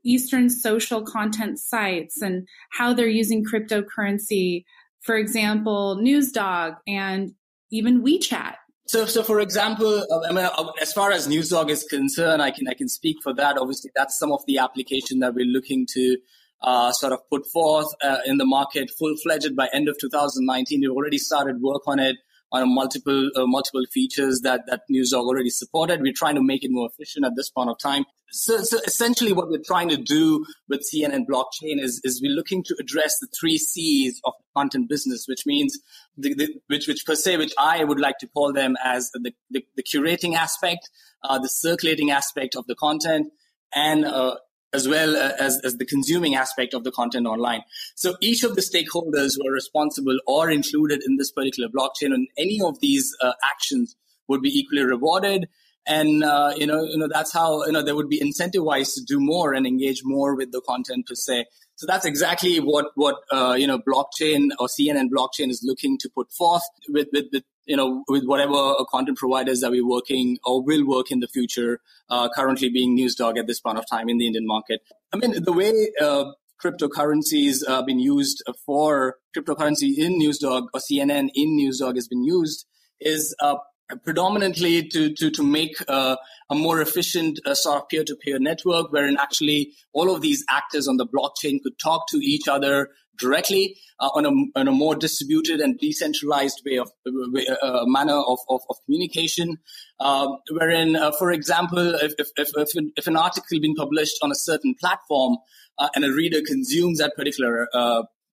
Eastern 0.03 0.49
social 0.49 1.01
content 1.01 1.59
sites 1.59 2.21
and 2.21 2.47
how 2.71 2.93
they're 2.93 3.07
using 3.07 3.45
cryptocurrency. 3.45 4.63
For 5.01 5.15
example, 5.15 5.99
NewsDog 6.01 6.75
and 6.87 7.31
even 7.71 8.03
WeChat. 8.03 8.55
So, 8.87 9.05
so 9.05 9.21
for 9.21 9.39
example, 9.39 10.05
uh, 10.11 10.21
I 10.27 10.31
mean, 10.31 10.45
uh, 10.45 10.71
as 10.81 10.91
far 10.93 11.11
as 11.11 11.27
NewsDog 11.27 11.69
is 11.69 11.83
concerned, 11.83 12.41
I 12.41 12.49
can 12.49 12.67
I 12.67 12.73
can 12.73 12.89
speak 12.89 13.17
for 13.21 13.33
that. 13.35 13.57
Obviously, 13.57 13.91
that's 13.95 14.17
some 14.17 14.31
of 14.31 14.41
the 14.47 14.57
application 14.57 15.19
that 15.19 15.35
we're 15.35 15.45
looking 15.45 15.85
to 15.93 16.17
uh, 16.63 16.91
sort 16.93 17.13
of 17.13 17.19
put 17.29 17.45
forth 17.47 17.87
uh, 18.03 18.17
in 18.25 18.37
the 18.37 18.45
market 18.45 18.89
full 18.97 19.15
fledged 19.23 19.55
by 19.55 19.69
end 19.73 19.89
of 19.89 19.97
2019. 19.99 20.81
We've 20.81 20.89
already 20.89 21.19
started 21.19 21.61
work 21.61 21.83
on 21.87 21.99
it 21.99 22.17
on 22.51 22.73
multiple 22.73 23.29
uh, 23.35 23.45
multiple 23.45 23.83
features 23.91 24.41
that 24.41 24.61
that 24.67 24.81
NewsDog 24.91 25.25
already 25.25 25.49
supported. 25.49 26.01
We're 26.01 26.13
trying 26.13 26.35
to 26.35 26.43
make 26.43 26.63
it 26.63 26.71
more 26.71 26.89
efficient 26.91 27.25
at 27.25 27.35
this 27.35 27.49
point 27.49 27.69
of 27.69 27.77
time. 27.79 28.05
So, 28.31 28.61
so 28.61 28.79
essentially, 28.85 29.33
what 29.33 29.49
we're 29.49 29.63
trying 29.65 29.89
to 29.89 29.97
do 29.97 30.45
with 30.67 30.81
CNN 30.93 31.25
blockchain 31.25 31.81
is 31.81 31.99
is 32.03 32.21
we're 32.21 32.35
looking 32.35 32.63
to 32.63 32.75
address 32.79 33.19
the 33.19 33.27
three 33.39 33.57
C's 33.57 34.19
of 34.23 34.33
content 34.55 34.89
business, 34.89 35.25
which 35.27 35.45
means 35.45 35.79
the, 36.17 36.33
the, 36.33 36.49
which 36.67 36.87
which 36.87 37.05
per 37.05 37.15
se, 37.15 37.37
which 37.37 37.53
I 37.57 37.83
would 37.83 37.99
like 37.99 38.17
to 38.19 38.27
call 38.27 38.53
them 38.53 38.75
as 38.83 39.09
the 39.13 39.31
the, 39.49 39.65
the 39.75 39.83
curating 39.83 40.35
aspect, 40.35 40.89
uh, 41.23 41.39
the 41.39 41.49
circulating 41.49 42.11
aspect 42.11 42.55
of 42.55 42.65
the 42.67 42.75
content, 42.75 43.31
and 43.73 44.05
uh, 44.05 44.35
as 44.73 44.87
well 44.87 45.15
as, 45.15 45.59
as 45.63 45.77
the 45.77 45.85
consuming 45.85 46.35
aspect 46.35 46.73
of 46.73 46.83
the 46.83 46.91
content 46.91 47.25
online. 47.25 47.61
So 47.95 48.15
each 48.21 48.43
of 48.43 48.55
the 48.55 48.61
stakeholders 48.61 49.35
who 49.35 49.47
are 49.47 49.51
responsible 49.51 50.19
or 50.27 50.49
included 50.49 51.01
in 51.05 51.17
this 51.17 51.31
particular 51.31 51.69
blockchain 51.69 52.13
and 52.13 52.27
any 52.37 52.59
of 52.61 52.79
these 52.79 53.15
uh, 53.21 53.33
actions 53.51 53.95
would 54.27 54.41
be 54.41 54.49
equally 54.49 54.83
rewarded. 54.83 55.47
And 55.87 56.23
uh, 56.23 56.53
you 56.55 56.67
know, 56.67 56.83
you 56.83 56.97
know 56.97 57.07
that's 57.11 57.33
how 57.33 57.65
you 57.65 57.71
know 57.71 57.81
they 57.81 57.93
would 57.93 58.09
be 58.09 58.19
incentivized 58.19 58.93
to 58.95 59.01
do 59.07 59.19
more 59.19 59.53
and 59.53 59.65
engage 59.65 60.01
more 60.03 60.35
with 60.35 60.51
the 60.51 60.61
content 60.61 61.07
per 61.07 61.15
se. 61.15 61.45
So 61.75 61.87
that's 61.87 62.05
exactly 62.05 62.57
what 62.59 62.87
what 62.95 63.15
uh, 63.31 63.55
you 63.57 63.65
know 63.65 63.79
blockchain 63.79 64.49
or 64.59 64.67
CNN 64.67 65.07
blockchain 65.09 65.49
is 65.49 65.61
looking 65.63 65.97
to 65.99 66.09
put 66.13 66.31
forth 66.31 66.61
with 66.89 67.07
with, 67.11 67.25
with 67.31 67.43
you 67.69 67.77
know, 67.77 68.03
with 68.07 68.25
whatever 68.25 68.73
content 68.89 69.17
providers 69.17 69.61
that 69.61 69.69
we're 69.69 69.87
working 69.87 70.39
or 70.43 70.63
will 70.63 70.85
work 70.87 71.11
in 71.11 71.19
the 71.19 71.27
future, 71.27 71.79
uh, 72.09 72.27
currently 72.35 72.67
being 72.67 72.97
NewsDog 72.97 73.37
at 73.37 73.45
this 73.45 73.59
point 73.59 73.77
of 73.77 73.85
time 73.87 74.09
in 74.09 74.17
the 74.17 74.25
Indian 74.25 74.47
market. 74.47 74.81
I 75.13 75.17
mean, 75.17 75.43
the 75.43 75.53
way 75.53 75.91
uh, 76.01 76.31
cryptocurrencies 76.61 77.65
have 77.67 77.79
uh, 77.79 77.81
been 77.83 77.99
used 77.99 78.43
for 78.65 79.17
cryptocurrency 79.37 79.95
in 79.99 80.19
NewsDog 80.19 80.67
or 80.73 80.79
CNN 80.79 81.29
in 81.35 81.59
NewsDog 81.59 81.93
has 81.93 82.07
been 82.07 82.23
used 82.23 82.65
is 82.99 83.35
uh, 83.39 83.55
predominantly 84.03 84.87
to 84.87 85.13
to 85.15 85.31
to 85.31 85.43
make 85.43 85.75
uh, 85.87 86.15
a 86.49 86.55
more 86.55 86.81
efficient 86.81 87.39
uh, 87.45 87.53
sort 87.53 87.81
of 87.81 87.89
peer-to-peer 87.89 88.39
network, 88.39 88.91
wherein 88.91 89.17
actually 89.19 89.73
all 89.93 90.13
of 90.13 90.21
these 90.21 90.43
actors 90.49 90.87
on 90.87 90.97
the 90.97 91.07
blockchain 91.07 91.61
could 91.61 91.77
talk 91.81 92.07
to 92.09 92.17
each 92.17 92.47
other 92.47 92.89
directly 93.17 93.75
uh, 93.99 94.09
on, 94.15 94.25
a, 94.25 94.29
on 94.57 94.67
a 94.69 94.71
more 94.71 94.95
distributed 94.95 95.59
and 95.59 95.77
decentralized 95.77 96.61
way 96.65 96.77
of 96.77 96.89
uh, 97.05 97.53
uh 97.61 97.85
manner 97.85 98.15
of, 98.15 98.39
of, 98.49 98.61
of 98.69 98.77
communication. 98.85 99.57
Um, 99.99 100.37
wherein, 100.51 100.95
uh, 100.95 101.11
for 101.19 101.31
example, 101.31 101.95
if, 101.95 102.13
if, 102.17 102.29
if, 102.37 102.69
if, 102.95 103.07
an 103.07 103.17
article 103.17 103.59
been 103.59 103.75
published 103.75 104.15
on 104.23 104.31
a 104.31 104.35
certain 104.35 104.73
platform 104.79 105.37
uh, 105.77 105.89
and 105.95 106.05
a 106.05 106.13
reader 106.13 106.39
consumes 106.45 106.99
that 106.99 107.13
particular 107.15 107.67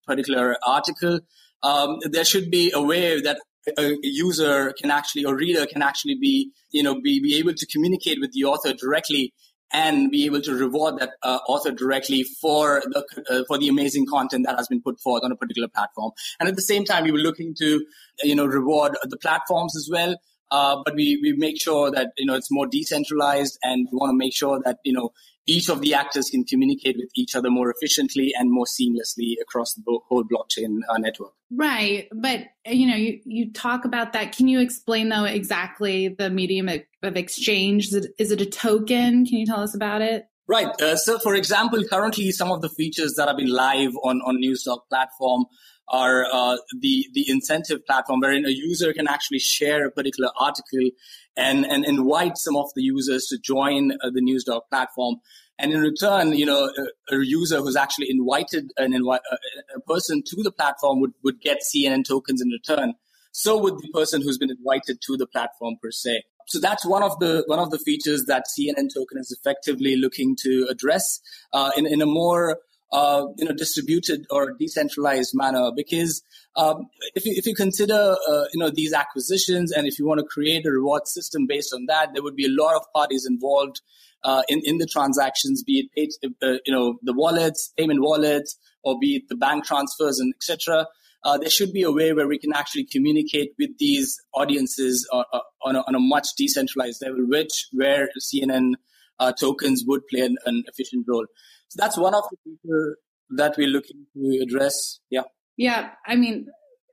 particular 0.07 0.57
article, 0.65 1.19
um, 1.65 1.99
there 2.05 2.25
should 2.25 2.51
be 2.51 2.71
a 2.73 2.81
way 2.81 3.21
that 3.21 3.41
a 3.79 3.97
user 4.03 4.73
can 4.81 4.91
actually 4.91 5.25
or 5.25 5.37
reader 5.37 5.67
can 5.67 5.83
actually 5.83 6.15
be 6.15 6.51
you 6.71 6.83
know 6.83 7.01
be, 7.01 7.21
be 7.21 7.37
able 7.37 7.55
to 7.55 7.67
communicate 7.67 8.19
with 8.21 8.33
the 8.33 8.45
author 8.45 8.73
directly 8.73 9.33
and 9.73 10.11
be 10.13 10.25
able 10.27 10.41
to 10.41 10.55
reward 10.55 10.99
that 10.99 11.11
uh, 11.25 11.39
author 11.49 11.73
directly 11.73 12.23
for 12.41 12.83
the 12.87 13.05
uh, 13.31 13.43
for 13.49 13.59
the 13.59 13.69
amazing 13.69 14.07
content 14.07 14.47
that 14.47 14.57
has 14.57 14.69
been 14.69 14.81
put 14.81 15.01
forth 15.01 15.25
on 15.25 15.33
a 15.33 15.37
particular 15.37 15.69
platform. 15.69 16.13
And 16.39 16.49
at 16.49 16.55
the 16.55 16.63
same 16.63 16.85
time 16.85 17.05
we 17.05 17.13
were 17.13 17.19
looking 17.19 17.55
to 17.59 17.85
you 18.23 18.35
know 18.35 18.47
reward 18.47 18.97
the 19.05 19.17
platforms 19.17 19.77
as 19.77 19.89
well 19.91 20.17
uh, 20.51 20.81
but 20.85 20.95
we, 20.95 21.19
we 21.23 21.33
make 21.33 21.61
sure 21.61 21.91
that 21.91 22.13
you 22.17 22.27
know 22.27 22.35
it's 22.35 22.51
more 22.51 22.67
decentralized 22.67 23.59
and 23.63 23.89
we 23.91 23.97
want 23.97 24.11
to 24.11 24.17
make 24.17 24.35
sure 24.35 24.61
that 24.65 24.79
you 24.85 24.93
know 24.93 25.11
each 25.47 25.69
of 25.69 25.81
the 25.81 25.95
actors 25.95 26.29
can 26.31 26.45
communicate 26.45 26.97
with 26.99 27.09
each 27.15 27.35
other 27.35 27.51
more 27.51 27.71
efficiently 27.71 28.33
and 28.37 28.51
more 28.51 28.67
seamlessly 28.67 29.35
across 29.41 29.75
the 29.75 29.99
whole 30.09 30.25
blockchain 30.25 30.79
uh, 30.89 30.99
network. 30.99 31.33
Right, 31.51 32.09
but 32.13 32.41
you 32.67 32.87
know, 32.87 32.97
you, 32.97 33.21
you 33.25 33.53
talk 33.53 33.85
about 33.85 34.13
that. 34.15 34.37
Can 34.37 34.49
you 34.49 34.61
explain 34.61 35.09
though 35.09 35.25
exactly 35.25 36.09
the 36.09 36.31
medium 36.31 36.69
of 36.69 37.17
exchange? 37.17 37.87
Is 37.89 37.95
it, 37.95 38.07
is 38.19 38.31
it 38.33 38.41
a 38.41 38.47
token? 38.47 39.25
Can 39.25 39.39
you 39.39 39.47
tell 39.47 39.61
us 39.61 39.75
about 39.75 40.03
it? 40.03 40.27
Right. 40.49 40.69
Uh, 40.81 40.97
so, 40.97 41.19
for 41.19 41.35
example, 41.35 41.83
currently 41.85 42.31
some 42.31 42.53
of 42.53 42.63
the 42.63 42.69
features 42.69 43.15
that 43.15 43.27
have 43.27 43.37
been 43.37 43.53
live 43.53 43.93
on 44.05 44.21
on 44.21 44.41
NewsDog 44.41 44.79
platform 44.89 45.47
are 45.89 46.25
uh, 46.33 46.57
the 46.81 47.07
the 47.15 47.29
incentive 47.29 47.85
platform, 47.85 48.21
wherein 48.21 48.45
a 48.47 48.51
user 48.51 48.93
can 48.93 49.09
actually 49.09 49.41
share 49.41 49.87
a 49.87 49.91
particular 49.91 50.31
article 50.39 50.91
and 51.37 51.65
and 51.67 51.85
invite 51.85 52.39
some 52.39 52.57
of 52.57 52.71
the 52.75 52.83
users 52.83 53.27
to 53.27 53.39
join 53.39 53.93
uh, 53.93 54.11
the 54.11 54.21
NewsDog 54.21 54.63
platform. 54.71 55.17
And 55.59 55.73
in 55.73 55.81
return, 55.81 56.35
you 56.35 56.45
know, 56.45 56.71
a, 57.11 57.17
a 57.17 57.25
user 57.25 57.59
who's 57.59 57.77
actually 57.77 58.11
invited 58.11 58.73
an 58.77 58.93
invi- 58.93 59.21
a, 59.31 59.37
a 59.77 59.81
person 59.81 60.23
to 60.27 60.43
the 60.43 60.53
platform 60.53 61.01
would, 61.01 61.13
would 61.25 61.41
get 61.41 61.63
CNN 61.63 62.05
tokens 62.07 62.43
in 62.43 62.49
return. 62.49 62.95
So 63.33 63.57
would 63.59 63.79
the 63.79 63.89
person 63.89 64.23
who's 64.23 64.39
been 64.39 64.51
invited 64.51 65.01
to 65.07 65.17
the 65.17 65.27
platform 65.27 65.77
per 65.83 65.91
se. 65.91 66.25
So 66.49 66.61
that's 66.61 66.87
one 66.87 67.03
of 67.03 67.19
the 67.19 67.45
one 67.47 67.59
of 67.59 67.71
the 67.71 67.79
features 67.79 68.25
that 68.27 68.45
CNN 68.47 68.89
token 68.95 69.19
is 69.19 69.37
effectively 69.37 69.97
looking 69.97 70.37
to 70.43 70.67
address 70.71 71.21
uh, 71.53 71.71
in 71.77 71.87
in 71.87 72.01
a 72.01 72.07
more 72.07 72.59
uh, 72.93 73.27
know, 73.39 73.53
distributed 73.53 74.27
or 74.31 74.53
decentralized 74.53 75.33
manner. 75.35 75.71
Because 75.75 76.23
um, 76.57 76.89
if 77.15 77.25
you 77.27 77.35
if 77.37 77.47
you 77.47 77.55
consider 77.55 78.17
uh, 78.29 78.45
you 78.53 78.61
know 78.61 78.71
these 78.71 78.93
acquisitions 78.93 79.73
and 79.73 79.87
if 79.87 79.99
you 79.99 80.07
want 80.07 80.21
to 80.21 80.27
create 80.27 80.67
a 80.67 80.71
reward 80.71 81.07
system 81.07 81.47
based 81.47 81.73
on 81.75 81.87
that, 81.87 82.11
there 82.15 82.23
would 82.23 82.37
be 82.37 82.47
a 82.47 82.51
lot 82.63 82.77
of 82.77 82.83
parties 82.95 83.27
involved 83.29 83.81
uh, 84.25 84.43
in 84.49 84.61
in 84.65 84.79
the 84.79 84.87
transactions, 84.87 85.63
be 85.63 85.91
it 85.95 86.15
uh, 86.43 86.59
you 86.65 86.73
know 86.73 86.99
the 87.03 87.13
wallets, 87.13 87.73
payment 87.77 88.01
wallets, 88.03 88.57
or 88.83 88.99
be 88.99 89.17
it 89.17 89.29
the 89.29 89.37
bank 89.37 89.65
transfers 89.65 90.19
and 90.19 90.33
etc. 90.37 90.87
Uh, 91.25 91.37
there 91.37 91.51
should 91.51 91.73
be 91.73 91.83
a 91.83 91.91
way 91.91 92.13
where 92.13 92.29
we 92.29 92.39
can 92.39 92.53
actually 92.53 92.85
communicate 92.85 93.53
with 93.59 93.71
these 93.79 94.17
audiences 94.33 95.09
uh, 95.13 95.25
uh, 95.33 95.41
on, 95.65 95.75
a, 95.75 95.81
on, 95.81 95.97
a, 95.97 95.99
much 95.99 96.29
decentralized 96.37 97.03
level, 97.03 97.27
which 97.27 97.67
where 97.73 98.09
CNN 98.23 98.75
uh, 99.19 99.33
tokens 99.33 99.83
would 99.89 100.07
play 100.07 100.21
an, 100.21 100.37
an, 100.45 100.63
efficient 100.69 101.05
role. 101.09 101.27
So 101.69 101.77
that's 101.83 101.99
one 101.99 102.15
of 102.15 102.25
the 102.31 102.37
features 102.45 102.97
that 103.31 103.57
we're 103.57 103.69
looking 103.69 104.07
to 104.15 104.39
address. 104.43 105.01
Yeah. 105.11 105.23
Yeah. 105.57 105.91
I 106.07 106.17
mean, 106.17 106.47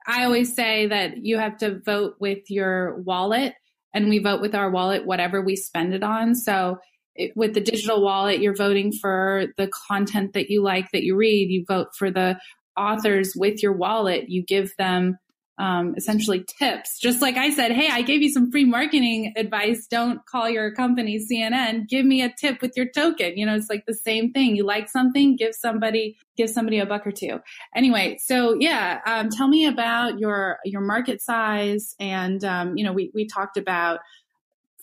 I 0.07 0.25
always 0.25 0.55
say 0.55 0.87
that 0.87 1.23
you 1.23 1.37
have 1.37 1.57
to 1.59 1.79
vote 1.79 2.15
with 2.19 2.49
your 2.49 3.01
wallet, 3.01 3.53
and 3.93 4.09
we 4.09 4.19
vote 4.19 4.41
with 4.41 4.55
our 4.55 4.69
wallet 4.69 5.05
whatever 5.05 5.41
we 5.41 5.55
spend 5.55 5.93
it 5.93 6.03
on. 6.03 6.35
So 6.35 6.79
it, 7.15 7.31
with 7.35 7.53
the 7.53 7.61
digital 7.61 8.01
wallet, 8.01 8.39
you're 8.39 8.55
voting 8.55 8.91
for 8.91 9.45
the 9.57 9.69
content 9.87 10.33
that 10.33 10.49
you 10.49 10.63
like 10.63 10.89
that 10.91 11.03
you 11.03 11.15
read. 11.15 11.51
You 11.51 11.63
vote 11.67 11.89
for 11.97 12.09
the 12.09 12.39
authors 12.75 13.33
with 13.35 13.61
your 13.61 13.73
wallet. 13.73 14.29
You 14.29 14.43
give 14.43 14.71
them 14.77 15.17
um, 15.57 15.93
essentially 15.95 16.43
tips. 16.59 16.99
Just 16.99 17.21
like 17.21 17.37
I 17.37 17.51
said, 17.51 17.71
hey, 17.71 17.89
I 17.91 18.01
gave 18.01 18.21
you 18.21 18.29
some 18.29 18.51
free 18.51 18.65
marketing 18.65 19.33
advice. 19.35 19.87
Don't 19.87 20.25
call 20.25 20.49
your 20.49 20.73
company 20.73 21.19
CNN. 21.19 21.87
Give 21.87 22.05
me 22.05 22.23
a 22.23 22.33
tip 22.39 22.61
with 22.61 22.75
your 22.75 22.89
token. 22.89 23.37
You 23.37 23.45
know, 23.45 23.55
it's 23.55 23.69
like 23.69 23.85
the 23.85 23.93
same 23.93 24.31
thing. 24.31 24.55
You 24.55 24.65
like 24.65 24.89
something, 24.89 25.35
give 25.35 25.53
somebody 25.55 26.17
give 26.35 26.49
somebody 26.49 26.79
a 26.79 26.85
buck 26.85 27.05
or 27.05 27.11
two. 27.11 27.39
Anyway, 27.75 28.17
so 28.19 28.55
yeah, 28.59 29.01
um, 29.05 29.29
tell 29.29 29.47
me 29.47 29.65
about 29.65 30.19
your 30.19 30.57
your 30.65 30.81
market 30.81 31.21
size, 31.21 31.95
and 31.99 32.43
um, 32.43 32.75
you 32.77 32.83
know, 32.83 32.93
we 32.93 33.11
we 33.13 33.27
talked 33.27 33.57
about 33.57 33.99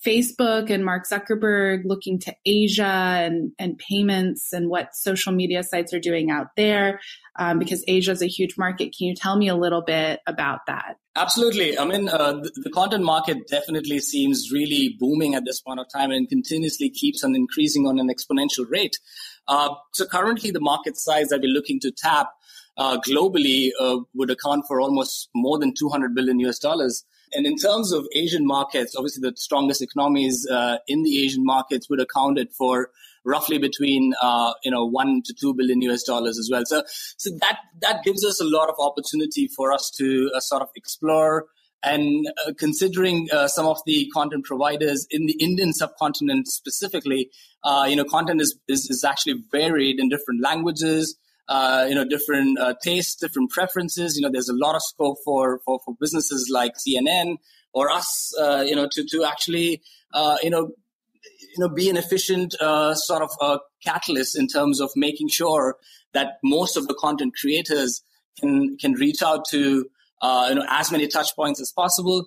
Facebook 0.05 0.71
and 0.71 0.85
Mark 0.85 1.07
Zuckerberg 1.07 1.83
looking 1.85 2.19
to 2.21 2.35
Asia 2.47 2.85
and, 2.85 3.53
and 3.59 3.79
payments 3.79 4.53
and 4.53 4.69
what 4.69 4.95
social 4.95 5.33
media 5.33 5.63
sites 5.63 5.93
are 5.93 6.01
doing 6.01 6.31
out 6.31 6.49
there 6.57 7.01
um, 7.39 7.59
because 7.59 7.85
Asia 7.87 8.13
is 8.13 8.23
a 8.23 8.27
huge 8.27 8.57
market. 8.57 8.95
Can 8.97 9.09
you 9.09 9.15
tell 9.15 9.37
me 9.37 9.49
a 9.49 9.55
little 9.55 9.83
bit 9.83 10.21
about 10.27 10.61
that? 10.67 10.97
Absolutely. 11.17 11.79
I 11.79 11.85
mean, 11.85 12.09
uh, 12.09 12.33
the, 12.33 12.51
the, 12.57 12.71
content 12.71 13.05
market 13.05 13.49
definitely 13.49 13.99
seems 13.99 14.51
really 14.53 14.97
booming 14.99 15.35
at 15.35 15.45
this 15.45 15.61
point 15.61 15.81
of 15.81 15.87
time 15.93 16.13
and 16.13 16.29
continuously 16.29 16.89
keeps 16.89 17.25
on 17.25 17.35
increasing 17.35 17.87
on 17.87 17.99
an 17.99 18.09
exponential 18.09 18.65
rate. 18.71 18.97
Uh, 19.49 19.75
so 19.93 20.07
currently, 20.07 20.51
the 20.51 20.61
market 20.61 20.97
size 20.97 21.29
that 21.29 21.41
we're 21.41 21.53
looking 21.53 21.81
to 21.81 21.91
tap 21.91 22.29
uh, 22.77 22.99
globally 22.99 23.71
uh, 23.81 23.99
would 24.15 24.31
account 24.31 24.65
for 24.67 24.81
almost 24.81 25.29
more 25.35 25.59
than 25.59 25.75
200 25.75 26.15
billion 26.15 26.39
US 26.41 26.59
dollars. 26.59 27.05
And 27.33 27.47
in 27.47 27.57
terms 27.57 27.93
of 27.93 28.07
Asian 28.15 28.47
markets, 28.47 28.95
obviously 28.97 29.29
the 29.29 29.37
strongest 29.37 29.83
economies 29.83 30.47
uh, 30.51 30.79
in 30.89 31.03
the 31.03 31.23
Asian 31.25 31.45
markets 31.45 31.89
would 31.89 32.01
account 32.01 32.39
it 32.39 32.53
for 32.53 32.91
roughly 33.25 33.59
between 33.59 34.15
uh, 34.23 34.53
you 34.65 34.71
know 34.71 34.85
one 34.85 35.23
to 35.25 35.35
two 35.35 35.55
billion 35.55 35.83
US 35.83 36.03
dollars 36.03 36.39
as 36.39 36.49
well. 36.51 36.63
So 36.65 36.83
so 37.17 37.31
that 37.41 37.59
that 37.81 38.03
gives 38.03 38.25
us 38.25 38.41
a 38.41 38.45
lot 38.45 38.69
of 38.69 38.77
opportunity 38.79 39.49
for 39.49 39.73
us 39.73 39.91
to 39.99 40.31
uh, 40.35 40.41
sort 40.41 40.63
of 40.63 40.69
explore. 40.77 41.47
And 41.83 42.27
uh, 42.47 42.53
considering 42.59 43.29
uh, 43.33 43.49
some 43.49 43.67
of 43.67 43.79
the 43.87 44.11
content 44.13 44.45
providers 44.45 45.07
in 45.11 45.25
the 45.25 45.33
Indian 45.41 45.73
subcontinent 45.73 46.47
specifically, 46.47 47.31
uh, 47.65 47.87
you 47.89 47.97
know, 47.97 48.05
content 48.05 48.43
is, 48.43 48.55
is, 48.69 48.91
is 48.91 49.03
actually 49.03 49.43
varied 49.51 49.99
in 49.99 50.11
different 50.11 50.43
languages 50.43 51.17
uh, 51.49 51.87
you 51.89 51.95
know, 51.95 52.05
different 52.05 52.59
uh, 52.59 52.75
tastes, 52.83 53.17
different 53.17 53.51
preferences. 53.51 54.17
You 54.17 54.23
know, 54.23 54.31
there's 54.33 54.49
a 54.49 54.55
lot 54.55 54.75
of 54.75 54.83
scope 54.83 55.19
for 55.25 55.61
for, 55.65 55.81
for 55.85 55.95
businesses 56.01 56.51
like 56.53 56.75
CNN 56.77 57.37
or 57.73 57.91
us, 57.91 58.33
uh, 58.41 58.65
you 58.67 58.75
know, 58.75 58.89
to 58.91 59.05
to 59.05 59.25
actually, 59.25 59.83
uh, 60.13 60.37
you 60.43 60.51
know, 60.51 60.71
you 61.23 61.59
know, 61.59 61.69
be 61.69 61.89
an 61.91 61.97
efficient 61.97 62.55
uh, 62.61 62.95
sort 62.95 63.23
of 63.23 63.31
uh, 63.41 63.59
catalyst 63.85 64.39
in 64.39 64.47
terms 64.47 64.81
of 64.81 64.91
making 64.97 65.29
sure 65.29 65.77
that 66.13 66.39
most 66.45 66.77
of 66.77 66.87
the 66.89 66.95
content 66.95 67.35
creators 67.41 68.03
can 68.39 68.77
can 68.79 68.93
reach 68.93 69.23
out 69.23 69.45
to 69.49 69.59
you 70.23 70.55
know 70.55 70.65
as 70.69 70.93
many 70.93 71.07
touch 71.07 71.35
points 71.35 71.61
as 71.61 71.73
possible. 71.73 72.27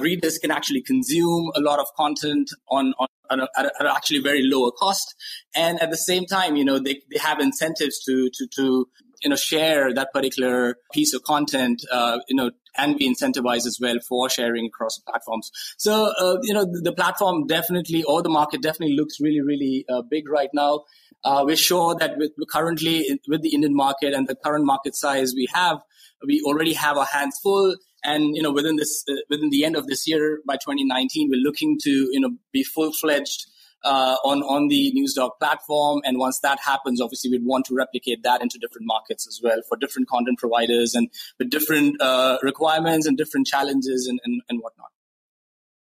Readers 0.00 0.38
can 0.38 0.50
actually 0.50 0.82
consume 0.82 1.50
a 1.54 1.60
lot 1.60 1.78
of 1.78 1.86
content 1.96 2.50
on, 2.68 2.94
on 2.98 3.08
at, 3.30 3.40
a, 3.40 3.72
at 3.80 3.86
actually 3.86 4.20
very 4.20 4.42
lower 4.42 4.70
cost. 4.70 5.14
And 5.54 5.80
at 5.82 5.90
the 5.90 5.96
same 5.96 6.26
time, 6.26 6.56
you 6.56 6.64
know, 6.64 6.78
they, 6.78 7.02
they 7.10 7.18
have 7.18 7.40
incentives 7.40 8.02
to, 8.04 8.30
to, 8.30 8.46
to, 8.56 8.88
you 9.22 9.30
know, 9.30 9.36
share 9.36 9.92
that 9.94 10.12
particular 10.12 10.76
piece 10.92 11.14
of 11.14 11.22
content, 11.24 11.82
uh, 11.90 12.18
you 12.28 12.36
know, 12.36 12.50
and 12.78 12.98
be 12.98 13.08
incentivized 13.08 13.66
as 13.66 13.78
well 13.80 13.96
for 14.06 14.28
sharing 14.28 14.66
across 14.66 14.98
platforms. 14.98 15.50
So, 15.78 16.12
uh, 16.18 16.36
you 16.42 16.52
know, 16.52 16.64
the, 16.64 16.82
the, 16.84 16.92
platform 16.92 17.46
definitely, 17.46 18.02
or 18.02 18.22
the 18.22 18.28
market 18.28 18.60
definitely 18.60 18.96
looks 18.96 19.18
really, 19.20 19.40
really 19.40 19.86
uh, 19.88 20.02
big 20.02 20.28
right 20.28 20.50
now. 20.52 20.84
Uh, 21.24 21.42
we're 21.46 21.56
sure 21.56 21.94
that 21.94 22.18
with, 22.18 22.32
currently 22.50 23.18
with 23.28 23.40
the 23.40 23.54
Indian 23.54 23.74
market 23.74 24.12
and 24.12 24.28
the 24.28 24.34
current 24.34 24.66
market 24.66 24.94
size 24.94 25.32
we 25.34 25.48
have, 25.54 25.78
we 26.26 26.42
already 26.42 26.74
have 26.74 26.96
our 26.98 27.06
hands 27.06 27.38
full 27.42 27.74
and 28.06 28.36
you 28.36 28.42
know, 28.42 28.52
within 28.52 28.76
this, 28.76 29.04
uh, 29.10 29.14
within 29.28 29.50
the 29.50 29.64
end 29.64 29.76
of 29.76 29.86
this 29.86 30.06
year, 30.06 30.40
by 30.46 30.54
2019, 30.54 31.28
we're 31.30 31.40
looking 31.40 31.78
to 31.82 31.90
you 31.90 32.20
know 32.20 32.30
be 32.52 32.62
full 32.62 32.92
fledged 32.92 33.46
uh, 33.84 34.16
on 34.24 34.42
on 34.42 34.68
the 34.68 34.92
NewsDog 34.96 35.30
platform. 35.38 36.00
And 36.04 36.18
once 36.18 36.38
that 36.40 36.60
happens, 36.60 37.00
obviously, 37.00 37.30
we'd 37.30 37.44
want 37.44 37.66
to 37.66 37.74
replicate 37.74 38.22
that 38.22 38.40
into 38.42 38.58
different 38.58 38.86
markets 38.86 39.26
as 39.26 39.40
well 39.42 39.60
for 39.68 39.76
different 39.76 40.08
content 40.08 40.38
providers 40.38 40.94
and 40.94 41.08
with 41.38 41.50
different 41.50 42.00
uh, 42.00 42.38
requirements 42.42 43.06
and 43.06 43.16
different 43.16 43.46
challenges 43.46 44.06
and, 44.06 44.20
and, 44.24 44.40
and 44.48 44.60
whatnot. 44.60 44.88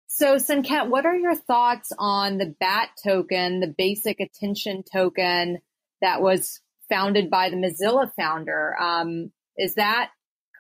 So, 0.08 0.36
Sanket, 0.36 0.90
what 0.90 1.06
are 1.06 1.16
your 1.16 1.36
thoughts 1.36 1.92
on 2.00 2.38
the 2.38 2.56
BAT 2.60 2.90
token, 3.04 3.60
the 3.60 3.74
basic 3.78 4.20
attention 4.20 4.84
token 4.92 5.60
that 6.02 6.22
was 6.22 6.62
founded 6.90 7.30
by 7.30 7.50
the 7.50 7.58
Mozilla 7.58 8.10
founder? 8.18 8.76
Um, 8.80 9.32
is 9.58 9.76
that 9.76 10.12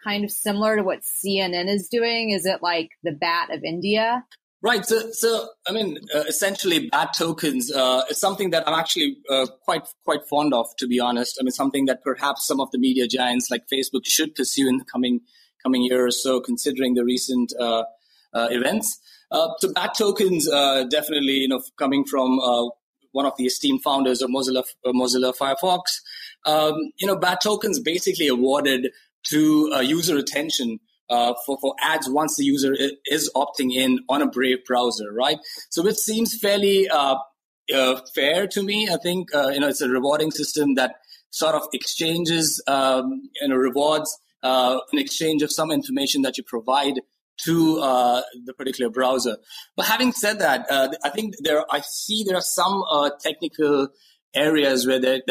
kind 0.05 0.23
of 0.23 0.31
similar 0.31 0.77
to 0.77 0.83
what 0.83 1.01
CNN 1.01 1.67
is 1.67 1.89
doing? 1.89 2.29
Is 2.29 2.45
it 2.45 2.61
like 2.61 2.91
the 3.03 3.11
BAT 3.11 3.49
of 3.51 3.63
India? 3.63 4.23
Right. 4.61 4.85
So, 4.85 5.11
so 5.11 5.49
I 5.67 5.71
mean, 5.71 5.99
uh, 6.15 6.21
essentially, 6.21 6.89
BAT 6.89 7.13
tokens 7.15 7.71
uh, 7.71 8.03
is 8.09 8.19
something 8.19 8.49
that 8.49 8.67
I'm 8.67 8.73
actually 8.73 9.17
uh, 9.29 9.45
quite 9.63 9.87
quite 10.03 10.27
fond 10.27 10.53
of, 10.53 10.67
to 10.77 10.87
be 10.87 10.99
honest. 10.99 11.37
I 11.39 11.43
mean, 11.43 11.51
something 11.51 11.85
that 11.85 12.03
perhaps 12.03 12.47
some 12.47 12.59
of 12.59 12.71
the 12.71 12.79
media 12.79 13.07
giants 13.07 13.51
like 13.51 13.63
Facebook 13.71 14.05
should 14.05 14.33
pursue 14.33 14.67
in 14.67 14.77
the 14.77 14.85
coming 14.85 15.21
coming 15.61 15.83
year 15.83 16.05
or 16.05 16.11
so, 16.11 16.39
considering 16.39 16.95
the 16.95 17.03
recent 17.03 17.53
uh, 17.59 17.83
uh, 18.33 18.47
events. 18.49 18.99
Uh, 19.29 19.49
so, 19.59 19.71
BAT 19.73 19.93
tokens 19.95 20.47
definitely, 20.89 21.33
you 21.33 21.47
know, 21.47 21.61
coming 21.77 22.03
from 22.03 22.39
one 23.11 23.25
of 23.25 23.33
the 23.37 23.45
esteemed 23.45 23.83
founders 23.83 24.21
of 24.21 24.29
Mozilla 24.29 24.63
Mozilla 24.87 25.35
Firefox. 25.37 26.01
Um, 26.45 26.75
you 26.97 27.05
know, 27.05 27.15
BAT 27.15 27.39
tokens 27.41 27.79
basically 27.79 28.27
awarded 28.27 28.87
to 29.29 29.71
uh, 29.73 29.79
user 29.79 30.17
attention 30.17 30.79
uh, 31.09 31.33
for, 31.45 31.57
for 31.59 31.75
ads 31.81 32.09
once 32.09 32.35
the 32.35 32.43
user 32.43 32.75
is 33.07 33.31
opting 33.35 33.73
in 33.73 33.99
on 34.09 34.21
a 34.21 34.27
Brave 34.27 34.65
browser, 34.65 35.11
right? 35.11 35.37
So 35.69 35.85
it 35.87 35.97
seems 35.97 36.37
fairly 36.37 36.89
uh, 36.89 37.17
uh, 37.73 38.01
fair 38.13 38.47
to 38.47 38.63
me. 38.63 38.89
I 38.91 38.97
think 38.97 39.33
uh, 39.33 39.49
you 39.49 39.59
know 39.59 39.67
it's 39.67 39.81
a 39.81 39.89
rewarding 39.89 40.31
system 40.31 40.75
that 40.75 40.95
sort 41.29 41.55
of 41.55 41.67
exchanges 41.73 42.61
um, 42.67 43.29
you 43.41 43.47
know 43.47 43.55
rewards 43.55 44.17
uh, 44.43 44.79
in 44.93 44.99
exchange 44.99 45.41
of 45.41 45.51
some 45.51 45.71
information 45.71 46.21
that 46.23 46.37
you 46.37 46.43
provide 46.43 47.01
to 47.37 47.79
uh, 47.79 48.21
the 48.45 48.53
particular 48.53 48.89
browser. 48.89 49.37
But 49.75 49.87
having 49.87 50.13
said 50.13 50.39
that, 50.39 50.65
uh, 50.69 50.89
I 51.03 51.09
think 51.09 51.35
there 51.41 51.65
I 51.69 51.81
see 51.81 52.23
there 52.23 52.37
are 52.37 52.41
some 52.41 52.83
uh, 52.89 53.09
technical 53.19 53.89
areas 54.35 54.85
where 54.85 54.99
they, 54.99 55.21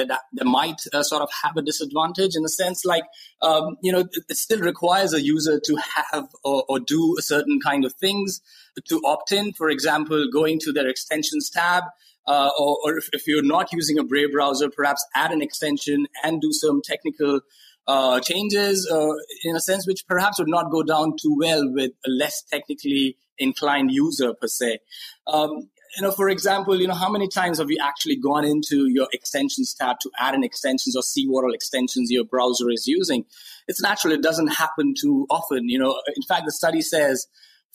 might 0.42 0.80
uh, 0.92 1.02
sort 1.02 1.22
of 1.22 1.28
have 1.42 1.56
a 1.56 1.62
disadvantage 1.62 2.34
in 2.34 2.44
a 2.44 2.48
sense 2.48 2.84
like 2.84 3.04
um, 3.42 3.76
you 3.82 3.92
know 3.92 4.00
it, 4.00 4.08
it, 4.28 4.36
still 4.36 4.60
requires 4.60 5.12
a 5.12 5.22
user 5.22 5.60
to 5.64 5.76
have 5.76 6.26
or, 6.42 6.64
or, 6.68 6.80
do 6.80 7.16
a 7.18 7.22
certain 7.22 7.60
kind 7.60 7.84
of 7.84 7.92
things 7.94 8.40
to 8.88 9.00
opt 9.04 9.32
in. 9.32 9.52
For 9.52 9.68
example 9.68 10.26
going 10.32 10.58
to 10.60 10.72
their 10.72 10.88
extensions 10.88 11.50
tab 11.50 11.84
uh, 12.26 12.50
or, 12.58 12.78
or 12.84 12.98
if, 12.98 13.08
if, 13.12 13.26
you're 13.26 13.42
not 13.42 13.72
using 13.72 13.98
a 13.98 14.04
brave 14.04 14.32
browser 14.32 14.70
perhaps 14.70 15.04
add 15.14 15.32
an 15.32 15.42
extension 15.42 16.06
and 16.22 16.40
do 16.40 16.52
some 16.52 16.80
technical 16.82 17.40
uh, 17.86 18.20
changes 18.20 18.88
uh, 18.90 19.12
in 19.44 19.56
a 19.56 19.60
sense 19.60 19.86
which 19.86 20.06
perhaps 20.06 20.38
would 20.38 20.48
not 20.48 20.70
go 20.70 20.82
down 20.82 21.14
too 21.20 21.36
well 21.38 21.70
with 21.70 21.92
a 22.06 22.10
less 22.10 22.42
technically 22.50 23.16
inclined 23.38 23.90
user 23.90 24.32
per 24.34 24.46
se. 24.46 24.78
Um, 25.26 25.68
you 25.96 26.02
know, 26.02 26.10
for 26.10 26.28
example, 26.28 26.80
you 26.80 26.86
know, 26.86 26.94
how 26.94 27.10
many 27.10 27.28
times 27.28 27.58
have 27.58 27.70
you 27.70 27.78
actually 27.82 28.16
gone 28.16 28.44
into 28.44 28.88
your 28.88 29.08
extensions 29.12 29.74
tab 29.74 29.96
to 30.00 30.10
add 30.18 30.34
in 30.34 30.42
extensions 30.42 30.96
or 30.96 31.02
see 31.02 31.26
what 31.26 31.44
all 31.44 31.54
extensions 31.54 32.10
your 32.10 32.24
browser 32.24 32.70
is 32.70 32.86
using? 32.86 33.24
It's 33.68 33.80
natural. 33.80 34.12
It 34.12 34.22
doesn't 34.22 34.48
happen 34.48 34.94
too 34.98 35.26
often. 35.30 35.68
You 35.68 35.78
know, 35.78 36.00
in 36.14 36.22
fact, 36.22 36.46
the 36.46 36.52
study 36.52 36.82
says 36.82 37.26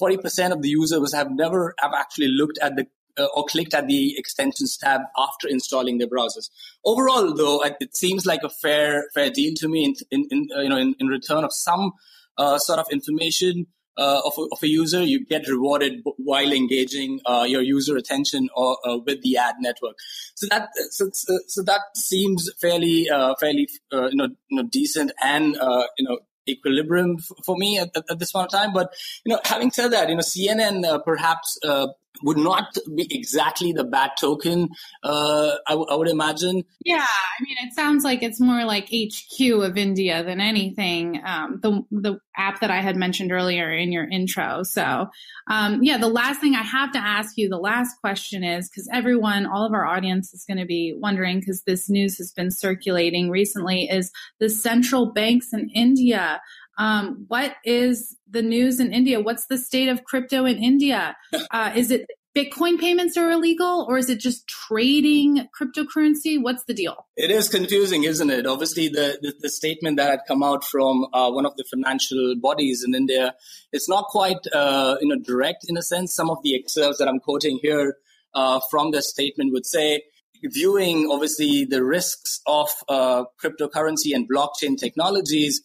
40% 0.02 0.52
of 0.52 0.62
the 0.62 0.70
users 0.70 1.14
have 1.14 1.32
never 1.32 1.74
have 1.80 1.92
actually 1.96 2.28
looked 2.28 2.60
at 2.62 2.76
the 2.76 2.88
uh, 3.18 3.28
or 3.36 3.44
clicked 3.46 3.74
at 3.74 3.88
the 3.88 4.18
extensions 4.18 4.78
tab 4.78 5.02
after 5.18 5.48
installing 5.48 5.98
their 5.98 6.08
browsers. 6.08 6.50
Overall, 6.86 7.34
though, 7.34 7.62
it 7.64 7.96
seems 7.96 8.26
like 8.26 8.44
a 8.44 8.50
fair 8.50 9.06
fair 9.14 9.30
deal 9.30 9.54
to 9.58 9.68
me. 9.68 9.86
In, 9.86 9.96
in, 10.12 10.28
in 10.32 10.48
uh, 10.56 10.62
you 10.62 10.70
know, 10.70 10.78
in, 10.78 10.96
in, 11.00 11.08
return 11.08 11.44
of 11.44 11.52
some 11.52 11.92
uh, 12.38 12.58
sort 12.60 12.80
of 12.80 12.86
information 12.92 13.68
uh, 13.98 14.22
of, 14.26 14.34
a, 14.38 14.42
of, 14.52 14.64
a, 14.64 14.68
user, 14.68 15.04
you 15.04 15.26
get 15.26 15.48
rewarded 15.48 16.02
while 16.18 16.52
engaging 16.52 17.20
uh, 17.26 17.46
your 17.48 17.62
user 17.62 17.98
attention 17.98 18.48
or 18.56 18.78
with 19.06 19.22
the 19.22 19.36
ad 19.36 19.56
network. 19.60 19.96
So 20.36 20.48
that 20.50 20.70
so, 20.92 21.10
so 21.48 21.64
that 21.64 21.82
seems 21.96 22.50
fairly 22.62 23.08
fairly 23.40 23.68
you 23.92 24.10
know, 24.14 24.30
you 24.50 24.62
know 24.62 24.64
decent 24.72 25.12
and 25.22 25.56
you 25.98 26.08
know 26.08 26.20
equilibrium 26.50 27.18
for 27.46 27.56
me 27.58 27.78
at, 27.78 27.90
at, 28.10 28.20
this 28.20 28.32
point 28.32 28.46
of 28.46 28.52
time. 28.52 28.74
But 28.74 28.94
you 29.26 29.34
know, 29.34 29.40
having 29.46 29.72
said 29.72 29.90
that, 29.90 30.10
you 30.10 30.16
know, 30.16 30.22
CNN 30.22 30.86
uh, 30.86 31.00
perhaps 31.00 31.58
uh, 31.64 31.88
would 32.24 32.38
not 32.38 32.78
be 32.96 33.08
exactly 33.12 33.72
the 33.72 33.84
bad 33.84 34.12
token. 34.20 34.70
Uh, 35.04 35.56
I, 35.68 35.72
w- 35.72 35.88
I 35.90 35.96
would 35.96 36.08
imagine. 36.08 36.64
Yeah, 36.84 37.06
I 37.06 37.44
mean, 37.44 37.58
it 37.68 37.74
sounds 37.74 38.04
like 38.04 38.24
it's 38.24 38.40
more 38.40 38.66
like 38.66 38.90
HQ 38.90 39.40
of 39.40 39.78
India 39.78 40.24
than 40.24 40.42
anything. 40.42 41.22
Um, 41.26 41.60
the 41.62 41.84
the 41.92 42.20
app 42.36 42.62
that 42.62 42.72
I 42.72 42.82
had 42.82 42.96
mentioned 42.96 43.32
earlier 43.32 43.72
in 43.72 43.92
your 43.92 44.08
intro. 44.08 44.64
So, 44.64 45.10
um, 45.50 45.84
yeah, 45.84 45.98
the 45.98 46.08
last 46.08 46.40
thing 46.40 46.56
I 46.56 46.64
have 46.64 46.92
to 46.94 47.00
ask 47.00 47.38
you, 47.38 47.50
the 47.50 47.58
last 47.58 48.00
question 48.00 48.44
is 48.44 48.70
because 48.70 48.90
everyone, 48.94 49.46
all 49.46 49.66
of 49.66 49.74
our 49.74 49.86
audience 49.86 50.34
is 50.34 50.46
going 50.46 50.60
to 50.60 50.66
be 50.66 50.96
wondering 50.98 51.40
because 51.40 51.64
this 51.64 51.90
news 51.90 52.18
has 52.18 52.32
been 52.32 52.52
circulating 52.52 53.30
recently. 53.30 53.90
Is 53.90 54.12
the 54.40 54.50
central 54.50 55.12
banks 55.12 55.54
in 55.54 55.70
India 55.70 56.42
um, 56.80 57.26
what 57.28 57.56
is 57.64 58.18
the 58.28 58.42
news 58.42 58.80
in 58.80 58.92
India? 58.92 59.20
What's 59.20 59.46
the 59.48 59.58
state 59.58 59.90
of 59.90 60.04
crypto 60.06 60.46
in 60.46 60.58
India? 60.58 61.16
Uh, 61.52 61.72
is 61.76 61.90
it 61.90 62.06
Bitcoin 62.36 62.80
payments 62.80 63.18
are 63.18 63.32
illegal, 63.32 63.86
or 63.90 63.98
is 63.98 64.10
it 64.10 64.20
just 64.20 64.48
trading 64.48 65.48
cryptocurrency? 65.60 66.42
What's 66.42 66.64
the 66.66 66.76
deal? 66.76 67.08
It 67.18 67.32
is 67.32 67.50
confusing, 67.50 68.04
isn't 68.04 68.30
it? 68.30 68.46
Obviously, 68.46 68.88
the, 68.88 69.18
the, 69.22 69.34
the 69.40 69.50
statement 69.50 69.98
that 69.98 70.10
had 70.10 70.20
come 70.28 70.44
out 70.44 70.64
from 70.64 71.08
uh, 71.12 71.32
one 71.32 71.46
of 71.46 71.56
the 71.58 71.66
financial 71.70 72.36
bodies 72.40 72.84
in 72.86 72.94
India, 72.94 73.34
it's 73.72 73.90
not 73.90 74.06
quite 74.06 74.38
uh, 74.54 74.98
you 75.02 75.08
know 75.08 75.22
direct 75.22 75.66
in 75.68 75.76
a 75.76 75.82
sense. 75.82 76.14
Some 76.14 76.30
of 76.30 76.38
the 76.44 76.56
excerpts 76.56 77.00
that 77.00 77.08
I'm 77.08 77.20
quoting 77.20 77.60
here 77.62 77.98
uh, 78.36 78.60
from 78.70 78.92
the 78.92 79.02
statement 79.02 79.52
would 79.52 79.66
say, 79.66 80.04
viewing 80.44 81.10
obviously 81.12 81.66
the 81.66 81.84
risks 81.84 82.42
of 82.46 82.70
uh, 82.88 83.24
cryptocurrency 83.44 84.14
and 84.14 84.30
blockchain 84.30 84.78
technologies. 84.78 85.62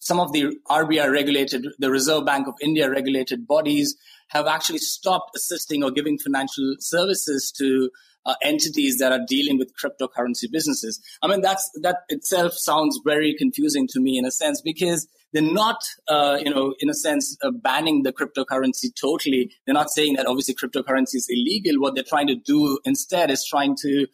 Some 0.00 0.20
of 0.20 0.32
the 0.32 0.56
RBI 0.68 1.10
regulated, 1.10 1.66
the 1.78 1.90
Reserve 1.90 2.24
Bank 2.24 2.46
of 2.46 2.54
India 2.60 2.90
regulated 2.90 3.46
bodies 3.46 3.96
have 4.28 4.46
actually 4.46 4.78
stopped 4.78 5.30
assisting 5.34 5.82
or 5.82 5.90
giving 5.90 6.18
financial 6.18 6.76
services 6.78 7.52
to 7.58 7.90
uh, 8.26 8.34
entities 8.42 8.98
that 8.98 9.10
are 9.10 9.24
dealing 9.26 9.58
with 9.58 9.72
cryptocurrency 9.74 10.50
businesses. 10.50 11.00
I 11.22 11.28
mean, 11.28 11.40
that's 11.40 11.68
that 11.82 11.98
itself 12.08 12.52
sounds 12.52 13.00
very 13.04 13.34
confusing 13.36 13.88
to 13.88 14.00
me 14.00 14.18
in 14.18 14.24
a 14.26 14.30
sense 14.30 14.60
because 14.60 15.08
they're 15.32 15.42
not, 15.42 15.82
uh, 16.08 16.38
you 16.42 16.52
know, 16.52 16.74
in 16.80 16.90
a 16.90 16.94
sense, 16.94 17.36
uh, 17.42 17.50
banning 17.50 18.02
the 18.02 18.12
cryptocurrency 18.12 18.88
totally. 19.00 19.50
They're 19.64 19.74
not 19.74 19.90
saying 19.90 20.14
that 20.14 20.26
obviously 20.26 20.54
cryptocurrency 20.54 21.16
is 21.16 21.28
illegal. 21.30 21.80
What 21.80 21.94
they're 21.94 22.04
trying 22.04 22.28
to 22.28 22.34
do 22.34 22.78
instead 22.84 23.30
is 23.30 23.44
trying 23.44 23.76
to 23.82 24.06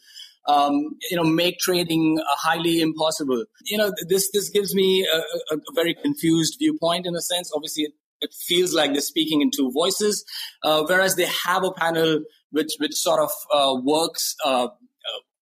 um, 0.47 0.97
you 1.11 1.17
know, 1.17 1.25
make 1.25 1.59
trading 1.59 2.19
uh, 2.21 2.37
highly 2.37 2.81
impossible. 2.81 3.45
You 3.65 3.79
know, 3.79 3.93
this 4.09 4.31
this 4.33 4.49
gives 4.51 4.75
me 4.75 5.07
a, 5.07 5.55
a, 5.55 5.59
very 5.75 5.95
confused 5.95 6.57
viewpoint 6.59 7.07
in 7.07 7.15
a 7.15 7.21
sense. 7.21 7.51
Obviously, 7.55 7.85
it, 7.85 7.93
it 8.21 8.35
feels 8.35 8.75
like 8.75 8.93
they're 8.93 9.01
speaking 9.01 9.41
in 9.41 9.51
two 9.51 9.71
voices, 9.73 10.25
uh, 10.63 10.85
whereas 10.87 11.17
they 11.17 11.27
have 11.47 11.65
a 11.65 11.73
panel 11.73 12.21
which 12.51 12.73
which 12.79 12.95
sort 12.95 13.21
of 13.21 13.31
uh, 13.53 13.75
works 13.83 14.35
uh, 14.45 14.69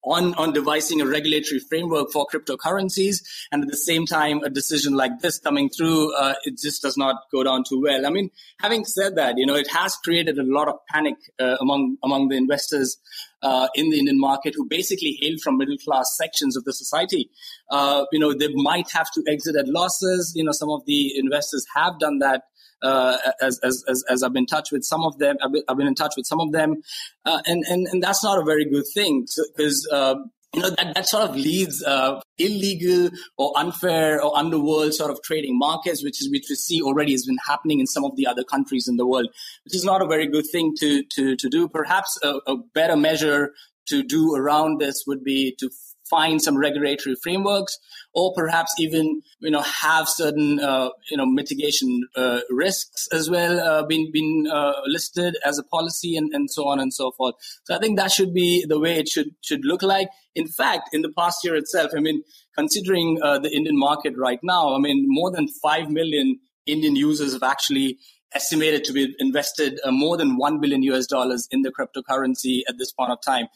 on, 0.04 0.34
on 0.34 0.52
devising 0.52 1.00
a 1.00 1.06
regulatory 1.06 1.60
framework 1.60 2.10
for 2.10 2.26
cryptocurrencies. 2.26 3.22
And 3.50 3.62
at 3.62 3.70
the 3.70 3.76
same 3.76 4.06
time, 4.06 4.42
a 4.42 4.50
decision 4.50 4.94
like 4.94 5.20
this 5.20 5.38
coming 5.38 5.68
through, 5.68 6.14
uh, 6.16 6.34
it 6.44 6.58
just 6.58 6.82
does 6.82 6.96
not 6.96 7.16
go 7.30 7.44
down 7.44 7.64
too 7.68 7.80
well. 7.80 8.06
I 8.06 8.10
mean, 8.10 8.30
having 8.60 8.84
said 8.84 9.16
that, 9.16 9.38
you 9.38 9.46
know, 9.46 9.54
it 9.54 9.70
has 9.70 9.96
created 9.96 10.38
a 10.38 10.44
lot 10.44 10.68
of 10.68 10.76
panic 10.88 11.14
uh, 11.40 11.56
among, 11.60 11.96
among 12.02 12.28
the 12.28 12.36
investors 12.36 12.98
uh, 13.42 13.68
in 13.74 13.90
the 13.90 13.98
Indian 13.98 14.18
market 14.18 14.54
who 14.56 14.66
basically 14.68 15.18
hail 15.20 15.36
from 15.42 15.58
middle 15.58 15.76
class 15.78 16.16
sections 16.16 16.56
of 16.56 16.64
the 16.64 16.72
society. 16.72 17.28
Uh, 17.70 18.04
you 18.12 18.18
know, 18.18 18.32
they 18.32 18.52
might 18.54 18.90
have 18.90 19.10
to 19.12 19.22
exit 19.28 19.56
at 19.56 19.68
losses. 19.68 20.32
You 20.34 20.44
know, 20.44 20.52
some 20.52 20.70
of 20.70 20.84
the 20.86 21.12
investors 21.18 21.66
have 21.74 21.98
done 21.98 22.18
that 22.18 22.42
uh, 22.82 23.16
as, 23.40 23.58
as, 23.62 23.84
as, 23.88 24.04
as, 24.08 24.22
I've 24.22 24.32
been 24.32 24.42
in 24.42 24.46
touch 24.46 24.72
with 24.72 24.84
some 24.84 25.04
of 25.04 25.18
them. 25.18 25.36
I've 25.42 25.52
been, 25.52 25.62
I've 25.68 25.76
been 25.76 25.86
in 25.86 25.94
touch 25.94 26.14
with 26.16 26.26
some 26.26 26.40
of 26.40 26.52
them. 26.52 26.82
Uh, 27.24 27.40
and, 27.46 27.64
and, 27.68 27.86
and 27.88 28.02
that's 28.02 28.22
not 28.24 28.38
a 28.38 28.44
very 28.44 28.64
good 28.64 28.84
thing 28.94 29.26
because, 29.56 29.88
uh, 29.92 30.16
you 30.54 30.60
know, 30.60 30.70
that, 30.70 30.94
that 30.94 31.06
sort 31.06 31.28
of 31.28 31.34
leads 31.34 31.82
uh, 31.82 32.20
illegal 32.38 33.10
or 33.38 33.52
unfair 33.56 34.22
or 34.22 34.36
underworld 34.36 34.92
sort 34.92 35.10
of 35.10 35.22
trading 35.22 35.58
markets, 35.58 36.04
which 36.04 36.20
is 36.20 36.30
which 36.30 36.46
we 36.50 36.56
see 36.56 36.82
already 36.82 37.12
has 37.12 37.24
been 37.24 37.38
happening 37.46 37.80
in 37.80 37.86
some 37.86 38.04
of 38.04 38.16
the 38.16 38.26
other 38.26 38.44
countries 38.44 38.86
in 38.86 38.96
the 38.96 39.06
world, 39.06 39.28
which 39.64 39.74
is 39.74 39.84
not 39.84 40.02
a 40.02 40.06
very 40.06 40.26
good 40.26 40.44
thing 40.52 40.74
to 40.78 41.02
to, 41.14 41.36
to 41.36 41.48
do. 41.48 41.68
Perhaps 41.68 42.18
a, 42.22 42.34
a 42.46 42.56
better 42.74 42.96
measure 42.96 43.52
to 43.88 44.02
do 44.02 44.34
around 44.34 44.78
this 44.78 45.04
would 45.06 45.24
be 45.24 45.54
to 45.58 45.70
find 46.12 46.42
some 46.42 46.58
regulatory 46.58 47.16
frameworks 47.22 47.78
or 48.14 48.32
perhaps 48.34 48.74
even 48.78 49.22
you 49.40 49.50
know 49.50 49.62
have 49.62 50.06
certain 50.08 50.60
uh, 50.60 50.90
you 51.10 51.16
know 51.16 51.24
mitigation 51.24 52.06
uh, 52.16 52.40
risks 52.50 53.08
as 53.12 53.30
well 53.30 53.58
uh, 53.60 53.84
being 53.86 54.10
been 54.12 54.46
uh, 54.52 54.74
listed 54.86 55.36
as 55.44 55.58
a 55.58 55.62
policy 55.64 56.16
and, 56.16 56.30
and 56.34 56.50
so 56.50 56.68
on 56.68 56.78
and 56.78 56.92
so 56.92 57.10
forth. 57.12 57.34
So 57.64 57.74
I 57.74 57.78
think 57.78 57.98
that 57.98 58.12
should 58.12 58.34
be 58.34 58.64
the 58.68 58.78
way 58.78 58.98
it 58.98 59.08
should 59.08 59.30
should 59.40 59.64
look 59.64 59.82
like. 59.82 60.08
In 60.34 60.46
fact, 60.46 60.90
in 60.92 61.02
the 61.02 61.12
past 61.18 61.44
year 61.44 61.56
itself, 61.56 61.92
I 61.96 62.00
mean, 62.00 62.22
considering 62.56 63.18
uh, 63.22 63.38
the 63.38 63.50
Indian 63.50 63.78
market 63.78 64.14
right 64.16 64.40
now, 64.42 64.74
I 64.74 64.78
mean, 64.78 65.04
more 65.08 65.30
than 65.30 65.48
five 65.48 65.90
million 65.90 66.38
Indian 66.66 66.94
users 66.94 67.32
have 67.32 67.42
actually 67.42 67.98
estimated 68.34 68.84
to 68.84 68.92
be 68.92 69.14
invested 69.18 69.78
uh, 69.84 69.90
more 69.90 70.16
than 70.16 70.36
1 70.36 70.60
billion 70.60 70.82
US 70.84 71.06
dollars 71.06 71.46
in 71.50 71.62
the 71.62 71.70
cryptocurrency 71.70 72.62
at 72.68 72.78
this 72.78 72.92
point 72.92 73.12
of 73.12 73.18
time. 73.20 73.46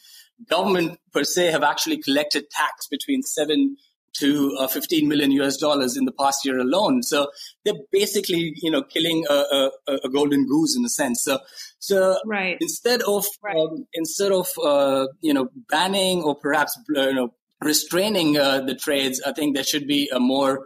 Government 0.49 0.99
per 1.13 1.25
se 1.25 1.51
have 1.51 1.63
actually 1.63 1.99
collected 1.99 2.51
tax 2.51 2.87
between 2.89 3.23
7 3.23 3.77
to 4.19 4.57
uh, 4.59 4.67
15 4.67 5.09
million 5.09 5.31
US 5.33 5.57
dollars 5.57 5.97
in 5.97 6.05
the 6.05 6.13
past 6.13 6.45
year 6.45 6.59
alone. 6.59 7.03
So 7.03 7.29
they're 7.65 7.75
basically, 7.93 8.55
you 8.57 8.71
know, 8.71 8.83
killing 8.83 9.27
a, 9.29 9.71
a, 9.89 9.99
a 10.05 10.09
golden 10.09 10.47
goose 10.47 10.77
in 10.77 10.85
a 10.85 10.89
sense. 10.89 11.23
So, 11.23 11.39
so 11.79 12.19
right. 12.25 12.57
instead 12.61 13.03
of, 13.03 13.27
right. 13.43 13.57
um, 13.57 13.87
instead 13.95 14.33
of, 14.33 14.49
uh, 14.65 15.07
you 15.21 15.35
know, 15.35 15.49
banning 15.69 16.23
or 16.23 16.35
perhaps, 16.35 16.79
uh, 16.97 17.09
you 17.09 17.15
know, 17.15 17.35
restraining 17.63 18.39
uh, 18.39 18.61
the 18.61 18.75
trades, 18.75 19.21
I 19.25 19.33
think 19.33 19.55
there 19.55 19.65
should 19.65 19.87
be 19.87 20.11
a 20.13 20.21
more 20.21 20.65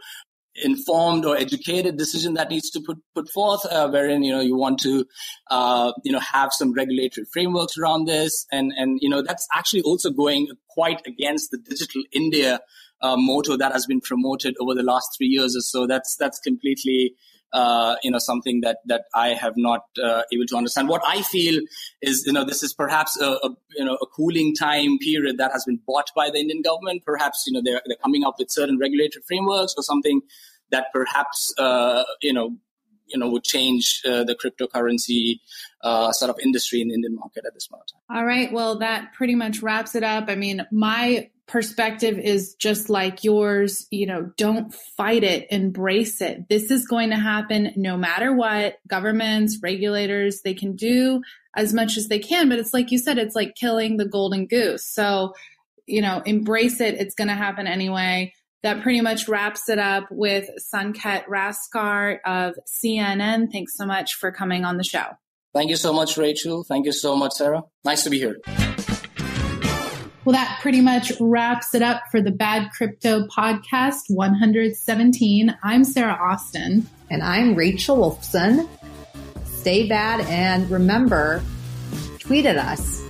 informed 0.62 1.24
or 1.24 1.36
educated 1.36 1.96
decision 1.96 2.34
that 2.34 2.50
needs 2.50 2.70
to 2.70 2.80
put 2.80 2.98
put 3.14 3.28
forth, 3.30 3.64
uh, 3.70 3.88
wherein 3.88 4.22
you 4.22 4.32
know 4.32 4.40
you 4.40 4.56
want 4.56 4.78
to 4.80 5.06
uh, 5.50 5.92
you 6.04 6.12
know 6.12 6.20
have 6.20 6.52
some 6.52 6.72
regulatory 6.72 7.26
frameworks 7.32 7.78
around 7.78 8.06
this, 8.06 8.46
and 8.52 8.72
and 8.76 8.98
you 9.00 9.08
know 9.08 9.22
that's 9.22 9.46
actually 9.54 9.82
also 9.82 10.10
going 10.10 10.48
quite 10.68 11.00
against 11.06 11.50
the 11.50 11.58
digital 11.58 12.02
India 12.12 12.60
uh, 13.02 13.16
motto 13.16 13.56
that 13.56 13.72
has 13.72 13.86
been 13.86 14.00
promoted 14.00 14.54
over 14.60 14.74
the 14.74 14.82
last 14.82 15.08
three 15.16 15.28
years 15.28 15.56
or 15.56 15.60
so. 15.60 15.86
That's 15.86 16.16
that's 16.16 16.38
completely 16.38 17.14
uh, 17.52 17.96
you 18.02 18.10
know 18.10 18.18
something 18.18 18.60
that 18.60 18.78
that 18.86 19.04
I 19.14 19.28
have 19.28 19.54
not 19.56 19.84
uh, 20.02 20.22
able 20.32 20.46
to 20.46 20.56
understand. 20.56 20.88
What 20.88 21.02
I 21.06 21.22
feel 21.22 21.60
is 22.00 22.24
you 22.26 22.32
know 22.32 22.44
this 22.44 22.62
is 22.62 22.72
perhaps 22.72 23.20
a, 23.20 23.26
a, 23.26 23.50
you 23.76 23.84
know 23.84 23.94
a 23.94 24.06
cooling 24.06 24.54
time 24.54 24.98
period 24.98 25.38
that 25.38 25.52
has 25.52 25.64
been 25.64 25.80
bought 25.86 26.10
by 26.14 26.30
the 26.30 26.38
Indian 26.38 26.62
government. 26.62 27.02
Perhaps 27.04 27.44
you 27.46 27.52
know 27.52 27.62
they're 27.64 27.82
they're 27.86 27.96
coming 28.02 28.24
up 28.24 28.36
with 28.38 28.50
certain 28.50 28.78
regulatory 28.78 29.22
frameworks 29.26 29.74
or 29.76 29.82
something 29.82 30.20
that 30.70 30.86
perhaps 30.92 31.52
uh, 31.58 32.04
you 32.20 32.32
know 32.32 32.56
you 33.06 33.18
know 33.18 33.28
would 33.28 33.44
change 33.44 34.02
uh, 34.04 34.24
the 34.24 34.34
cryptocurrency 34.34 35.40
uh, 35.82 36.12
sort 36.12 36.30
of 36.30 36.36
industry 36.42 36.80
in 36.80 36.88
the 36.88 36.94
Indian 36.94 37.14
market 37.14 37.44
at 37.46 37.54
this 37.54 37.70
moment. 37.70 37.92
All 38.10 38.24
right. 38.24 38.52
Well, 38.52 38.78
that 38.78 39.12
pretty 39.14 39.34
much 39.34 39.62
wraps 39.62 39.94
it 39.94 40.02
up. 40.02 40.28
I 40.28 40.34
mean, 40.34 40.66
my 40.70 41.30
perspective 41.46 42.18
is 42.18 42.54
just 42.54 42.88
like 42.88 43.24
yours. 43.24 43.86
You 43.90 44.06
know, 44.06 44.30
don't 44.36 44.72
fight 44.96 45.24
it, 45.24 45.48
embrace 45.50 46.20
it. 46.20 46.48
This 46.48 46.70
is 46.70 46.86
going 46.86 47.10
to 47.10 47.16
happen 47.16 47.72
no 47.76 47.96
matter 47.96 48.32
what. 48.34 48.78
Governments, 48.86 49.58
regulators, 49.62 50.42
they 50.42 50.54
can 50.54 50.76
do 50.76 51.22
as 51.56 51.74
much 51.74 51.96
as 51.96 52.08
they 52.08 52.20
can, 52.20 52.48
but 52.48 52.58
it's 52.58 52.72
like 52.72 52.92
you 52.92 52.98
said, 52.98 53.18
it's 53.18 53.34
like 53.34 53.56
killing 53.56 53.96
the 53.96 54.04
golden 54.04 54.46
goose. 54.46 54.86
So, 54.86 55.34
you 55.86 56.00
know, 56.00 56.22
embrace 56.24 56.80
it. 56.80 56.94
It's 56.94 57.16
going 57.16 57.28
to 57.28 57.34
happen 57.34 57.66
anyway. 57.66 58.32
That 58.62 58.82
pretty 58.82 59.00
much 59.00 59.26
wraps 59.26 59.70
it 59.70 59.78
up 59.78 60.08
with 60.10 60.48
Sanket 60.72 61.24
Raskar 61.26 62.18
of 62.26 62.54
CNN. 62.68 63.50
Thanks 63.50 63.76
so 63.76 63.86
much 63.86 64.14
for 64.14 64.30
coming 64.30 64.66
on 64.66 64.76
the 64.76 64.84
show. 64.84 65.06
Thank 65.54 65.70
you 65.70 65.76
so 65.76 65.92
much, 65.92 66.18
Rachel. 66.18 66.62
Thank 66.62 66.84
you 66.84 66.92
so 66.92 67.16
much, 67.16 67.32
Sarah. 67.32 67.64
Nice 67.84 68.04
to 68.04 68.10
be 68.10 68.18
here. 68.18 68.36
Well, 70.24 70.34
that 70.34 70.58
pretty 70.60 70.82
much 70.82 71.12
wraps 71.18 71.74
it 71.74 71.80
up 71.80 72.02
for 72.10 72.20
the 72.20 72.30
Bad 72.30 72.70
Crypto 72.76 73.26
Podcast 73.26 74.02
117. 74.08 75.56
I'm 75.62 75.82
Sarah 75.82 76.18
Austin. 76.20 76.86
And 77.08 77.22
I'm 77.22 77.54
Rachel 77.54 77.96
Wolfson. 77.96 78.68
Stay 79.46 79.88
bad 79.88 80.20
and 80.26 80.70
remember 80.70 81.42
tweet 82.18 82.44
at 82.44 82.58
us. 82.58 83.02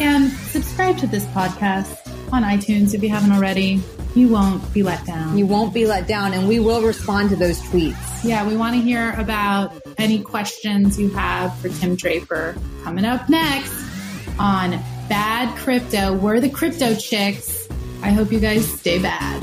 And 0.00 0.30
subscribe 0.30 0.98
to 0.98 1.06
this 1.06 1.24
podcast 1.26 1.96
on 2.32 2.42
iTunes 2.42 2.92
if 2.92 3.02
you 3.02 3.08
haven't 3.08 3.32
already. 3.32 3.80
You 4.16 4.28
won't 4.28 4.72
be 4.72 4.82
let 4.82 5.04
down. 5.04 5.36
You 5.36 5.46
won't 5.46 5.74
be 5.74 5.86
let 5.86 6.08
down, 6.08 6.32
and 6.32 6.48
we 6.48 6.58
will 6.58 6.80
respond 6.80 7.28
to 7.30 7.36
those 7.36 7.60
tweets. 7.60 8.24
Yeah, 8.24 8.48
we 8.48 8.56
want 8.56 8.74
to 8.74 8.80
hear 8.80 9.12
about 9.18 9.74
any 9.98 10.22
questions 10.22 10.98
you 10.98 11.10
have 11.10 11.54
for 11.58 11.68
Tim 11.68 11.96
Draper. 11.96 12.56
Coming 12.82 13.04
up 13.04 13.28
next 13.28 13.74
on 14.38 14.70
Bad 15.10 15.54
Crypto. 15.58 16.14
We're 16.14 16.40
the 16.40 16.48
crypto 16.48 16.94
chicks. 16.94 17.68
I 18.02 18.10
hope 18.10 18.32
you 18.32 18.40
guys 18.40 18.66
stay 18.66 19.02
bad. 19.02 19.42